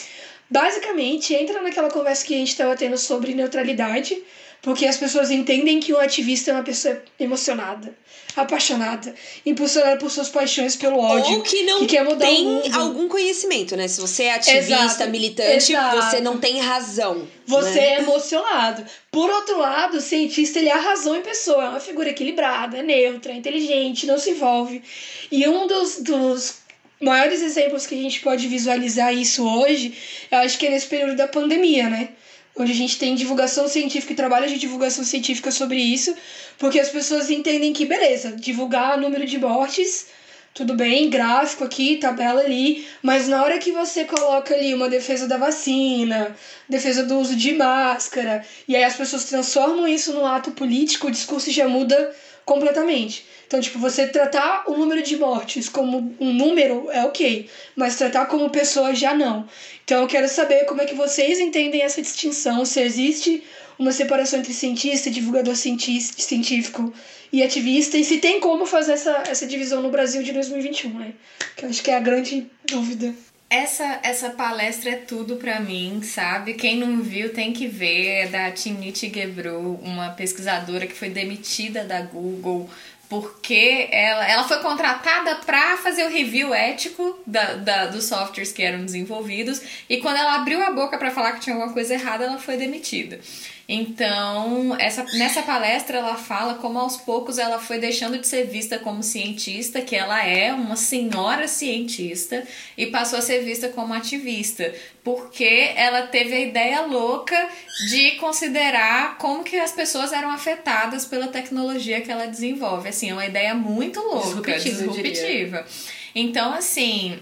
Basicamente, 0.51 1.33
entra 1.33 1.61
naquela 1.61 1.89
conversa 1.89 2.25
que 2.25 2.33
a 2.33 2.37
gente 2.37 2.49
estava 2.49 2.75
tendo 2.75 2.97
sobre 2.97 3.33
neutralidade, 3.33 4.21
porque 4.61 4.85
as 4.85 4.97
pessoas 4.97 5.31
entendem 5.31 5.79
que 5.79 5.93
o 5.93 5.97
ativista 5.97 6.51
é 6.51 6.53
uma 6.53 6.61
pessoa 6.61 7.01
emocionada, 7.17 7.95
apaixonada, 8.35 9.15
impulsionada 9.45 9.97
por 9.97 10.11
suas 10.11 10.27
paixões 10.27 10.75
pelo 10.75 10.99
ódio, 10.99 11.37
Ou 11.37 11.41
que 11.41 11.63
não 11.63 11.87
quer 11.87 12.03
mudar 12.03 12.27
tem 12.27 12.61
algum 12.73 13.07
conhecimento, 13.07 13.77
né? 13.77 13.87
Se 13.87 13.99
você 14.01 14.23
é 14.23 14.35
ativista, 14.35 14.75
Exato, 14.75 15.09
militante, 15.09 15.71
exato. 15.71 15.95
você 15.95 16.19
não 16.19 16.37
tem 16.37 16.59
razão. 16.59 17.25
Você 17.47 17.79
né? 17.79 17.87
é 17.87 17.99
emocionado. 17.99 18.85
Por 19.09 19.29
outro 19.29 19.57
lado, 19.57 19.97
o 19.97 20.01
cientista 20.01 20.59
ele 20.59 20.69
é 20.69 20.73
a 20.73 20.79
razão 20.79 21.15
em 21.15 21.21
pessoa, 21.21 21.63
é 21.63 21.69
uma 21.69 21.79
figura 21.79 22.09
equilibrada, 22.09 22.77
é 22.77 22.83
neutra, 22.83 23.31
é 23.31 23.35
inteligente, 23.35 24.05
não 24.05 24.19
se 24.19 24.31
envolve. 24.31 24.83
E 25.31 25.47
um 25.47 25.65
dos, 25.65 25.97
dos 25.99 26.60
maiores 27.01 27.41
exemplos 27.41 27.87
que 27.87 27.95
a 27.95 28.01
gente 28.01 28.19
pode 28.19 28.47
visualizar 28.47 29.13
isso 29.13 29.47
hoje, 29.47 29.93
eu 30.29 30.37
acho 30.39 30.57
que 30.57 30.67
é 30.67 30.69
nesse 30.69 30.87
período 30.87 31.15
da 31.15 31.27
pandemia, 31.27 31.89
né? 31.89 32.09
Onde 32.55 32.71
a 32.71 32.75
gente 32.75 32.97
tem 32.99 33.15
divulgação 33.15 33.67
científica 33.67 34.13
e 34.13 34.15
trabalho 34.15 34.47
de 34.47 34.57
divulgação 34.57 35.03
científica 35.03 35.51
sobre 35.51 35.77
isso, 35.77 36.15
porque 36.57 36.79
as 36.79 36.89
pessoas 36.89 37.29
entendem 37.29 37.73
que, 37.73 37.85
beleza, 37.85 38.33
divulgar 38.33 38.99
número 38.99 39.25
de 39.25 39.37
mortes, 39.37 40.07
tudo 40.53 40.75
bem, 40.75 41.09
gráfico 41.09 41.63
aqui, 41.63 41.95
tabela 41.95 42.41
ali, 42.41 42.85
mas 43.01 43.27
na 43.27 43.41
hora 43.41 43.57
que 43.57 43.71
você 43.71 44.03
coloca 44.03 44.53
ali 44.53 44.73
uma 44.73 44.89
defesa 44.89 45.25
da 45.25 45.37
vacina, 45.37 46.35
defesa 46.67 47.03
do 47.03 47.17
uso 47.17 47.37
de 47.37 47.53
máscara, 47.53 48.45
e 48.67 48.75
aí 48.75 48.83
as 48.83 48.95
pessoas 48.95 49.25
transformam 49.25 49.87
isso 49.87 50.11
num 50.13 50.25
ato 50.25 50.51
político, 50.51 51.07
o 51.07 51.11
discurso 51.11 51.49
já 51.49 51.69
muda 51.69 52.13
completamente. 52.45 53.25
Então, 53.47 53.59
tipo, 53.59 53.79
você 53.79 54.07
tratar 54.07 54.63
o 54.67 54.77
número 54.77 55.01
de 55.01 55.17
mortes 55.17 55.67
como 55.67 56.15
um 56.19 56.33
número 56.33 56.89
é 56.91 57.03
ok, 57.03 57.49
mas 57.75 57.95
tratar 57.95 58.25
como 58.25 58.49
pessoa 58.49 58.95
já 58.95 59.13
não. 59.13 59.47
Então, 59.83 60.01
eu 60.01 60.07
quero 60.07 60.27
saber 60.29 60.65
como 60.65 60.81
é 60.81 60.85
que 60.85 60.95
vocês 60.95 61.39
entendem 61.39 61.81
essa 61.81 62.01
distinção, 62.01 62.63
se 62.63 62.79
existe 62.79 63.43
uma 63.77 63.91
separação 63.91 64.39
entre 64.39 64.53
cientista, 64.53 65.09
divulgador 65.09 65.55
científico 65.55 66.93
e 67.33 67.41
ativista, 67.41 67.97
e 67.97 68.03
se 68.03 68.19
tem 68.19 68.39
como 68.39 68.65
fazer 68.65 68.93
essa, 68.93 69.23
essa 69.27 69.47
divisão 69.47 69.81
no 69.81 69.89
Brasil 69.89 70.21
de 70.21 70.31
2021, 70.31 70.99
né? 70.99 71.13
Que 71.55 71.65
eu 71.65 71.69
acho 71.69 71.81
que 71.81 71.91
é 71.91 71.95
a 71.95 71.99
grande 71.99 72.49
dúvida. 72.65 73.13
Essa, 73.51 73.99
essa 74.01 74.29
palestra 74.29 74.91
é 74.91 74.95
tudo 74.95 75.35
pra 75.35 75.59
mim, 75.59 76.01
sabe? 76.03 76.53
Quem 76.53 76.77
não 76.77 77.01
viu 77.01 77.33
tem 77.33 77.51
que 77.51 77.67
ver. 77.67 78.21
É 78.21 78.27
da 78.27 78.49
Timnit 78.49 79.11
Gebru, 79.13 79.77
uma 79.83 80.11
pesquisadora 80.11 80.87
que 80.87 80.93
foi 80.93 81.09
demitida 81.09 81.83
da 81.83 82.01
Google 82.01 82.69
porque 83.09 83.89
ela, 83.91 84.25
ela 84.25 84.43
foi 84.45 84.59
contratada 84.59 85.35
para 85.45 85.75
fazer 85.75 86.05
o 86.05 86.09
review 86.09 86.53
ético 86.53 87.19
da, 87.27 87.55
da, 87.55 87.85
dos 87.87 88.05
softwares 88.05 88.53
que 88.53 88.63
eram 88.63 88.85
desenvolvidos 88.85 89.61
e 89.89 89.97
quando 89.97 90.15
ela 90.15 90.35
abriu 90.35 90.63
a 90.63 90.71
boca 90.71 90.97
para 90.97 91.11
falar 91.11 91.33
que 91.33 91.41
tinha 91.41 91.53
alguma 91.53 91.73
coisa 91.73 91.93
errada, 91.93 92.23
ela 92.23 92.39
foi 92.39 92.55
demitida. 92.55 93.19
Então, 93.67 94.75
essa, 94.79 95.03
nessa 95.17 95.41
palestra 95.43 95.99
ela 95.99 96.15
fala 96.15 96.55
como 96.55 96.77
aos 96.77 96.97
poucos 96.97 97.37
ela 97.37 97.59
foi 97.59 97.79
deixando 97.79 98.17
de 98.17 98.27
ser 98.27 98.47
vista 98.47 98.77
como 98.77 99.01
cientista, 99.01 99.81
que 99.81 99.95
ela 99.95 100.25
é 100.25 100.53
uma 100.53 100.75
senhora 100.75 101.47
cientista, 101.47 102.45
e 102.77 102.87
passou 102.87 103.19
a 103.19 103.21
ser 103.21 103.43
vista 103.43 103.69
como 103.69 103.93
ativista, 103.93 104.73
porque 105.03 105.71
ela 105.75 106.07
teve 106.07 106.33
a 106.33 106.39
ideia 106.39 106.81
louca 106.81 107.49
de 107.89 108.11
considerar 108.11 109.17
como 109.17 109.43
que 109.43 109.57
as 109.57 109.71
pessoas 109.71 110.11
eram 110.11 110.31
afetadas 110.31 111.05
pela 111.05 111.27
tecnologia 111.27 112.01
que 112.01 112.11
ela 112.11 112.25
desenvolve. 112.25 112.89
Assim, 112.89 113.09
é 113.09 113.13
uma 113.13 113.25
ideia 113.25 113.53
muito 113.53 113.99
louca, 113.99 114.53
Disruptiva, 114.53 114.87
disruptiva. 114.87 115.65
Então, 116.13 116.53
assim, 116.53 117.19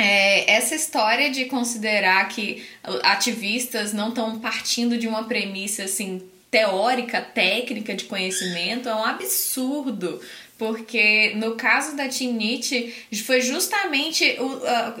é, 0.00 0.50
essa 0.50 0.74
história 0.74 1.30
de 1.30 1.44
considerar 1.44 2.26
que 2.28 2.66
ativistas 3.02 3.92
não 3.92 4.08
estão 4.08 4.38
partindo 4.40 4.96
de 4.96 5.06
uma 5.06 5.24
premissa 5.24 5.84
assim 5.84 6.22
teórica, 6.50 7.20
técnica 7.20 7.94
de 7.94 8.04
conhecimento 8.04 8.88
é 8.88 8.94
um 8.94 9.04
absurdo. 9.04 10.20
Porque 10.56 11.32
no 11.36 11.54
caso 11.54 11.96
da 11.96 12.08
Tinite 12.08 13.06
foi 13.24 13.40
justamente 13.40 14.36
o 14.38 14.66
a 14.66 14.96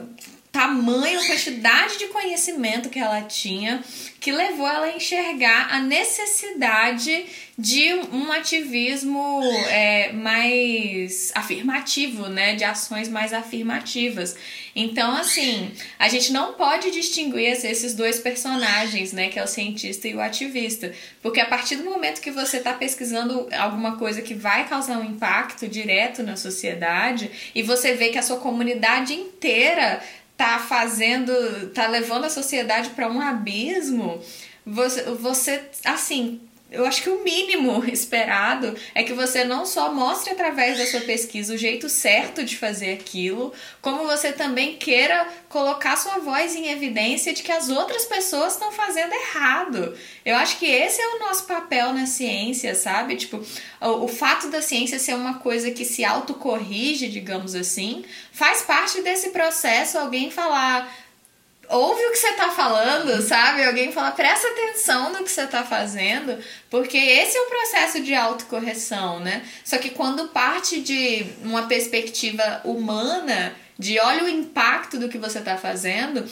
tamanho, 0.52 1.24
quantidade 1.26 1.98
de 1.98 2.06
conhecimento 2.08 2.88
que 2.88 2.98
ela 2.98 3.22
tinha 3.22 3.82
que 4.20 4.30
levou 4.30 4.68
ela 4.68 4.86
a 4.86 4.96
enxergar 4.96 5.68
a 5.72 5.80
necessidade 5.80 7.24
de 7.56 7.94
um 8.12 8.30
ativismo 8.30 9.40
é, 9.68 10.12
mais 10.12 11.32
afirmativo, 11.34 12.28
né? 12.28 12.54
De 12.54 12.62
ações 12.62 13.08
mais 13.08 13.32
afirmativas. 13.32 14.36
Então, 14.76 15.16
assim, 15.16 15.72
a 15.98 16.08
gente 16.08 16.32
não 16.32 16.52
pode 16.52 16.90
distinguir 16.90 17.50
esses 17.50 17.94
dois 17.94 18.18
personagens, 18.18 19.12
né? 19.12 19.28
Que 19.28 19.38
é 19.38 19.42
o 19.42 19.46
cientista 19.46 20.06
e 20.06 20.14
o 20.14 20.20
ativista. 20.20 20.92
Porque 21.22 21.40
a 21.40 21.46
partir 21.46 21.76
do 21.76 21.84
momento 21.84 22.20
que 22.20 22.30
você 22.30 22.58
está 22.58 22.74
pesquisando 22.74 23.48
alguma 23.58 23.96
coisa 23.96 24.20
que 24.20 24.34
vai 24.34 24.68
causar 24.68 24.98
um 24.98 25.04
impacto 25.04 25.66
direto 25.66 26.22
na 26.22 26.36
sociedade 26.36 27.30
e 27.54 27.62
você 27.62 27.94
vê 27.94 28.10
que 28.10 28.18
a 28.18 28.22
sua 28.22 28.38
comunidade 28.38 29.14
inteira 29.14 30.02
tá 30.40 30.58
fazendo, 30.58 31.68
tá 31.74 31.86
levando 31.86 32.24
a 32.24 32.30
sociedade 32.30 32.88
para 32.90 33.10
um 33.10 33.20
abismo, 33.20 34.18
você, 34.64 35.02
você, 35.02 35.62
assim, 35.84 36.40
eu 36.70 36.86
acho 36.86 37.02
que 37.02 37.10
o 37.10 37.24
mínimo 37.24 37.84
esperado 37.90 38.76
é 38.94 39.02
que 39.02 39.12
você 39.12 39.44
não 39.44 39.66
só 39.66 39.92
mostre 39.92 40.32
através 40.32 40.78
da 40.78 40.86
sua 40.86 41.00
pesquisa 41.00 41.54
o 41.54 41.58
jeito 41.58 41.88
certo 41.88 42.44
de 42.44 42.56
fazer 42.56 42.92
aquilo, 42.92 43.52
como 43.82 44.06
você 44.06 44.32
também 44.32 44.76
queira 44.76 45.26
colocar 45.48 45.96
sua 45.96 46.18
voz 46.18 46.54
em 46.54 46.68
evidência 46.68 47.32
de 47.32 47.42
que 47.42 47.50
as 47.50 47.68
outras 47.68 48.04
pessoas 48.04 48.52
estão 48.52 48.70
fazendo 48.70 49.12
errado. 49.12 49.96
Eu 50.24 50.36
acho 50.36 50.58
que 50.58 50.66
esse 50.66 51.00
é 51.00 51.16
o 51.16 51.18
nosso 51.18 51.44
papel 51.46 51.92
na 51.92 52.06
ciência, 52.06 52.74
sabe? 52.74 53.16
Tipo, 53.16 53.42
o, 53.80 54.04
o 54.04 54.08
fato 54.08 54.48
da 54.48 54.62
ciência 54.62 54.98
ser 54.98 55.14
uma 55.14 55.34
coisa 55.40 55.72
que 55.72 55.84
se 55.84 56.04
autocorrige, 56.04 57.08
digamos 57.08 57.54
assim, 57.54 58.04
faz 58.30 58.62
parte 58.62 59.02
desse 59.02 59.30
processo 59.30 59.98
alguém 59.98 60.30
falar 60.30 60.88
ouve 61.70 62.04
o 62.04 62.10
que 62.10 62.18
você 62.18 62.32
tá 62.32 62.50
falando, 62.50 63.22
sabe? 63.22 63.64
Alguém 63.64 63.92
fala, 63.92 64.10
presta 64.10 64.48
atenção 64.48 65.12
no 65.12 65.24
que 65.24 65.30
você 65.30 65.46
tá 65.46 65.62
fazendo, 65.62 66.36
porque 66.68 66.98
esse 66.98 67.36
é 67.36 67.40
o 67.40 67.46
processo 67.46 68.02
de 68.02 68.14
autocorreção, 68.14 69.20
né? 69.20 69.42
Só 69.64 69.78
que 69.78 69.90
quando 69.90 70.28
parte 70.28 70.80
de 70.80 71.26
uma 71.42 71.62
perspectiva 71.62 72.60
humana, 72.64 73.54
de 73.78 73.98
olha 73.98 74.24
o 74.24 74.28
impacto 74.28 74.98
do 74.98 75.08
que 75.08 75.16
você 75.16 75.40
tá 75.40 75.56
fazendo, 75.56 76.28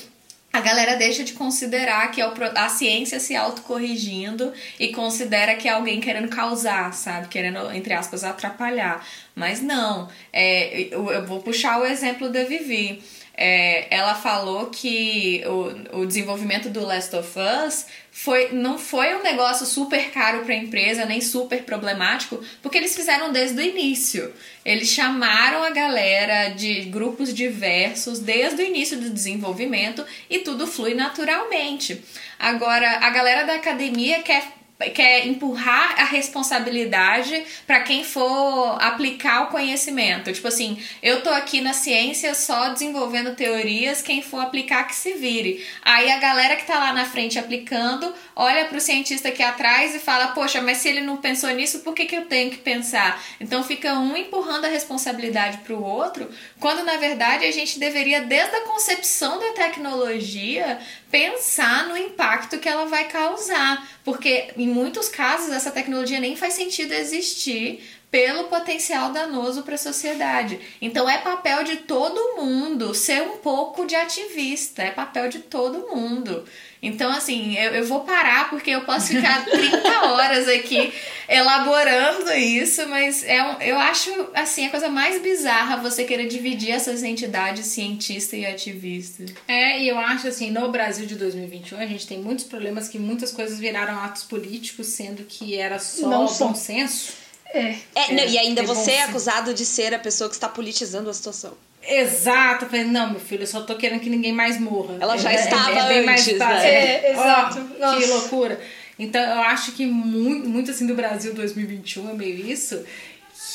a 0.52 0.60
galera 0.60 0.96
deixa 0.96 1.22
de 1.22 1.34
considerar 1.34 2.10
que 2.10 2.20
é 2.20 2.32
a 2.54 2.68
ciência 2.68 3.20
se 3.20 3.36
autocorrigindo 3.36 4.52
e 4.80 4.88
considera 4.88 5.54
que 5.54 5.68
é 5.68 5.72
alguém 5.72 6.00
querendo 6.00 6.28
causar, 6.28 6.92
sabe? 6.94 7.28
Querendo, 7.28 7.70
entre 7.70 7.92
aspas, 7.92 8.24
atrapalhar. 8.24 9.06
Mas 9.34 9.60
não. 9.60 10.08
É, 10.32 10.88
eu, 10.90 11.10
eu 11.10 11.26
vou 11.26 11.40
puxar 11.40 11.80
o 11.80 11.86
exemplo 11.86 12.30
da 12.30 12.44
Vivi. 12.44 13.02
É, 13.40 13.86
ela 13.88 14.16
falou 14.16 14.66
que 14.66 15.44
o, 15.46 16.00
o 16.00 16.06
desenvolvimento 16.06 16.68
do 16.68 16.84
Last 16.84 17.14
of 17.14 17.30
Us 17.38 17.86
foi, 18.10 18.48
não 18.50 18.76
foi 18.76 19.14
um 19.14 19.22
negócio 19.22 19.64
super 19.64 20.10
caro 20.10 20.44
para 20.44 20.52
a 20.52 20.56
empresa, 20.56 21.04
nem 21.04 21.20
super 21.20 21.62
problemático, 21.62 22.42
porque 22.60 22.76
eles 22.76 22.96
fizeram 22.96 23.30
desde 23.30 23.56
o 23.56 23.64
início. 23.64 24.34
Eles 24.64 24.88
chamaram 24.88 25.62
a 25.62 25.70
galera 25.70 26.48
de 26.48 26.80
grupos 26.86 27.32
diversos 27.32 28.18
desde 28.18 28.60
o 28.60 28.66
início 28.66 28.98
do 28.98 29.08
desenvolvimento 29.08 30.04
e 30.28 30.40
tudo 30.40 30.66
flui 30.66 30.94
naturalmente. 30.94 32.02
Agora, 32.40 32.90
a 33.06 33.10
galera 33.10 33.44
da 33.44 33.54
academia 33.54 34.20
quer 34.20 34.57
quer 34.86 35.26
empurrar 35.26 36.00
a 36.00 36.04
responsabilidade 36.04 37.44
para 37.66 37.80
quem 37.80 38.04
for 38.04 38.78
aplicar 38.80 39.42
o 39.42 39.46
conhecimento. 39.48 40.32
Tipo 40.32 40.46
assim, 40.46 40.80
eu 41.02 41.20
tô 41.20 41.30
aqui 41.30 41.60
na 41.60 41.72
ciência 41.72 42.32
só 42.32 42.68
desenvolvendo 42.68 43.34
teorias, 43.34 44.00
quem 44.00 44.22
for 44.22 44.38
aplicar 44.38 44.84
que 44.84 44.94
se 44.94 45.14
vire. 45.14 45.66
Aí 45.82 46.12
a 46.12 46.18
galera 46.18 46.54
que 46.54 46.64
tá 46.64 46.78
lá 46.78 46.92
na 46.92 47.04
frente 47.04 47.38
aplicando, 47.38 48.14
olha 48.36 48.66
pro 48.66 48.80
cientista 48.80 49.28
aqui 49.28 49.42
atrás 49.42 49.96
e 49.96 49.98
fala: 49.98 50.28
"Poxa, 50.28 50.60
mas 50.62 50.78
se 50.78 50.88
ele 50.88 51.00
não 51.00 51.16
pensou 51.16 51.50
nisso, 51.50 51.80
por 51.80 51.92
que 51.92 52.06
que 52.06 52.16
eu 52.16 52.26
tenho 52.26 52.50
que 52.50 52.58
pensar?". 52.58 53.20
Então 53.40 53.64
fica 53.64 53.94
um 53.94 54.16
empurrando 54.16 54.66
a 54.66 54.68
responsabilidade 54.68 55.58
pro 55.58 55.82
outro, 55.82 56.30
quando 56.60 56.84
na 56.84 56.96
verdade 56.98 57.44
a 57.44 57.50
gente 57.50 57.80
deveria 57.80 58.20
desde 58.20 58.54
a 58.54 58.60
concepção 58.60 59.40
da 59.40 59.52
tecnologia 59.54 60.78
pensar 61.10 61.88
no 61.88 61.96
impacto 61.96 62.58
que 62.58 62.68
ela 62.68 62.86
vai 62.86 63.08
causar, 63.08 63.88
porque 64.04 64.50
em 64.56 64.68
muitos 64.68 65.08
casos 65.08 65.50
essa 65.50 65.70
tecnologia 65.70 66.20
nem 66.20 66.36
faz 66.36 66.54
sentido 66.54 66.92
existir 66.92 67.82
pelo 68.10 68.44
potencial 68.44 69.12
danoso 69.12 69.62
para 69.62 69.74
a 69.74 69.78
sociedade. 69.78 70.58
Então 70.80 71.08
é 71.08 71.18
papel 71.18 71.62
de 71.62 71.76
todo 71.76 72.36
mundo 72.36 72.94
ser 72.94 73.22
um 73.22 73.38
pouco 73.38 73.86
de 73.86 73.94
ativista, 73.94 74.82
é 74.82 74.90
papel 74.90 75.28
de 75.28 75.40
todo 75.40 75.94
mundo. 75.94 76.44
Então, 76.82 77.10
assim, 77.10 77.56
eu, 77.56 77.72
eu 77.74 77.86
vou 77.86 78.00
parar 78.00 78.48
porque 78.50 78.70
eu 78.70 78.82
posso 78.82 79.08
ficar 79.08 79.44
30 79.46 80.04
horas 80.06 80.48
aqui 80.48 80.92
elaborando 81.28 82.32
isso, 82.32 82.86
mas 82.88 83.22
é 83.24 83.42
um, 83.42 83.60
eu 83.60 83.78
acho, 83.78 84.10
assim, 84.32 84.66
a 84.66 84.70
coisa 84.70 84.88
mais 84.88 85.20
bizarra 85.20 85.76
você 85.76 86.04
querer 86.04 86.26
dividir 86.26 86.70
essas 86.70 87.02
entidades 87.02 87.66
cientista 87.66 88.36
e 88.36 88.46
ativista. 88.46 89.24
É, 89.46 89.80
e 89.80 89.88
eu 89.88 89.98
acho, 89.98 90.28
assim, 90.28 90.50
no 90.50 90.70
Brasil 90.70 91.04
de 91.06 91.16
2021, 91.16 91.78
a 91.78 91.86
gente 91.86 92.06
tem 92.06 92.18
muitos 92.18 92.44
problemas 92.44 92.88
que 92.88 92.98
muitas 92.98 93.32
coisas 93.32 93.58
viraram 93.58 93.98
atos 94.00 94.22
políticos, 94.22 94.86
sendo 94.86 95.24
que 95.24 95.56
era 95.56 95.78
só 95.78 96.08
Não 96.08 96.26
bom 96.26 96.54
senso. 96.54 97.12
É. 97.52 97.76
é, 97.94 98.12
não, 98.12 98.24
e 98.24 98.38
ainda 98.38 98.62
você 98.62 98.92
é 98.92 99.02
acusado 99.04 99.54
de 99.54 99.64
ser 99.64 99.94
a 99.94 99.98
pessoa 99.98 100.28
que 100.28 100.36
está 100.36 100.48
politizando 100.48 101.08
a 101.08 101.14
situação. 101.14 101.56
Exato, 101.88 102.66
eu 102.66 102.68
falei, 102.68 102.84
não, 102.84 103.10
meu 103.12 103.20
filho, 103.20 103.42
eu 103.42 103.46
só 103.46 103.62
tô 103.62 103.74
querendo 103.76 104.00
que 104.00 104.10
ninguém 104.10 104.32
mais 104.32 104.60
morra. 104.60 104.96
Ela 105.00 105.16
já 105.16 105.32
é, 105.32 105.36
estava 105.36 105.72
é, 105.72 105.78
é 105.78 105.88
bem 105.88 106.04
mais 106.04 106.22
fácil. 106.22 106.38
Né? 106.38 106.74
É, 106.74 107.12
exato. 107.12 107.70
Oh, 107.80 107.98
que 107.98 108.06
loucura. 108.06 108.60
Então, 108.98 109.22
eu 109.22 109.40
acho 109.42 109.72
que 109.72 109.86
muito, 109.86 110.48
muito 110.48 110.70
assim 110.70 110.86
do 110.86 110.94
Brasil 110.94 111.32
2021 111.32 112.10
é 112.10 112.12
meio 112.14 112.46
isso, 112.46 112.84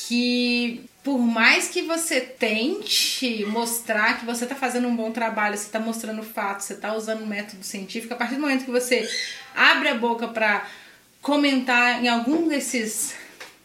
que 0.08 0.84
por 1.04 1.20
mais 1.20 1.68
que 1.68 1.82
você 1.82 2.22
tente 2.22 3.46
mostrar 3.50 4.20
que 4.20 4.26
você 4.26 4.46
tá 4.46 4.56
fazendo 4.56 4.88
um 4.88 4.96
bom 4.96 5.12
trabalho, 5.12 5.58
você 5.58 5.70
tá 5.70 5.80
mostrando 5.80 6.24
fatos, 6.24 6.66
você 6.66 6.76
tá 6.76 6.96
usando 6.96 7.24
um 7.24 7.28
método 7.28 7.64
científico, 7.64 8.14
a 8.14 8.18
partir 8.18 8.36
do 8.36 8.42
momento 8.42 8.64
que 8.64 8.72
você 8.72 9.08
abre 9.54 9.90
a 9.90 9.96
boca 9.96 10.30
para 10.30 10.66
comentar 11.22 12.02
em 12.04 12.08
algum 12.08 12.48
desses 12.48 13.14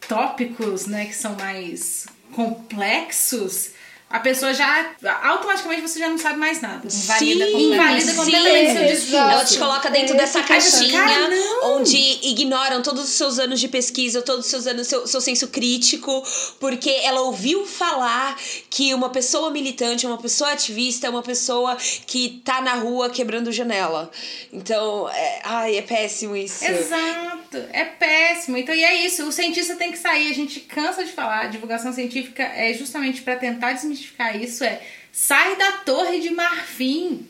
tópicos, 0.09 0.87
né, 0.87 1.07
que 1.07 1.15
são 1.15 1.37
mais 1.37 2.07
complexos, 2.33 3.71
a 4.11 4.21
pessoa 4.21 4.55
já 4.55 4.91
automaticamente 5.23 5.83
você 5.83 5.99
já 5.99 6.09
não 6.09 6.17
sabe 6.17 6.39
mais 6.39 6.63
nada. 6.63 6.87
Invalida, 6.87 7.45
sim, 7.45 7.73
invalida 7.73 8.15
completamente 8.15 8.73
seu 8.73 8.87
discurso. 8.87 9.17
Ela 9.17 9.45
te 9.45 9.59
coloca 9.59 9.91
dentro 9.91 10.15
é, 10.15 10.17
dessa 10.17 10.43
caixinha 10.43 11.03
cara, 11.03 11.31
onde 11.65 11.97
ignoram 12.23 12.81
todos 12.81 13.05
os 13.05 13.11
seus 13.11 13.39
anos 13.39 13.61
de 13.61 13.69
pesquisa, 13.69 14.23
todos 14.23 14.47
os 14.47 14.51
seus 14.51 14.67
anos, 14.67 14.87
seu, 14.87 15.07
seu 15.07 15.21
senso 15.21 15.49
crítico, 15.49 16.25
porque 16.59 16.89
ela 17.03 17.21
ouviu 17.21 17.67
falar 17.67 18.35
que 18.71 18.95
uma 18.95 19.11
pessoa 19.11 19.51
militante, 19.51 20.07
uma 20.07 20.17
pessoa 20.17 20.53
ativista, 20.53 21.07
é 21.07 21.11
uma 21.11 21.23
pessoa 21.23 21.77
que 22.07 22.41
tá 22.43 22.63
na 22.63 22.75
rua 22.75 23.11
quebrando 23.11 23.53
janela. 23.53 24.11
Então, 24.51 25.07
é, 25.11 25.43
ai, 25.45 25.77
é 25.77 25.83
péssimo 25.83 26.35
isso. 26.35 26.65
Exato, 26.65 27.59
é 27.73 27.85
péssimo. 27.85 28.57
Então, 28.57 28.75
e 28.75 28.83
é 28.83 29.05
isso, 29.05 29.29
o 29.29 29.33
cientista 29.33 29.75
tem 29.75 29.93
que 29.93 29.99
sair, 29.99 30.31
a 30.31 30.35
gente 30.35 30.61
cansa 30.61 31.05
de 31.05 31.13
falar, 31.13 31.43
a 31.43 31.49
divulgação 31.49 31.93
científica 31.93 32.43
é 32.43 32.73
justamente 32.73 33.21
para 33.21 33.37
tentar 33.37 33.75
desmistificar 33.75 33.98
desmistificar 33.99 34.41
isso 34.41 34.65
é 34.65 34.81
sai 35.13 35.57
da 35.57 35.73
torre 35.73 36.21
de 36.21 36.31
marfim. 36.31 37.27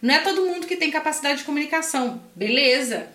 Não 0.00 0.14
é 0.14 0.20
todo 0.20 0.46
mundo 0.46 0.66
que 0.66 0.76
tem 0.76 0.90
capacidade 0.90 1.38
de 1.38 1.44
comunicação. 1.44 2.22
Beleza, 2.34 3.08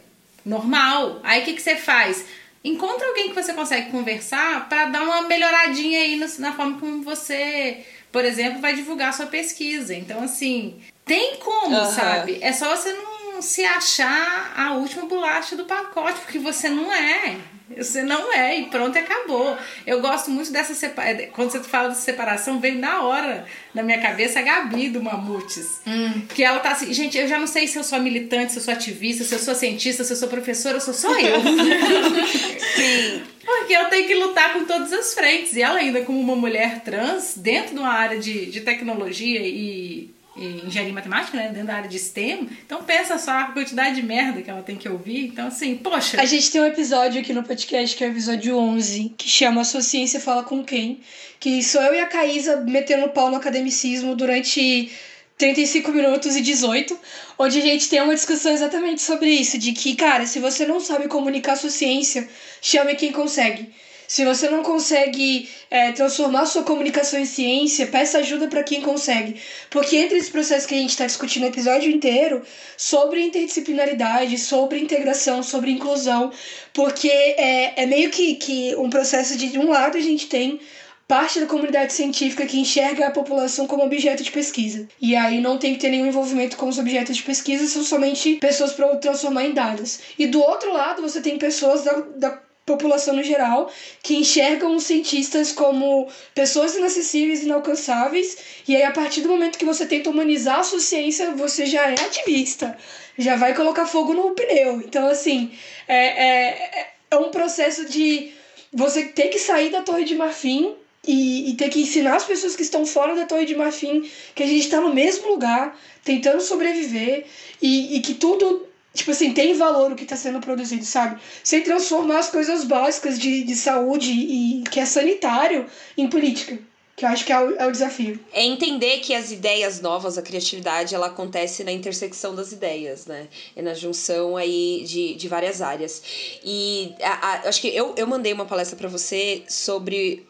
normal. 0.45 1.21
Aí 1.23 1.41
o 1.41 1.45
que, 1.45 1.53
que 1.53 1.61
você 1.61 1.75
faz? 1.75 2.25
Encontra 2.63 3.07
alguém 3.07 3.29
que 3.29 3.35
você 3.35 3.53
consegue 3.53 3.89
conversar 3.89 4.67
para 4.67 4.85
dar 4.85 5.03
uma 5.03 5.21
melhoradinha 5.21 5.99
aí 6.01 6.15
na 6.39 6.53
forma 6.53 6.79
como 6.79 7.01
você, 7.01 7.85
por 8.11 8.25
exemplo, 8.25 8.59
vai 8.59 8.75
divulgar 8.75 9.13
sua 9.13 9.27
pesquisa. 9.27 9.95
Então, 9.95 10.23
assim, 10.23 10.81
tem 11.05 11.37
como, 11.37 11.75
uhum. 11.75 11.91
sabe? 11.91 12.37
É 12.41 12.51
só 12.51 12.75
você 12.75 12.91
não 12.93 13.41
se 13.41 13.63
achar 13.63 14.53
a 14.55 14.73
última 14.73 15.05
bolacha 15.05 15.55
do 15.55 15.65
pacote, 15.65 16.19
porque 16.19 16.37
você 16.37 16.69
não 16.69 16.93
é. 16.93 17.37
Você 17.77 18.01
não 18.03 18.33
é, 18.33 18.59
e 18.59 18.65
pronto, 18.65 18.97
acabou. 18.97 19.57
Eu 19.85 20.01
gosto 20.01 20.29
muito 20.29 20.51
dessa 20.51 20.73
separação. 20.73 21.27
Quando 21.33 21.51
você 21.51 21.63
fala 21.63 21.89
de 21.89 21.97
separação, 21.97 22.59
vem 22.59 22.77
na 22.77 23.01
hora 23.01 23.45
na 23.73 23.83
minha 23.83 24.01
cabeça 24.01 24.39
a 24.39 24.41
Gabi 24.41 24.89
do 24.89 25.01
Mamutes. 25.01 25.81
Hum. 25.85 26.21
Que 26.33 26.43
ela 26.43 26.59
tá 26.59 26.71
assim, 26.71 26.93
gente, 26.93 27.17
eu 27.17 27.27
já 27.27 27.37
não 27.37 27.47
sei 27.47 27.67
se 27.67 27.77
eu 27.77 27.83
sou 27.83 27.99
militante, 27.99 28.51
se 28.51 28.59
eu 28.59 28.63
sou 28.63 28.73
ativista, 28.73 29.23
se 29.23 29.33
eu 29.33 29.39
sou 29.39 29.55
cientista, 29.55 30.03
se 30.03 30.13
eu 30.13 30.17
sou 30.17 30.27
professora, 30.27 30.77
eu 30.77 30.81
sou 30.81 30.93
só 30.93 31.17
eu. 31.19 31.41
Sim. 32.75 33.23
Porque 33.43 33.73
eu 33.73 33.85
tenho 33.85 34.07
que 34.07 34.15
lutar 34.15 34.53
com 34.53 34.65
todas 34.65 34.93
as 34.93 35.13
frentes. 35.13 35.55
E 35.55 35.61
ela 35.61 35.79
ainda, 35.79 36.01
como 36.01 36.19
uma 36.19 36.35
mulher 36.35 36.81
trans, 36.81 37.33
dentro 37.35 37.73
de 37.73 37.79
uma 37.79 37.91
área 37.91 38.19
de, 38.19 38.45
de 38.47 38.61
tecnologia 38.61 39.41
e 39.41 40.13
engenharia 40.35 40.93
matemática, 40.93 41.37
né? 41.37 41.49
Dentro 41.49 41.67
da 41.67 41.75
área 41.75 41.89
de 41.89 41.99
STEM. 41.99 42.49
Então 42.65 42.83
pensa 42.83 43.17
só 43.17 43.31
a 43.31 43.43
quantidade 43.45 43.95
de 43.95 44.03
merda 44.03 44.41
que 44.41 44.49
ela 44.49 44.61
tem 44.63 44.75
que 44.75 44.87
ouvir. 44.87 45.27
Então, 45.27 45.47
assim, 45.47 45.75
poxa. 45.75 46.19
A 46.21 46.25
gente 46.25 46.51
tem 46.51 46.61
um 46.61 46.65
episódio 46.65 47.21
aqui 47.21 47.33
no 47.33 47.43
podcast, 47.43 47.95
que 47.95 48.03
é 48.03 48.07
o 48.07 48.11
episódio 48.11 48.57
11, 48.57 49.13
que 49.17 49.27
chama 49.27 49.61
A 49.61 49.63
Sua 49.63 49.81
Ciência 49.81 50.19
Fala 50.19 50.43
Com 50.43 50.63
Quem? 50.63 51.01
Que 51.39 51.61
sou 51.63 51.81
eu 51.81 51.93
e 51.93 51.99
a 51.99 52.07
Caísa 52.07 52.57
metendo 52.57 53.09
pau 53.09 53.29
no 53.29 53.37
academicismo 53.37 54.15
durante 54.15 54.91
35 55.37 55.91
minutos 55.91 56.35
e 56.35 56.41
18, 56.41 56.97
onde 57.39 57.57
a 57.57 57.61
gente 57.61 57.89
tem 57.89 57.99
uma 57.99 58.13
discussão 58.13 58.53
exatamente 58.53 59.01
sobre 59.01 59.29
isso, 59.29 59.57
de 59.57 59.71
que, 59.71 59.95
cara, 59.95 60.27
se 60.27 60.39
você 60.39 60.67
não 60.67 60.79
sabe 60.79 61.07
comunicar 61.07 61.55
sua 61.55 61.71
ciência, 61.71 62.29
chame 62.61 62.93
quem 62.93 63.11
consegue. 63.11 63.69
Se 64.11 64.25
você 64.25 64.49
não 64.49 64.61
consegue 64.61 65.49
é, 65.69 65.93
transformar 65.93 66.45
sua 66.45 66.63
comunicação 66.63 67.17
em 67.17 67.23
ciência, 67.23 67.87
peça 67.87 68.17
ajuda 68.17 68.49
para 68.49 68.61
quem 68.61 68.81
consegue. 68.81 69.39
Porque 69.69 69.95
entre 69.95 70.17
esse 70.17 70.29
processo 70.29 70.67
que 70.67 70.75
a 70.75 70.77
gente 70.77 70.89
está 70.89 71.05
discutindo 71.05 71.43
o 71.43 71.47
episódio 71.47 71.89
inteiro 71.89 72.41
sobre 72.75 73.23
interdisciplinaridade, 73.23 74.37
sobre 74.37 74.79
integração, 74.79 75.41
sobre 75.41 75.71
inclusão, 75.71 76.29
porque 76.73 77.07
é, 77.07 77.83
é 77.83 77.85
meio 77.85 78.09
que, 78.09 78.35
que 78.35 78.75
um 78.75 78.89
processo 78.89 79.37
de, 79.37 79.47
de 79.47 79.57
um 79.57 79.69
lado 79.69 79.97
a 79.97 80.01
gente 80.01 80.27
tem 80.27 80.59
parte 81.07 81.39
da 81.39 81.45
comunidade 81.45 81.93
científica 81.93 82.45
que 82.45 82.59
enxerga 82.59 83.07
a 83.07 83.11
população 83.11 83.65
como 83.65 83.85
objeto 83.85 84.23
de 84.23 84.31
pesquisa. 84.31 84.89
E 84.99 85.15
aí 85.15 85.39
não 85.39 85.57
tem 85.57 85.73
que 85.73 85.79
ter 85.79 85.89
nenhum 85.89 86.07
envolvimento 86.07 86.57
com 86.57 86.67
os 86.67 86.77
objetos 86.77 87.15
de 87.15 87.23
pesquisa, 87.23 87.65
são 87.65 87.81
somente 87.81 88.35
pessoas 88.41 88.73
para 88.73 88.93
transformar 88.97 89.45
em 89.45 89.53
dados. 89.53 90.01
E 90.19 90.27
do 90.27 90.41
outro 90.41 90.73
lado, 90.73 91.01
você 91.01 91.21
tem 91.21 91.37
pessoas 91.37 91.85
da, 91.85 91.93
da 92.17 92.50
população 92.71 93.15
no 93.15 93.23
geral, 93.23 93.71
que 94.01 94.15
enxergam 94.15 94.75
os 94.75 94.83
cientistas 94.83 95.51
como 95.51 96.07
pessoas 96.33 96.75
inacessíveis, 96.75 97.43
inalcançáveis, 97.43 98.37
e 98.67 98.75
aí 98.75 98.83
a 98.83 98.91
partir 98.91 99.21
do 99.21 99.29
momento 99.29 99.57
que 99.57 99.65
você 99.65 99.85
tenta 99.85 100.09
humanizar 100.09 100.59
a 100.59 100.63
sua 100.63 100.79
ciência, 100.79 101.31
você 101.31 101.65
já 101.65 101.89
é 101.89 101.93
ativista, 101.93 102.77
já 103.17 103.35
vai 103.35 103.53
colocar 103.53 103.85
fogo 103.85 104.13
no 104.13 104.31
pneu. 104.31 104.81
Então, 104.81 105.07
assim, 105.07 105.51
é, 105.87 106.01
é, 106.27 106.87
é 107.11 107.15
um 107.17 107.29
processo 107.29 107.85
de 107.85 108.31
você 108.71 109.03
ter 109.03 109.27
que 109.27 109.39
sair 109.39 109.69
da 109.69 109.81
Torre 109.81 110.05
de 110.05 110.15
Marfim 110.15 110.75
e, 111.05 111.49
e 111.49 111.53
ter 111.55 111.69
que 111.69 111.81
ensinar 111.81 112.15
as 112.15 112.25
pessoas 112.25 112.55
que 112.55 112.61
estão 112.61 112.85
fora 112.85 113.15
da 113.15 113.25
Torre 113.25 113.45
de 113.45 113.55
Marfim 113.55 114.09
que 114.33 114.43
a 114.43 114.47
gente 114.47 114.61
está 114.61 114.79
no 114.79 114.93
mesmo 114.93 115.27
lugar, 115.27 115.77
tentando 116.03 116.41
sobreviver, 116.41 117.25
e, 117.61 117.97
e 117.97 117.99
que 117.99 118.13
tudo 118.13 118.70
tipo 118.93 119.11
assim, 119.11 119.33
tem 119.33 119.53
valor 119.53 119.91
o 119.91 119.95
que 119.95 120.03
está 120.03 120.15
sendo 120.15 120.39
produzido, 120.39 120.83
sabe? 120.85 121.19
Sem 121.43 121.61
transformar 121.61 122.19
as 122.19 122.29
coisas 122.29 122.63
básicas 122.63 123.17
de, 123.17 123.43
de 123.43 123.55
saúde 123.55 124.11
e 124.11 124.63
que 124.69 124.79
é 124.79 124.85
sanitário 124.85 125.65
em 125.97 126.07
política. 126.07 126.59
Que 126.95 127.05
eu 127.05 127.09
acho 127.09 127.25
que 127.25 127.31
é 127.31 127.39
o, 127.39 127.55
é 127.55 127.65
o 127.65 127.71
desafio. 127.71 128.19
É 128.33 128.43
entender 128.43 128.99
que 128.99 129.15
as 129.15 129.31
ideias 129.31 129.79
novas, 129.79 130.17
a 130.17 130.21
criatividade, 130.21 130.93
ela 130.93 131.07
acontece 131.07 131.63
na 131.63 131.71
intersecção 131.71 132.35
das 132.35 132.51
ideias, 132.51 133.05
né? 133.07 133.27
É 133.55 133.61
na 133.61 133.73
junção 133.73 134.35
aí 134.35 134.83
de, 134.85 135.15
de 135.15 135.27
várias 135.27 135.61
áreas. 135.61 136.03
E 136.43 136.93
a, 137.01 137.27
a, 137.27 137.49
acho 137.49 137.61
que 137.61 137.69
eu, 137.69 137.95
eu 137.97 138.05
mandei 138.05 138.33
uma 138.33 138.45
palestra 138.45 138.77
para 138.77 138.89
você 138.89 139.43
sobre 139.47 140.27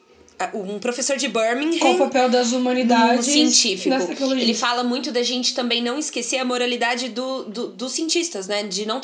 um 0.54 0.80
professor 0.80 1.18
de 1.18 1.28
Birmingham. 1.28 1.80
Qual 1.80 1.94
o 1.94 1.98
papel 1.98 2.30
das 2.30 2.52
humanidades 2.52 3.28
um 3.28 3.32
científico. 3.32 3.96
Ele 4.34 4.54
fala 4.54 4.84
muito 4.84 5.12
da 5.12 5.24
gente 5.24 5.54
também 5.54 5.82
não 5.82 5.98
esquecer 5.98 6.38
a 6.38 6.46
moralidade 6.46 7.10
do, 7.10 7.44
do, 7.44 7.68
dos 7.68 7.92
cientistas, 7.92 8.48
né? 8.48 8.64
De 8.64 8.86
não, 8.86 9.02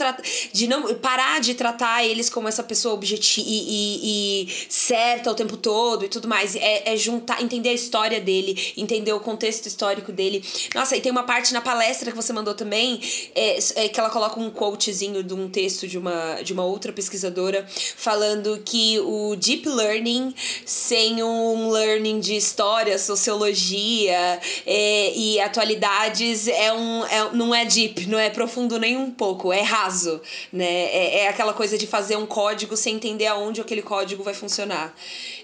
de 0.53 0.67
não 0.67 0.93
parar 0.95 1.39
de 1.39 1.53
tratar 1.53 2.05
eles 2.05 2.29
como 2.29 2.47
essa 2.47 2.63
pessoa 2.63 2.93
objetiva 2.93 3.47
e, 3.47 3.51
e, 3.51 4.43
e, 4.43 4.65
certa 4.69 5.31
o 5.31 5.35
tempo 5.35 5.57
todo 5.57 6.05
e 6.05 6.07
tudo 6.07 6.27
mais. 6.27 6.55
É, 6.55 6.93
é 6.93 6.97
juntar, 6.97 7.41
entender 7.41 7.69
a 7.69 7.73
história 7.73 8.19
dele, 8.19 8.73
entender 8.77 9.13
o 9.13 9.19
contexto 9.19 9.67
histórico 9.67 10.11
dele. 10.11 10.43
Nossa, 10.73 10.95
e 10.95 11.01
tem 11.01 11.11
uma 11.11 11.23
parte 11.23 11.53
na 11.53 11.61
palestra 11.61 12.11
que 12.11 12.15
você 12.15 12.33
mandou 12.33 12.53
também, 12.53 12.99
é, 13.35 13.59
é 13.75 13.89
que 13.89 13.99
ela 13.99 14.09
coloca 14.09 14.39
um 14.39 14.49
quotezinho 14.49 15.23
de 15.23 15.33
um 15.33 15.49
texto 15.49 15.87
de 15.87 15.97
uma, 15.97 16.41
de 16.41 16.53
uma 16.53 16.65
outra 16.65 16.91
pesquisadora 16.91 17.65
falando 17.95 18.61
que 18.63 18.99
o 18.99 19.35
deep 19.35 19.67
learning 19.67 20.33
sem 20.65 21.21
um 21.27 21.69
learning 21.69 22.19
de 22.19 22.35
história, 22.35 22.97
sociologia 22.97 24.39
é, 24.65 25.13
e 25.15 25.39
atualidades 25.39 26.47
é 26.47 26.71
um, 26.73 27.05
é, 27.05 27.31
não 27.33 27.53
é 27.53 27.65
deep, 27.65 28.07
não 28.07 28.17
é 28.17 28.29
profundo 28.29 28.79
nem 28.79 28.97
um 28.97 29.11
pouco, 29.11 29.51
é 29.51 29.61
raso, 29.61 30.21
né? 30.51 30.65
É, 30.65 31.19
é 31.19 31.27
aquela 31.27 31.53
coisa 31.53 31.77
de 31.77 31.87
fazer 31.87 32.15
um 32.15 32.25
código 32.25 32.75
sem 32.75 32.95
entender 32.95 33.27
aonde 33.27 33.61
aquele 33.61 33.81
código 33.81 34.23
vai 34.23 34.33
funcionar. 34.33 34.93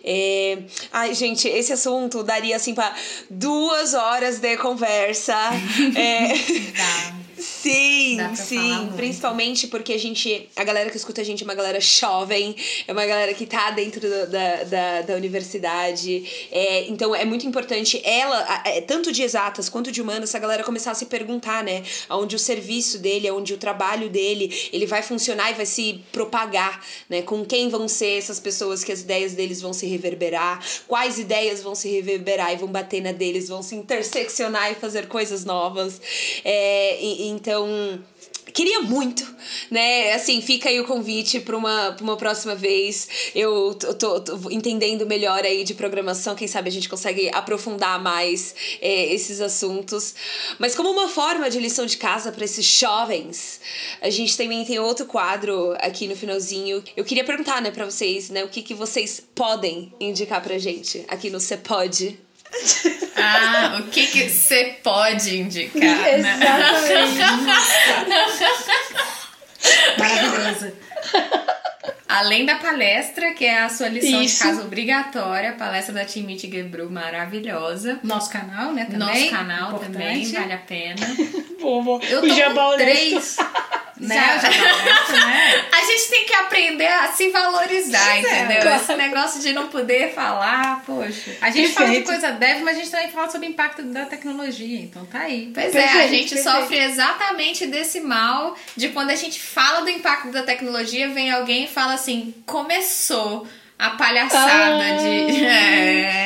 É... 0.04 0.60
Ai, 0.92 1.14
gente, 1.14 1.48
esse 1.48 1.72
assunto 1.72 2.24
daria 2.24 2.56
assim 2.56 2.74
para 2.74 2.94
duas 3.30 3.94
horas 3.94 4.40
de 4.40 4.58
conversa. 4.58 5.34
é... 5.96 7.23
Sim, 7.38 8.18
sim. 8.36 8.92
Principalmente 8.96 9.68
porque 9.68 9.94
a 9.94 9.98
gente. 9.98 10.50
A 10.56 10.64
galera 10.64 10.90
que 10.90 10.98
escuta 10.98 11.22
a 11.22 11.24
gente 11.24 11.44
é 11.44 11.46
uma 11.46 11.56
galera 11.56 11.80
jovem, 11.80 12.56
é 12.88 12.92
uma 12.92 13.06
galera 13.06 13.34
que 13.34 13.46
tá 13.46 13.72
dentro 13.72 14.02
do, 14.02 14.28
da, 14.30 14.64
da, 14.64 15.02
da 15.02 15.16
universidade. 15.16 16.48
É, 16.52 16.88
então 16.88 17.16
é 17.16 17.26
muito 17.26 17.48
importante 17.48 18.02
ela, 18.04 18.64
é, 18.66 18.82
tanto 18.82 19.12
de 19.12 19.24
exatas 19.24 19.70
quanto 19.70 19.92
de 19.92 20.02
humanas, 20.02 20.30
essa 20.30 20.40
galera 20.40 20.64
começar 20.64 20.92
a 20.92 20.96
se 20.96 21.06
perguntar, 21.06 21.64
né? 21.64 21.84
Onde 22.10 22.36
o 22.36 22.40
serviço 22.40 23.00
dele, 23.00 23.30
onde 23.32 23.54
o 23.54 23.58
trabalho 23.58 24.10
dele, 24.10 24.70
ele 24.72 24.86
vai 24.86 25.02
funcionar 25.02 25.52
e 25.52 25.54
vai 25.54 25.66
se 25.66 26.02
propagar, 26.12 26.86
né? 27.10 27.22
Com 27.22 27.44
quem 27.46 27.70
vão 27.70 27.88
ser 27.88 28.18
essas 28.18 28.40
pessoas 28.40 28.84
que 28.84 28.92
as 28.92 29.02
ideias 29.02 29.34
deles 29.34 29.62
vão 29.62 29.74
se 29.74 29.88
reverberar, 29.88 30.64
quais 30.88 31.18
ideias 31.18 31.62
vão 31.62 31.74
se 31.74 31.90
reverberar 31.90 32.54
e 32.54 32.58
vão 32.58 32.70
bater 32.70 33.02
na 33.02 33.12
deles, 33.12 33.48
vão 33.48 33.64
se 33.64 33.76
interseccionar 33.76 34.72
e 34.72 34.76
fazer 34.76 35.08
coisas 35.08 35.46
novas. 35.46 36.00
É, 36.44 37.02
e, 37.02 37.33
então, 37.34 37.68
queria 38.54 38.82
muito, 38.82 39.26
né? 39.70 40.14
Assim, 40.14 40.42
fica 40.42 40.70
aí 40.70 40.80
o 40.80 40.86
convite 40.86 41.40
para 41.40 41.58
uma, 41.58 41.96
uma 42.00 42.16
próxima 42.16 42.56
vez. 42.56 43.08
Eu 43.34 43.74
tô, 43.74 43.94
tô, 43.94 44.20
tô, 44.22 44.50
entendendo 44.52 45.06
melhor 45.06 45.44
aí 45.44 45.64
de 45.64 45.74
programação, 45.74 46.36
quem 46.36 46.48
sabe 46.48 46.70
a 46.70 46.72
gente 46.72 46.88
consegue 46.88 47.30
aprofundar 47.34 48.02
mais 48.02 48.56
é, 48.80 49.14
esses 49.14 49.42
assuntos. 49.42 50.14
Mas 50.60 50.76
como 50.76 50.92
uma 50.92 51.10
forma 51.10 51.50
de 51.50 51.60
lição 51.60 51.86
de 51.86 51.98
casa 51.98 52.32
para 52.32 52.46
esses 52.46 52.66
jovens, 52.66 53.60
a 54.02 54.10
gente 54.10 54.38
também 54.38 54.64
tem 54.64 54.80
outro 54.80 55.06
quadro 55.06 55.74
aqui 55.80 56.08
no 56.08 56.16
finalzinho. 56.16 56.84
Eu 56.96 57.04
queria 57.04 57.24
perguntar, 57.24 57.62
né, 57.62 57.72
para 57.72 57.86
vocês, 57.86 58.30
né, 58.30 58.44
o 58.44 58.50
que, 58.50 58.62
que 58.62 58.74
vocês 58.74 59.22
podem 59.34 59.92
indicar 60.00 60.42
pra 60.42 60.58
gente 60.58 61.04
aqui 61.08 61.30
no 61.30 61.40
Você 61.40 61.58
Pode. 61.58 62.20
Ah, 63.16 63.78
o 63.80 63.84
que 63.84 64.08
que 64.08 64.30
você 64.30 64.78
pode 64.84 65.38
indicar? 65.38 66.08
Exatamente. 66.08 67.20
Maravilhoso. 69.98 70.74
Além 72.08 72.46
da 72.46 72.56
palestra, 72.56 73.34
que 73.34 73.44
é 73.44 73.64
a 73.64 73.70
sua 73.70 73.88
lição 73.88 74.22
Isso. 74.22 74.38
de 74.38 74.44
casa 74.44 74.62
obrigatória, 74.62 75.50
a 75.50 75.54
palestra 75.54 75.96
da 75.96 76.06
Timit 76.06 76.48
Gebru, 76.50 76.90
maravilhosa. 76.92 78.00
Nosso 78.04 78.30
canal, 78.30 78.72
né? 78.72 78.86
Também. 78.86 79.00
Nosso 79.00 79.30
canal 79.32 79.70
Importante. 79.70 79.94
também, 79.94 80.32
vale 80.32 80.54
a 80.54 80.58
pena. 80.60 81.08
Bobo. 81.60 82.00
Eu 82.08 82.20
o 82.20 82.28
tô 82.28 82.54
com 82.54 82.78
três, 82.78 83.38
né? 84.08 84.40
Já, 84.42 84.50
já 84.52 84.74
começa, 84.74 85.26
né? 85.26 85.66
A 85.74 85.86
gente 85.86 86.10
tem 86.10 86.26
que 86.26 86.34
aprender 86.34 86.88
a 86.88 87.12
se 87.12 87.30
valorizar, 87.30 88.16
é, 88.16 88.20
entendeu? 88.20 88.76
Esse 88.76 88.96
negócio 88.96 89.42
de 89.42 89.54
não 89.54 89.68
poder 89.68 90.14
falar, 90.14 90.82
poxa. 90.86 91.36
A 91.42 91.50
gente 91.52 91.72
fala 91.74 91.88
de 91.90 91.96
Perfeito. 91.98 92.06
coisa 92.22 92.32
dev, 92.32 92.62
mas 92.64 92.78
a 92.78 92.80
gente 92.80 92.92
também 92.92 93.10
fala 93.10 93.30
sobre 93.30 93.48
o 93.48 93.50
impacto 93.50 93.84
da 93.84 94.06
tecnologia. 94.06 94.80
Então 94.80 95.06
tá 95.06 95.20
aí. 95.20 95.52
Pois 95.54 95.76
é, 95.76 95.84
a 95.84 95.88
Perfeito, 95.88 96.10
gente 96.14 96.36
perfeito. 96.36 96.58
sofre 96.60 96.78
exatamente 96.80 97.68
desse 97.68 98.00
mal 98.00 98.56
de 98.76 98.90
quando 98.90 99.10
a 99.12 99.16
gente 99.16 99.40
fala 99.42 99.82
do 99.82 99.90
impacto 99.90 100.32
da 100.32 100.44
tecnologia, 100.44 101.10
vem 101.10 101.32
alguém 101.32 101.66
e 101.66 101.68
fala 101.68 101.94
assim: 101.94 102.34
começou 102.46 103.48
a 103.78 103.92
palhaçada 103.92 104.84
Ah. 104.84 104.98
de. 104.98 105.44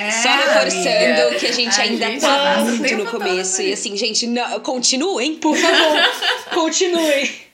É, 0.08 0.10
Só 0.12 0.30
reforçando 0.30 1.22
amiga. 1.22 1.36
que 1.40 1.48
a 1.48 1.52
gente 1.52 1.80
A 1.80 1.84
ainda 1.84 2.06
gente 2.08 2.22
tá 2.22 2.58
muito 2.60 2.96
no 2.98 3.06
começo. 3.08 3.62
E 3.62 3.74
assim, 3.74 3.96
gente, 3.98 4.26
não, 4.28 4.60
continuem. 4.62 5.36
Por 5.36 5.56
favor, 5.58 6.02
continue. 6.54 7.47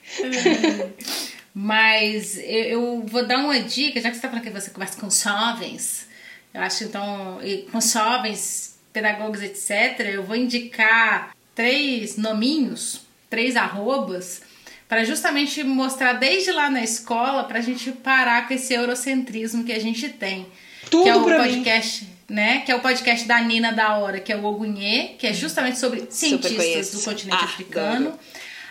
Mas 1.54 2.36
eu, 2.38 2.44
eu 2.44 3.02
vou 3.06 3.24
dar 3.24 3.38
uma 3.38 3.60
dica, 3.60 4.00
já 4.00 4.08
que 4.10 4.16
você 4.16 4.18
está 4.18 4.28
falando 4.28 4.44
que 4.44 4.50
você 4.50 4.70
conversa 4.70 5.00
com 5.00 5.08
jovens, 5.10 6.06
eu 6.52 6.60
acho 6.60 6.84
então, 6.84 7.38
com 7.70 7.80
jovens, 7.80 8.76
pedagogos, 8.92 9.40
etc., 9.42 10.00
eu 10.12 10.24
vou 10.24 10.36
indicar 10.36 11.34
três 11.54 12.16
nominhos, 12.16 13.02
três 13.30 13.54
arrobas, 13.56 14.42
para 14.88 15.04
justamente 15.04 15.62
mostrar 15.62 16.14
desde 16.14 16.50
lá 16.52 16.68
na 16.68 16.82
escola, 16.82 17.44
para 17.44 17.58
a 17.58 17.62
gente 17.62 17.90
parar 17.92 18.46
com 18.48 18.54
esse 18.54 18.74
eurocentrismo 18.74 19.64
que 19.64 19.72
a 19.72 19.80
gente 19.80 20.08
tem. 20.08 20.46
Tudo 20.90 21.04
que 21.04 21.08
é 21.08 21.16
o 21.16 21.24
pra 21.24 21.38
mim. 21.42 21.54
podcast, 21.54 22.08
né? 22.28 22.60
Que 22.60 22.70
é 22.72 22.74
o 22.74 22.80
podcast 22.80 23.26
da 23.26 23.40
Nina 23.40 23.72
da 23.72 23.96
Hora, 23.96 24.20
que 24.20 24.32
é 24.32 24.36
o 24.36 24.44
Ogunhê, 24.44 25.14
que 25.18 25.26
é 25.26 25.32
justamente 25.32 25.78
sobre 25.78 26.06
cientistas 26.10 26.90
do 26.92 27.00
continente 27.00 27.40
Ah, 27.40 27.44
africano. 27.44 28.18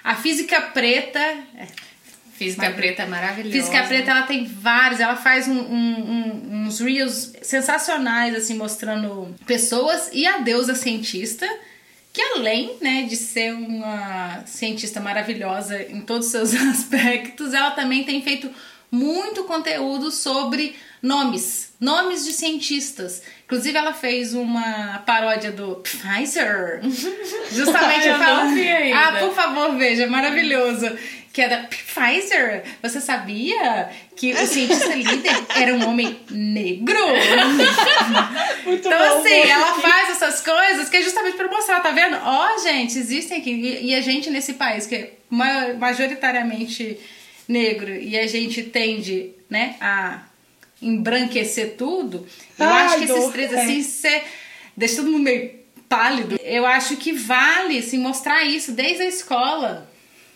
A 0.03 0.15
física 0.15 0.59
preta, 0.61 1.19
é, 1.19 1.67
Física 2.33 2.69
preta 2.71 3.03
é 3.03 3.05
maravilhosa. 3.05 3.53
Física 3.53 3.83
Preta, 3.83 4.11
ela 4.11 4.23
tem 4.23 4.43
vários, 4.43 4.99
ela 4.99 5.15
faz 5.15 5.47
um- 5.47 5.53
um- 5.53 6.11
um- 6.11 6.65
uns 6.65 6.79
reels 6.79 7.31
sensacionais, 7.43 8.35
assim, 8.35 8.55
mostrando 8.55 9.33
pessoas 9.45 10.09
e 10.11 10.25
a 10.25 10.39
deusa 10.39 10.73
cientista, 10.75 11.47
que 12.11 12.21
além, 12.21 12.75
né, 12.81 13.03
de 13.03 13.15
ser 13.15 13.53
uma 13.53 14.43
cientista 14.45 14.99
maravilhosa 14.99 15.81
em 15.83 16.01
todos 16.01 16.25
os 16.25 16.31
seus 16.31 16.53
aspectos, 16.69 17.53
ela 17.53 17.71
também 17.71 18.03
tem 18.03 18.21
feito 18.21 18.49
muito 18.93 19.43
conteúdo 19.45 20.11
sobre 20.11 20.75
nomes, 21.01 21.73
nomes 21.79 22.23
de 22.23 22.31
cientistas. 22.31 23.23
Inclusive, 23.45 23.75
ela 23.77 23.91
fez 23.93 24.33
uma 24.35 24.99
paródia 25.05 25.51
do 25.51 25.77
Pfizer, 25.77 26.79
justamente 27.51 28.07
falando... 28.09 28.55
Ah, 28.95 29.17
por 29.19 29.33
favor, 29.33 29.75
veja, 29.75 30.03
é 30.03 30.07
maravilhoso. 30.07 30.89
Que 31.33 31.41
é 31.41 31.49
da 31.49 31.63
Pfizer. 31.63 32.63
Você 32.83 33.01
sabia 33.01 33.89
que 34.15 34.33
o 34.33 34.45
cientista 34.45 34.93
líder 34.93 35.33
era 35.57 35.73
um 35.73 35.89
homem 35.89 36.19
negro? 36.29 36.95
Muito 38.65 38.87
Então, 38.87 38.91
bom. 38.99 39.19
assim, 39.19 39.41
bom. 39.41 39.49
ela 39.49 39.73
faz 39.81 40.09
essas 40.11 40.41
coisas 40.41 40.89
que 40.89 40.97
é 40.97 41.01
justamente 41.01 41.35
pra 41.35 41.47
mostrar, 41.47 41.79
tá 41.79 41.89
vendo? 41.89 42.17
Ó, 42.23 42.57
gente, 42.59 42.97
existem 42.99 43.39
aqui. 43.39 43.79
E, 43.81 43.95
a 43.95 44.01
gente 44.01 44.29
nesse 44.29 44.53
país, 44.53 44.85
que 44.85 44.93
é 44.95 45.11
ma- 45.27 45.73
majoritariamente 45.73 46.99
negro, 47.47 47.93
e 47.93 48.17
a 48.17 48.27
gente 48.27 48.63
tende, 48.63 49.31
né, 49.49 49.75
a 49.81 50.23
embranquecer 50.81 51.75
tudo, 51.77 52.27
eu 52.59 52.65
Ai, 52.67 52.85
acho 52.85 52.97
que 52.97 53.11
esses 53.11 53.31
três, 53.31 53.53
É. 53.53 53.61
assim, 53.63 53.81
cê 53.83 54.21
deixa 54.75 54.97
todo 54.97 55.09
mundo 55.11 55.23
meio 55.23 55.51
pálido. 55.87 56.37
Eu 56.43 56.65
acho 56.65 56.97
que 56.97 57.13
vale, 57.13 57.77
assim, 57.77 57.97
mostrar 57.97 58.43
isso 58.43 58.71
desde 58.71 59.03
a 59.03 59.07
escola. 59.07 59.89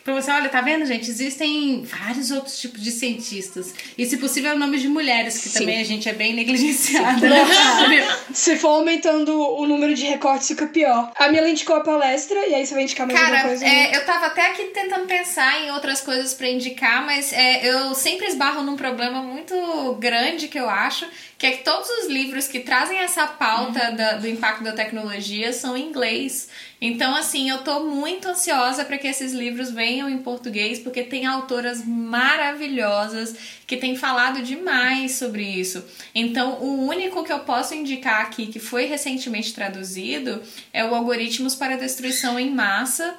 Pra 0.08 0.14
você, 0.16 0.32
olha, 0.32 0.48
tá 0.48 0.62
vendo, 0.62 0.86
gente? 0.86 1.10
Existem 1.10 1.82
vários 1.84 2.32
outros 2.32 2.58
tipos 2.58 2.82
de 2.82 2.92
cientistas. 2.92 3.74
E, 3.98 4.06
se 4.06 4.16
possível, 4.16 4.58
nomes 4.58 4.82
de 4.82 4.88
mulheres, 4.88 5.38
que 5.38 5.50
Sim. 5.50 5.60
também 5.60 5.82
a 5.82 5.84
gente 5.84 6.08
é 6.08 6.14
bem 6.14 6.34
negligenciada 6.34 7.28
área. 7.28 8.08
Se 8.34 8.56
for 8.56 8.70
aumentando 8.70 9.38
o 9.38 9.66
número 9.66 9.94
de 9.94 10.06
recortes, 10.06 10.48
fica 10.48 10.66
pior. 10.68 11.12
A 11.14 11.28
Mila 11.28 11.50
indicou 11.50 11.76
a 11.76 11.82
palestra, 11.82 12.40
e 12.48 12.56
aí 12.56 12.66
você 12.66 12.74
vai 12.74 12.84
indicar 12.84 13.06
mais 13.06 13.20
alguma 13.20 13.36
Cara, 13.36 13.50
coisa? 13.50 13.66
né? 13.66 13.92
é, 13.92 13.98
eu 13.98 14.06
tava 14.06 14.28
até 14.28 14.48
aqui 14.50 14.64
tentando 14.74 15.06
pensar 15.08 15.62
em 15.66 15.72
outras 15.72 16.00
coisas 16.00 16.34
pra 16.34 16.48
indicar, 16.48 17.06
mas 17.06 17.34
é, 17.34 17.70
eu 17.70 17.94
sempre 17.94 18.28
esbarro 18.28 18.64
num 18.64 18.78
problema 18.78 19.22
muito 19.22 19.54
grande 20.00 20.48
que 20.48 20.58
eu 20.58 20.70
acho, 20.70 21.06
que 21.38 21.46
é 21.46 21.52
que 21.52 21.64
todos 21.66 21.90
os 21.90 22.08
livros 22.08 22.48
que 22.48 22.62
trazem 22.62 22.98
essa 23.00 23.28
pauta 23.28 23.92
da- 23.92 24.14
do 24.14 24.28
impacto 24.28 24.64
da 24.64 24.72
tecnologia 24.72 25.52
são 25.52 25.76
em 25.76 25.84
inglês. 25.90 26.48
Então, 26.80 27.16
assim, 27.16 27.50
eu 27.50 27.60
tô 27.60 27.86
muito 27.86 28.28
ansiosa 28.28 28.86
para 28.86 28.98
que 29.00 29.08
esses 29.08 29.34
livros 29.34 29.72
venham 29.72 30.08
em 30.08 30.20
português, 30.20 30.78
porque 30.78 31.02
tem 31.02 31.26
autoras 31.26 31.84
maravilhosas 31.84 33.36
que 33.66 33.78
têm 33.78 33.96
falado 33.96 34.44
demais 34.44 35.14
sobre 35.14 35.44
isso. 35.44 35.84
Então, 36.14 36.60
o 36.62 36.86
único 36.86 37.24
que 37.24 37.34
eu 37.34 37.40
posso 37.40 37.74
indicar 37.74 38.22
aqui 38.22 38.48
que 38.48 38.60
foi 38.60 38.86
recentemente 38.86 39.54
traduzido 39.54 40.42
é 40.72 40.86
o 40.86 40.94
Algoritmos 40.94 41.56
para 41.56 41.74
a 41.74 41.78
Destruição 41.78 42.40
em 42.40 42.52
Massa, 42.52 43.16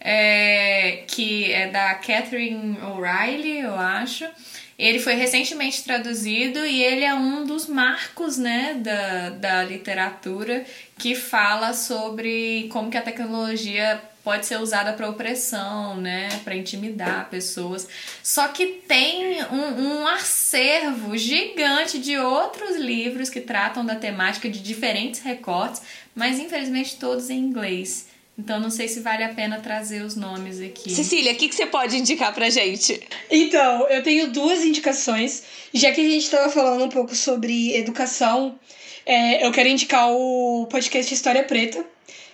é, 0.00 1.04
que 1.06 1.52
é 1.52 1.68
da 1.68 1.94
Catherine 1.94 2.78
O'Reilly, 2.80 3.58
eu 3.58 3.78
acho. 3.78 4.26
Ele 4.82 4.98
foi 4.98 5.14
recentemente 5.14 5.84
traduzido 5.84 6.66
e 6.66 6.82
ele 6.82 7.04
é 7.04 7.14
um 7.14 7.46
dos 7.46 7.68
marcos 7.68 8.36
né, 8.36 8.74
da, 8.74 9.30
da 9.30 9.62
literatura 9.62 10.64
que 10.98 11.14
fala 11.14 11.72
sobre 11.72 12.68
como 12.72 12.90
que 12.90 12.96
a 12.96 13.02
tecnologia 13.02 14.02
pode 14.24 14.44
ser 14.44 14.60
usada 14.60 14.92
para 14.92 15.08
opressão, 15.08 15.96
né, 15.98 16.28
para 16.42 16.56
intimidar 16.56 17.30
pessoas. 17.30 17.86
Só 18.24 18.48
que 18.48 18.82
tem 18.88 19.44
um, 19.44 20.00
um 20.00 20.06
acervo 20.08 21.16
gigante 21.16 22.00
de 22.00 22.18
outros 22.18 22.74
livros 22.74 23.30
que 23.30 23.40
tratam 23.40 23.86
da 23.86 23.94
temática 23.94 24.50
de 24.50 24.58
diferentes 24.58 25.20
recortes, 25.20 25.80
mas 26.12 26.40
infelizmente 26.40 26.96
todos 26.96 27.30
em 27.30 27.38
inglês. 27.38 28.08
Então 28.38 28.58
não 28.58 28.70
sei 28.70 28.88
se 28.88 29.00
vale 29.00 29.22
a 29.22 29.28
pena 29.28 29.60
trazer 29.60 30.02
os 30.02 30.16
nomes 30.16 30.60
aqui. 30.60 30.90
Cecília, 30.90 31.32
o 31.32 31.36
que, 31.36 31.48
que 31.48 31.54
você 31.54 31.66
pode 31.66 31.96
indicar 31.96 32.34
pra 32.34 32.48
gente? 32.48 33.00
Então, 33.30 33.86
eu 33.88 34.02
tenho 34.02 34.32
duas 34.32 34.64
indicações. 34.64 35.42
Já 35.72 35.92
que 35.92 36.00
a 36.00 36.04
gente 36.04 36.24
estava 36.24 36.50
falando 36.50 36.84
um 36.84 36.88
pouco 36.88 37.14
sobre 37.14 37.76
educação, 37.76 38.58
é, 39.04 39.46
eu 39.46 39.52
quero 39.52 39.68
indicar 39.68 40.10
o 40.10 40.66
podcast 40.70 41.12
História 41.12 41.44
Preta, 41.44 41.84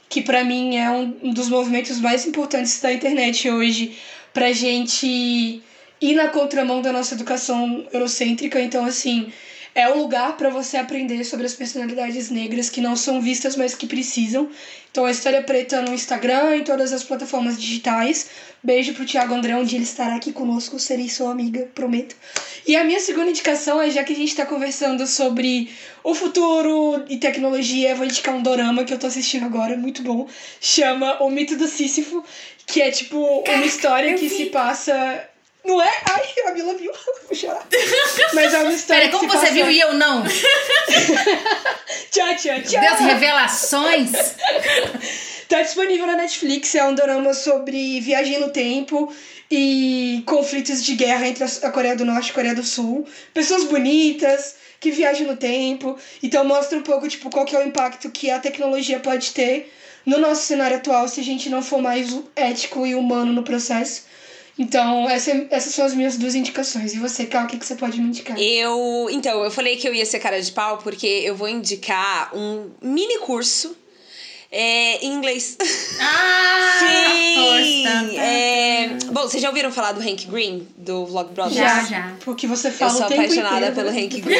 que 0.09 0.22
para 0.22 0.44
mim 0.44 0.76
é 0.76 0.88
um 0.90 1.32
dos 1.32 1.49
movimentos 1.49 2.01
mais 2.01 2.26
importantes 2.26 2.80
da 2.80 2.92
internet 2.92 3.51
hoje 3.51 3.96
pra 4.32 4.53
gente 4.53 5.62
ir 6.01 6.14
na 6.14 6.28
contramão 6.28 6.80
da 6.80 6.92
nossa 6.92 7.14
educação 7.14 7.86
eurocêntrica. 7.92 8.61
Então, 8.61 8.84
assim, 8.84 9.32
é 9.75 9.89
um 9.89 9.99
lugar 9.99 10.37
para 10.37 10.51
você 10.51 10.77
aprender 10.77 11.25
sobre 11.25 11.47
as 11.47 11.55
personalidades 11.55 12.31
negras 12.31 12.69
que 12.71 12.81
não 12.81 12.97
são 12.97 13.21
vistas, 13.21 13.57
mas 13.57 13.75
que 13.75 13.87
precisam. 13.87 14.49
Então, 14.91 15.05
a 15.05 15.11
História 15.11 15.43
Preta 15.43 15.83
no 15.83 15.95
Instagram, 15.95 16.57
em 16.57 16.64
todas 16.64 16.93
as 16.93 17.05
plataformas 17.05 17.61
digitais. 17.61 18.29
Beijo 18.62 18.95
pro 18.95 19.05
Thiago 19.05 19.35
André, 19.35 19.55
onde 19.55 19.77
ele 19.77 19.85
estará 19.85 20.16
aqui 20.16 20.33
conosco. 20.33 20.79
Serei 20.79 21.09
sua 21.09 21.31
amiga, 21.31 21.69
prometo. 21.75 22.16
E 22.66 22.75
a 22.75 22.85
minha 22.85 22.99
segunda 22.99 23.31
indicação 23.31 23.81
é, 23.81 23.91
já 23.91 24.03
que 24.03 24.12
a 24.12 24.16
gente 24.16 24.31
está 24.31 24.45
conversando 24.45 25.07
sobre 25.07 25.71
o 26.03 26.14
futuro 26.14 27.05
e 27.09 27.19
tecnologia, 27.19 27.91
eu 27.91 27.97
vou 27.97 28.07
indicar 28.07 28.35
um 28.35 28.43
dorama 28.43 28.85
que 28.85 28.93
eu 28.93 28.99
tô 28.99 29.07
assistindo 29.07 29.45
agora, 29.45 29.77
muito 29.77 30.03
bom. 30.03 30.27
Chama 30.61 31.23
O 31.23 31.31
Mito 31.31 31.57
do 31.57 31.69
Sísifo, 31.69 32.25
que 32.66 32.83
é 32.83 32.91
tipo 32.91 33.45
uma 33.47 33.64
história 33.64 34.14
que 34.14 34.29
se 34.29 34.47
passa 34.47 35.28
não 35.65 35.83
é? 35.83 35.91
Ai, 36.11 36.23
a 36.47 36.53
Mila 36.53 36.75
viu. 36.75 36.93
Vou 37.27 37.37
chorar. 37.37 37.67
Mas 38.33 38.55
é 38.55 38.59
uma 38.59 38.73
história. 38.73 39.03
Pera, 39.05 39.19
como 39.19 39.31
você 39.31 39.47
passa... 39.47 39.53
viu 39.53 39.71
e 39.71 39.81
eu 39.81 39.93
não? 39.95 40.25
tchau, 42.11 42.37
tchau, 42.37 42.63
tchau. 42.63 42.81
Deus, 42.81 42.99
revelações. 43.01 44.11
Tá 45.49 45.63
disponível 45.63 46.07
na 46.07 46.17
Netflix. 46.17 46.75
É 46.75 46.85
um 46.85 46.95
drama 46.95 47.35
sobre 47.35 48.01
viagem 48.01 48.39
no 48.39 48.51
tempo 48.51 49.13
e 49.51 50.23
conflitos 50.27 50.85
de 50.85 50.95
guerra 50.95 51.27
entre 51.27 51.45
a 51.45 51.71
Coreia 51.71 51.97
do 51.97 52.05
Norte 52.05 52.29
e 52.29 52.31
a 52.31 52.35
Coreia 52.35 52.55
do 52.55 52.63
Sul. 52.63 53.07
Pessoas 53.33 53.65
bonitas 53.65 54.57
que 54.81 54.91
viajam 54.91 55.27
no 55.27 55.37
tempo. 55.37 55.99
Então 56.23 56.45
mostra 56.45 56.79
um 56.79 56.83
pouco, 56.83 57.09
tipo, 57.09 57.31
qual 57.31 57.45
que 57.45 57.57
é 57.57 57.59
o 57.59 57.67
impacto 57.67 58.11
que 58.11 58.31
a 58.31 58.39
tecnologia 58.39 59.01
pode 59.01 59.33
ter 59.33 59.73
no 60.05 60.19
nosso 60.19 60.43
cenário 60.43 60.79
atual 60.79 61.07
se 61.07 61.21
a 61.21 61.25
gente 61.25 61.51
não 61.51 61.63
for 61.63 61.83
mais 61.83 62.17
ético 62.35 62.87
e 62.87 62.95
humano 62.95 63.33
no 63.33 63.43
processo. 63.43 64.08
Então, 64.59 65.09
essa, 65.09 65.47
essas 65.51 65.73
são 65.73 65.85
as 65.85 65.95
minhas 65.95 66.17
duas 66.17 66.35
indicações. 66.35 66.93
E 66.93 66.99
você, 66.99 67.27
Cal, 67.27 67.45
o 67.45 67.47
que, 67.47 67.59
que 67.59 67.65
você 67.65 67.77
pode 67.77 68.01
me 68.01 68.09
indicar? 68.09 68.37
Eu. 68.39 69.09
Então, 69.11 69.45
eu 69.45 69.51
falei 69.51 69.77
que 69.77 69.87
eu 69.87 69.95
ia 69.95 70.05
ser 70.05 70.19
cara 70.19 70.41
de 70.41 70.51
pau 70.51 70.79
porque 70.79 71.07
eu 71.07 71.37
vou 71.37 71.49
indicar 71.49 72.35
um 72.37 72.71
mini 72.83 73.19
curso 73.19 73.77
é, 74.51 75.05
em 75.05 75.12
inglês. 75.14 75.57
Ah! 76.01 76.78
Sim! 76.78 78.18
É, 78.18 78.88
bom, 79.12 79.22
vocês 79.22 79.42
já 79.42 79.49
ouviram 79.49 79.70
falar 79.70 79.92
do 79.92 80.01
Hank 80.01 80.26
Green, 80.26 80.66
do 80.76 81.07
Vlog 81.07 81.32
Brothers? 81.32 81.57
Já, 81.57 81.84
já. 81.84 82.16
Porque 82.24 82.46
você 82.46 82.68
Eu 82.68 82.72
fala 82.72 82.90
sou 82.92 83.05
o 83.07 83.09
tempo 83.09 83.20
apaixonada 83.22 83.57
inteiro. 83.68 83.74
pelo 83.74 83.90
Hank 83.90 84.20
Green. 84.20 84.38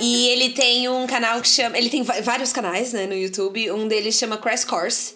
e 0.00 0.28
ele 0.28 0.50
tem 0.50 0.88
um 0.88 1.06
canal 1.06 1.40
que 1.40 1.48
chama. 1.48 1.76
Ele 1.76 1.88
tem 1.88 2.02
vários 2.02 2.52
canais, 2.52 2.92
né, 2.92 3.06
no 3.06 3.14
YouTube. 3.14 3.70
Um 3.72 3.88
deles 3.88 4.14
chama 4.16 4.36
Crash 4.36 4.64
Course. 4.64 5.14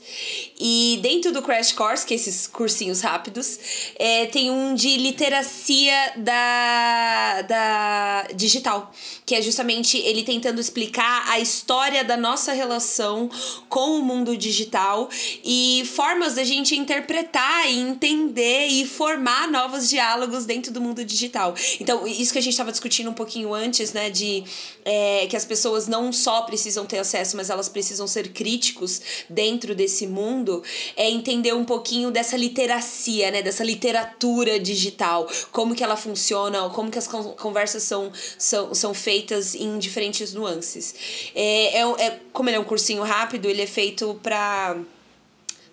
E 0.59 0.99
dentro 1.03 1.33
do 1.33 1.43
Crash 1.43 1.73
Course, 1.73 2.05
que 2.05 2.15
é 2.15 2.17
esses 2.17 2.47
cursinhos 2.47 3.01
rápidos, 3.01 3.59
é, 3.99 4.27
tem 4.27 4.51
um 4.51 4.75
de 4.75 4.97
literacia 4.97 6.13
da, 6.17 7.43
da 7.43 8.27
digital. 8.35 8.93
Que 9.25 9.35
é 9.37 9.43
justamente 9.43 9.99
ele 9.99 10.23
tentando 10.23 10.61
explicar 10.61 11.25
a 11.29 11.39
história 11.39 12.03
da 12.05 12.17
nossa 12.17 12.53
relação 12.53 13.31
com 13.69 14.00
mundo 14.03 14.37
digital 14.37 15.09
e 15.45 15.83
formas 15.95 16.35
da 16.35 16.45
gente 16.45 16.77
interpretar 16.77 17.71
e 17.71 17.79
entender 17.79 18.67
e 18.69 18.87
formar 18.87 19.49
novos 19.49 19.89
diálogos 19.89 20.45
dentro 20.47 20.73
do 20.73 20.81
mundo 20.81 21.05
digital. 21.05 21.55
Então, 21.81 22.07
isso 22.07 22.33
que 22.33 22.39
a 22.39 22.43
gente 22.43 22.53
estava 22.53 22.71
discutindo 22.71 23.11
um 23.11 23.15
pouquinho 23.15 23.53
antes, 23.55 23.93
né, 23.93 24.11
de 24.11 24.45
é, 24.85 25.27
que 25.29 25.37
as 25.37 25.45
pessoas 25.45 25.87
não 25.87 26.13
só 26.13 26.43
precisam 26.43 26.87
ter 26.87 26.99
acesso, 26.99 27.37
mas 27.37 27.51
elas 27.51 27.69
precisam 27.69 28.07
ser 28.07 28.33
críticos 28.33 29.01
dentro 29.29 29.75
desse 29.75 30.07
mundo, 30.07 30.63
é 30.97 31.09
entender 31.11 31.55
um 31.55 31.65
pouquinho 31.65 32.11
dessa 32.11 32.37
literacia, 32.37 33.31
né, 33.31 33.43
dessa 33.43 33.65
literatura 33.65 34.59
digital, 34.59 35.29
como 35.51 35.75
que 35.75 35.83
ela 35.85 35.97
funciona, 35.97 36.69
como 36.71 36.91
que 36.91 36.99
as 36.99 37.07
con- 37.07 37.35
conversas 37.35 37.83
são, 37.83 38.13
são, 38.39 38.75
são 38.75 38.95
feitas 38.95 39.55
em 39.55 39.79
diferentes 39.79 40.33
nuances. 40.33 40.95
É, 41.35 41.79
é, 41.79 42.07
é- 42.07 42.21
como 42.33 42.49
ele 42.49 42.57
é 42.57 42.61
um 42.61 42.65
cursinho 42.65 43.03
rápido, 43.03 43.47
ele 43.47 43.63
é 43.63 43.67
feito 43.67 43.90
para 44.23 44.77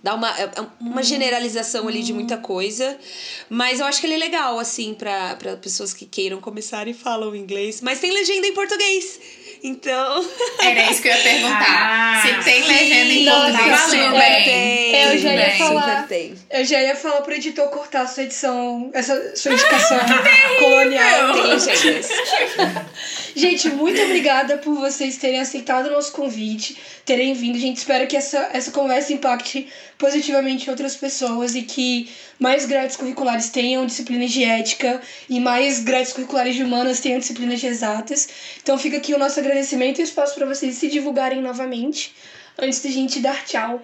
dar 0.03 0.13
uma, 0.15 0.30
é- 0.39 0.43
é 0.43 0.65
uma 0.80 1.01
generalização 1.03 1.88
ali 1.88 2.01
de 2.03 2.13
muita 2.13 2.38
coisa. 2.38 2.97
Mas 3.49 3.80
eu 3.80 3.86
acho 3.86 3.99
que 3.99 4.07
ele 4.07 4.13
é 4.13 4.18
legal, 4.18 4.59
assim, 4.59 4.93
pra, 4.93 5.36
pra 5.36 5.55
pessoas 5.57 5.93
que 5.93 6.05
queiram 6.05 6.39
começar 6.39 6.88
e 6.88 6.93
falam 6.93 7.36
inglês. 7.36 7.82
Mas 7.82 7.99
tem 7.99 8.11
legenda 8.11 8.47
em 8.47 8.53
português. 8.53 9.20
Então. 9.63 10.24
Era 10.61 10.91
isso 10.91 11.01
que 11.01 11.07
eu 11.07 11.15
ia 11.15 11.24
perguntar. 11.24 11.65
Ah, 11.68 12.22
Se 12.22 12.43
tem 12.43 12.61
legenda 12.68 13.11
em 13.11 13.26
português, 13.26 13.80
super 13.82 14.43
tem. 14.43 14.95
Eu 14.95 15.18
já 15.18 15.34
ia 15.36 15.57
falar. 15.57 16.07
Eu 16.51 16.63
já 16.65 16.84
ia 16.84 16.95
falar 16.95 17.22
pro 17.22 17.34
editor 17.34 17.68
cortar 17.70 18.01
a 18.01 18.07
sua 18.07 18.22
edição, 18.24 18.91
essa 18.93 19.36
sua 19.36 19.53
indicação 19.53 19.97
colonial. 20.59 21.34
Tem 21.34 21.43
legendas. 21.47 22.07
Gente, 23.36 23.69
muito 23.69 24.01
obrigada 24.01 24.57
por 24.57 24.75
vocês 24.75 25.17
terem 25.17 25.39
aceitado 25.39 25.88
o 25.88 25.91
nosso 25.91 26.11
convite, 26.11 26.78
terem 27.05 27.34
vindo. 27.34 27.57
Gente, 27.57 27.78
espero 27.78 28.07
que 28.07 28.15
essa, 28.15 28.49
essa 28.53 28.71
conversa 28.71 29.13
impacte 29.13 29.67
positivamente 29.97 30.69
outras 30.69 30.95
pessoas 30.95 31.55
e 31.55 31.61
que 31.63 32.09
mais 32.39 32.65
grades 32.65 32.95
curriculares 32.95 33.49
tenham 33.49 33.86
disciplinas 33.86 34.32
de 34.32 34.43
ética 34.43 35.01
e 35.30 35.39
mais 35.39 35.80
grades 35.80 36.13
curriculares 36.13 36.55
de 36.55 36.63
humanas 36.63 36.99
tenham 36.99 37.19
disciplinas 37.19 37.59
de 37.59 37.67
exatas. 37.67 38.30
Então 38.61 38.78
fica 38.78 38.97
aqui 38.97 39.13
o 39.13 39.19
nosso 39.19 39.39
agradecimento 39.39 39.99
e 39.99 40.03
espaço 40.03 40.36
para 40.36 40.45
vocês 40.45 40.75
se 40.75 40.88
divulgarem 40.88 41.41
novamente 41.41 42.13
antes 42.57 42.82
da 42.82 42.89
gente 42.89 43.19
dar 43.19 43.45
tchau. 43.45 43.82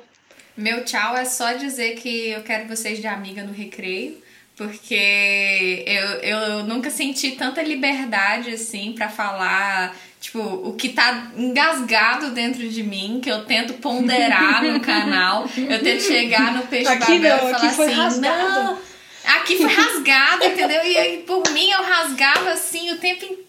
Meu 0.55 0.85
tchau 0.85 1.17
é 1.17 1.25
só 1.25 1.53
dizer 1.53 1.95
que 1.95 2.29
eu 2.29 2.43
quero 2.43 2.67
vocês 2.67 2.99
de 2.99 3.07
amiga 3.07 3.43
no 3.43 3.51
recreio, 3.51 4.21
porque 4.55 5.83
eu, 5.87 6.07
eu 6.19 6.63
nunca 6.63 6.89
senti 6.89 7.31
tanta 7.31 7.61
liberdade 7.61 8.51
assim 8.51 8.93
pra 8.93 9.09
falar, 9.09 9.95
tipo, 10.21 10.39
o 10.39 10.73
que 10.73 10.89
tá 10.89 11.31
engasgado 11.35 12.31
dentro 12.31 12.67
de 12.69 12.83
mim, 12.83 13.19
que 13.21 13.31
eu 13.31 13.45
tento 13.45 13.73
ponderar 13.75 14.63
no 14.63 14.79
canal, 14.81 15.49
eu 15.57 15.81
tento 15.81 16.03
chegar 16.03 16.53
no 16.53 16.67
peixe 16.67 16.91
Aqui 16.91 17.19
babel 17.19 17.37
não, 17.37 17.49
e 17.49 17.53
aqui 17.53 17.69
falar 17.69 17.85
assim, 17.87 17.95
rasgado. 17.95 18.63
não, 18.63 18.79
aqui 19.35 19.57
foi 19.57 19.73
rasgado, 19.73 20.45
entendeu? 20.45 20.85
E 20.85 20.97
aí, 20.97 21.17
por 21.25 21.43
mim 21.51 21.71
eu 21.71 21.81
rasgava 21.81 22.51
assim 22.51 22.91
o 22.91 22.97
tempo 22.97 23.25
inteiro, 23.25 23.42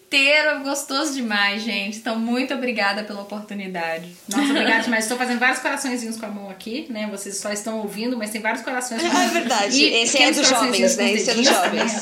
gostoso 0.63 1.13
demais, 1.13 1.61
gente. 1.61 1.97
Então, 1.97 2.17
muito 2.17 2.53
obrigada 2.53 3.03
pela 3.03 3.21
oportunidade. 3.21 4.07
Nossa, 4.29 4.49
obrigada 4.51 4.83
demais. 4.83 5.03
Estou 5.05 5.17
fazendo 5.17 5.39
vários 5.39 5.59
coraçõezinhos 5.59 6.17
com 6.17 6.25
a 6.25 6.29
mão 6.29 6.49
aqui, 6.49 6.85
né? 6.89 7.07
Vocês 7.11 7.37
só 7.37 7.51
estão 7.51 7.79
ouvindo, 7.79 8.17
mas 8.17 8.29
tem 8.29 8.41
vários 8.41 8.63
corações. 8.63 9.01
Ah, 9.03 9.25
é 9.25 9.27
verdade. 9.27 9.77
E 9.77 9.93
Esse 10.03 10.21
é 10.21 10.31
dos 10.31 10.47
jovens, 10.47 10.97
né? 10.97 11.09
com 11.09 11.15
Esse 11.15 11.29
é 11.29 11.33
dos 11.33 11.45
jovens. 11.45 11.93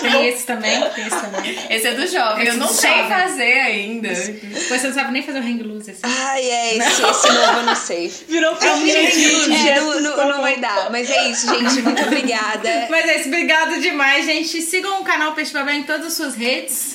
Tem 0.00 0.26
esse 0.28 0.46
também, 0.46 0.80
tem 0.90 1.06
esse 1.06 1.20
também. 1.20 1.58
Esse 1.70 1.86
é 1.86 1.94
do 1.94 2.06
jovem, 2.06 2.42
Esse 2.46 2.52
eu 2.52 2.58
não 2.58 2.66
do 2.66 2.72
sei 2.72 2.90
jovem. 2.90 3.08
fazer 3.08 3.60
ainda. 3.60 4.08
Pois 4.68 4.80
você 4.80 4.86
não 4.88 4.94
sabe 4.94 5.12
nem 5.12 5.22
fazer 5.22 5.38
o 5.38 5.42
hang 5.42 5.62
loose 5.62 5.90
assim. 5.90 6.00
Ai, 6.02 6.42
é, 6.44 6.76
esse, 6.76 7.02
esse 7.02 7.32
novo 7.32 7.52
eu 7.58 7.62
não 7.62 7.76
sei. 7.76 8.12
Virou 8.28 8.56
família 8.56 9.10
de 9.10 9.68
É, 9.68 9.80
não, 9.80 10.00
não, 10.00 10.16
tá 10.16 10.24
não 10.26 10.36
bom. 10.36 10.42
vai 10.42 10.56
dar. 10.58 10.90
Mas 10.90 11.10
é 11.10 11.28
isso, 11.30 11.46
gente. 11.48 11.82
Muito 11.82 12.02
obrigada. 12.02 12.86
Mas 12.90 13.08
é 13.08 13.16
isso, 13.20 13.28
obrigada 13.28 13.78
demais, 13.78 14.24
gente. 14.26 14.60
Sigam 14.62 15.00
o 15.00 15.04
canal 15.04 15.32
Peixe 15.32 15.52
Babel 15.52 15.74
em 15.74 15.82
todas 15.84 16.06
as 16.08 16.12
suas 16.14 16.34
redes. 16.34 16.87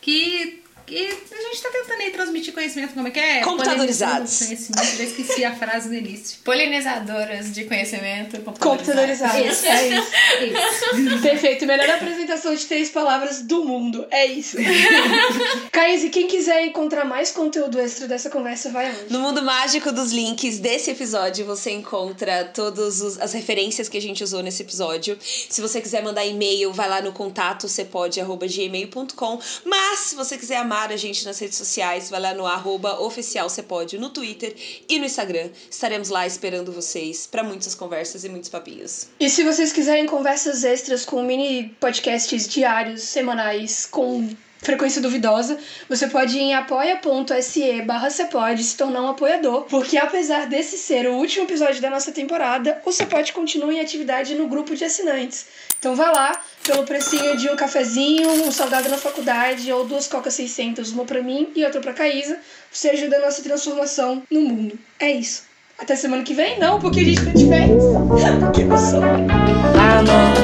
Que, 0.00 0.59
que 0.90 1.34
a 1.34 1.42
gente 1.42 1.62
tá 1.62 1.68
tentando 1.70 2.02
e 2.02 2.10
transmitir 2.10 2.52
conhecimento, 2.52 2.94
como 2.94 3.06
é 3.06 3.10
que 3.10 3.20
é? 3.20 3.40
Computadorizados. 3.42 4.38
Conhecimento, 4.38 4.96
já 4.96 5.04
esqueci 5.04 5.44
a 5.44 5.54
frase 5.54 5.88
no 5.88 5.94
início. 5.94 6.38
Polinizadoras 6.44 7.52
de 7.52 7.64
conhecimento 7.64 8.40
Computadorizados. 8.58 9.40
Isso. 9.40 9.66
É 9.66 9.88
isso. 9.88 10.10
Isso. 10.40 11.22
Perfeito. 11.22 11.66
Melhor 11.66 11.88
apresentação 11.90 12.54
de 12.54 12.66
três 12.66 12.90
palavras 12.90 13.42
do 13.42 13.64
mundo. 13.64 14.06
É 14.10 14.26
isso. 14.26 14.56
Caís, 15.70 16.02
e 16.02 16.10
quem 16.10 16.26
quiser 16.26 16.66
encontrar 16.66 17.04
mais 17.04 17.30
conteúdo 17.30 17.78
extra 17.78 18.08
dessa 18.08 18.28
conversa, 18.28 18.70
vai 18.70 18.90
onde? 18.90 19.12
No 19.12 19.20
mundo 19.20 19.42
mágico 19.42 19.92
dos 19.92 20.10
links 20.10 20.58
desse 20.58 20.90
episódio, 20.90 21.46
você 21.46 21.70
encontra 21.70 22.44
todas 22.44 23.18
as 23.18 23.32
referências 23.32 23.88
que 23.88 23.96
a 23.96 24.02
gente 24.02 24.24
usou 24.24 24.42
nesse 24.42 24.62
episódio. 24.62 25.16
Se 25.20 25.60
você 25.60 25.80
quiser 25.80 26.02
mandar 26.02 26.26
e-mail, 26.26 26.72
vai 26.72 26.88
lá 26.88 27.00
no 27.00 27.12
contato 27.12 27.68
cepode.gmail.com. 27.68 29.40
Mas, 29.64 30.00
se 30.00 30.16
você 30.16 30.36
quiser 30.36 30.56
amar 30.56 30.79
a 30.88 30.96
gente 30.96 31.24
nas 31.24 31.38
redes 31.38 31.58
sociais, 31.58 32.08
vai 32.08 32.20
lá 32.20 32.34
no 32.34 32.46
arroba 32.46 33.00
oficial 33.00 33.48
cepode 33.50 33.98
no 33.98 34.10
Twitter 34.10 34.54
e 34.88 34.98
no 34.98 35.04
Instagram. 35.04 35.50
Estaremos 35.70 36.08
lá 36.08 36.26
esperando 36.26 36.72
vocês 36.72 37.26
para 37.26 37.42
muitas 37.42 37.74
conversas 37.74 38.24
e 38.24 38.28
muitos 38.28 38.48
papinhos. 38.48 39.08
E 39.20 39.28
se 39.28 39.44
vocês 39.44 39.72
quiserem 39.72 40.06
conversas 40.06 40.64
extras 40.64 41.04
com 41.04 41.22
mini 41.22 41.76
podcasts 41.78 42.48
diários, 42.48 43.02
semanais, 43.02 43.86
com 43.86 44.28
frequência 44.60 45.00
duvidosa, 45.00 45.58
você 45.88 46.06
pode 46.06 46.36
ir 46.36 46.42
em 46.42 46.54
apoia.se 46.54 47.82
barra 47.82 48.10
Cepode 48.10 48.62
se 48.62 48.76
tornar 48.76 49.02
um 49.02 49.08
apoiador, 49.08 49.62
porque 49.62 49.96
apesar 49.96 50.46
desse 50.46 50.76
ser 50.76 51.08
o 51.08 51.14
último 51.14 51.44
episódio 51.44 51.80
da 51.80 51.90
nossa 51.90 52.12
temporada, 52.12 52.80
o 52.84 52.92
Cepode 52.92 53.32
continua 53.32 53.72
em 53.72 53.80
atividade 53.80 54.34
no 54.34 54.48
grupo 54.48 54.74
de 54.76 54.84
assinantes. 54.84 55.46
Então 55.78 55.96
vai 55.96 56.12
lá, 56.12 56.38
pelo 56.62 56.84
precinho 56.84 57.36
de 57.36 57.48
um 57.48 57.56
cafezinho, 57.56 58.30
um 58.46 58.52
salgado 58.52 58.88
na 58.88 58.98
faculdade 58.98 59.72
ou 59.72 59.86
duas 59.86 60.06
cocas 60.06 60.34
600, 60.34 60.92
uma 60.92 61.04
pra 61.04 61.22
mim 61.22 61.48
e 61.56 61.64
outra 61.64 61.80
pra 61.80 61.94
Caísa, 61.94 62.38
você 62.70 62.90
ajuda 62.90 63.16
a 63.16 63.20
nossa 63.20 63.42
transformação 63.42 64.22
no 64.30 64.42
mundo. 64.42 64.78
É 64.98 65.10
isso. 65.10 65.48
Até 65.78 65.96
semana 65.96 66.22
que 66.22 66.34
vem? 66.34 66.58
Não, 66.58 66.78
porque 66.78 67.00
a 67.00 67.04
gente 67.04 67.24
tá 67.24 67.30
de 67.30 67.48
férias. 67.48 67.82
que 68.54 68.60
emoção. 68.60 69.02
a 69.02 70.02
nossa 70.02 70.42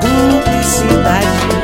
cumplicidade. 0.00 1.63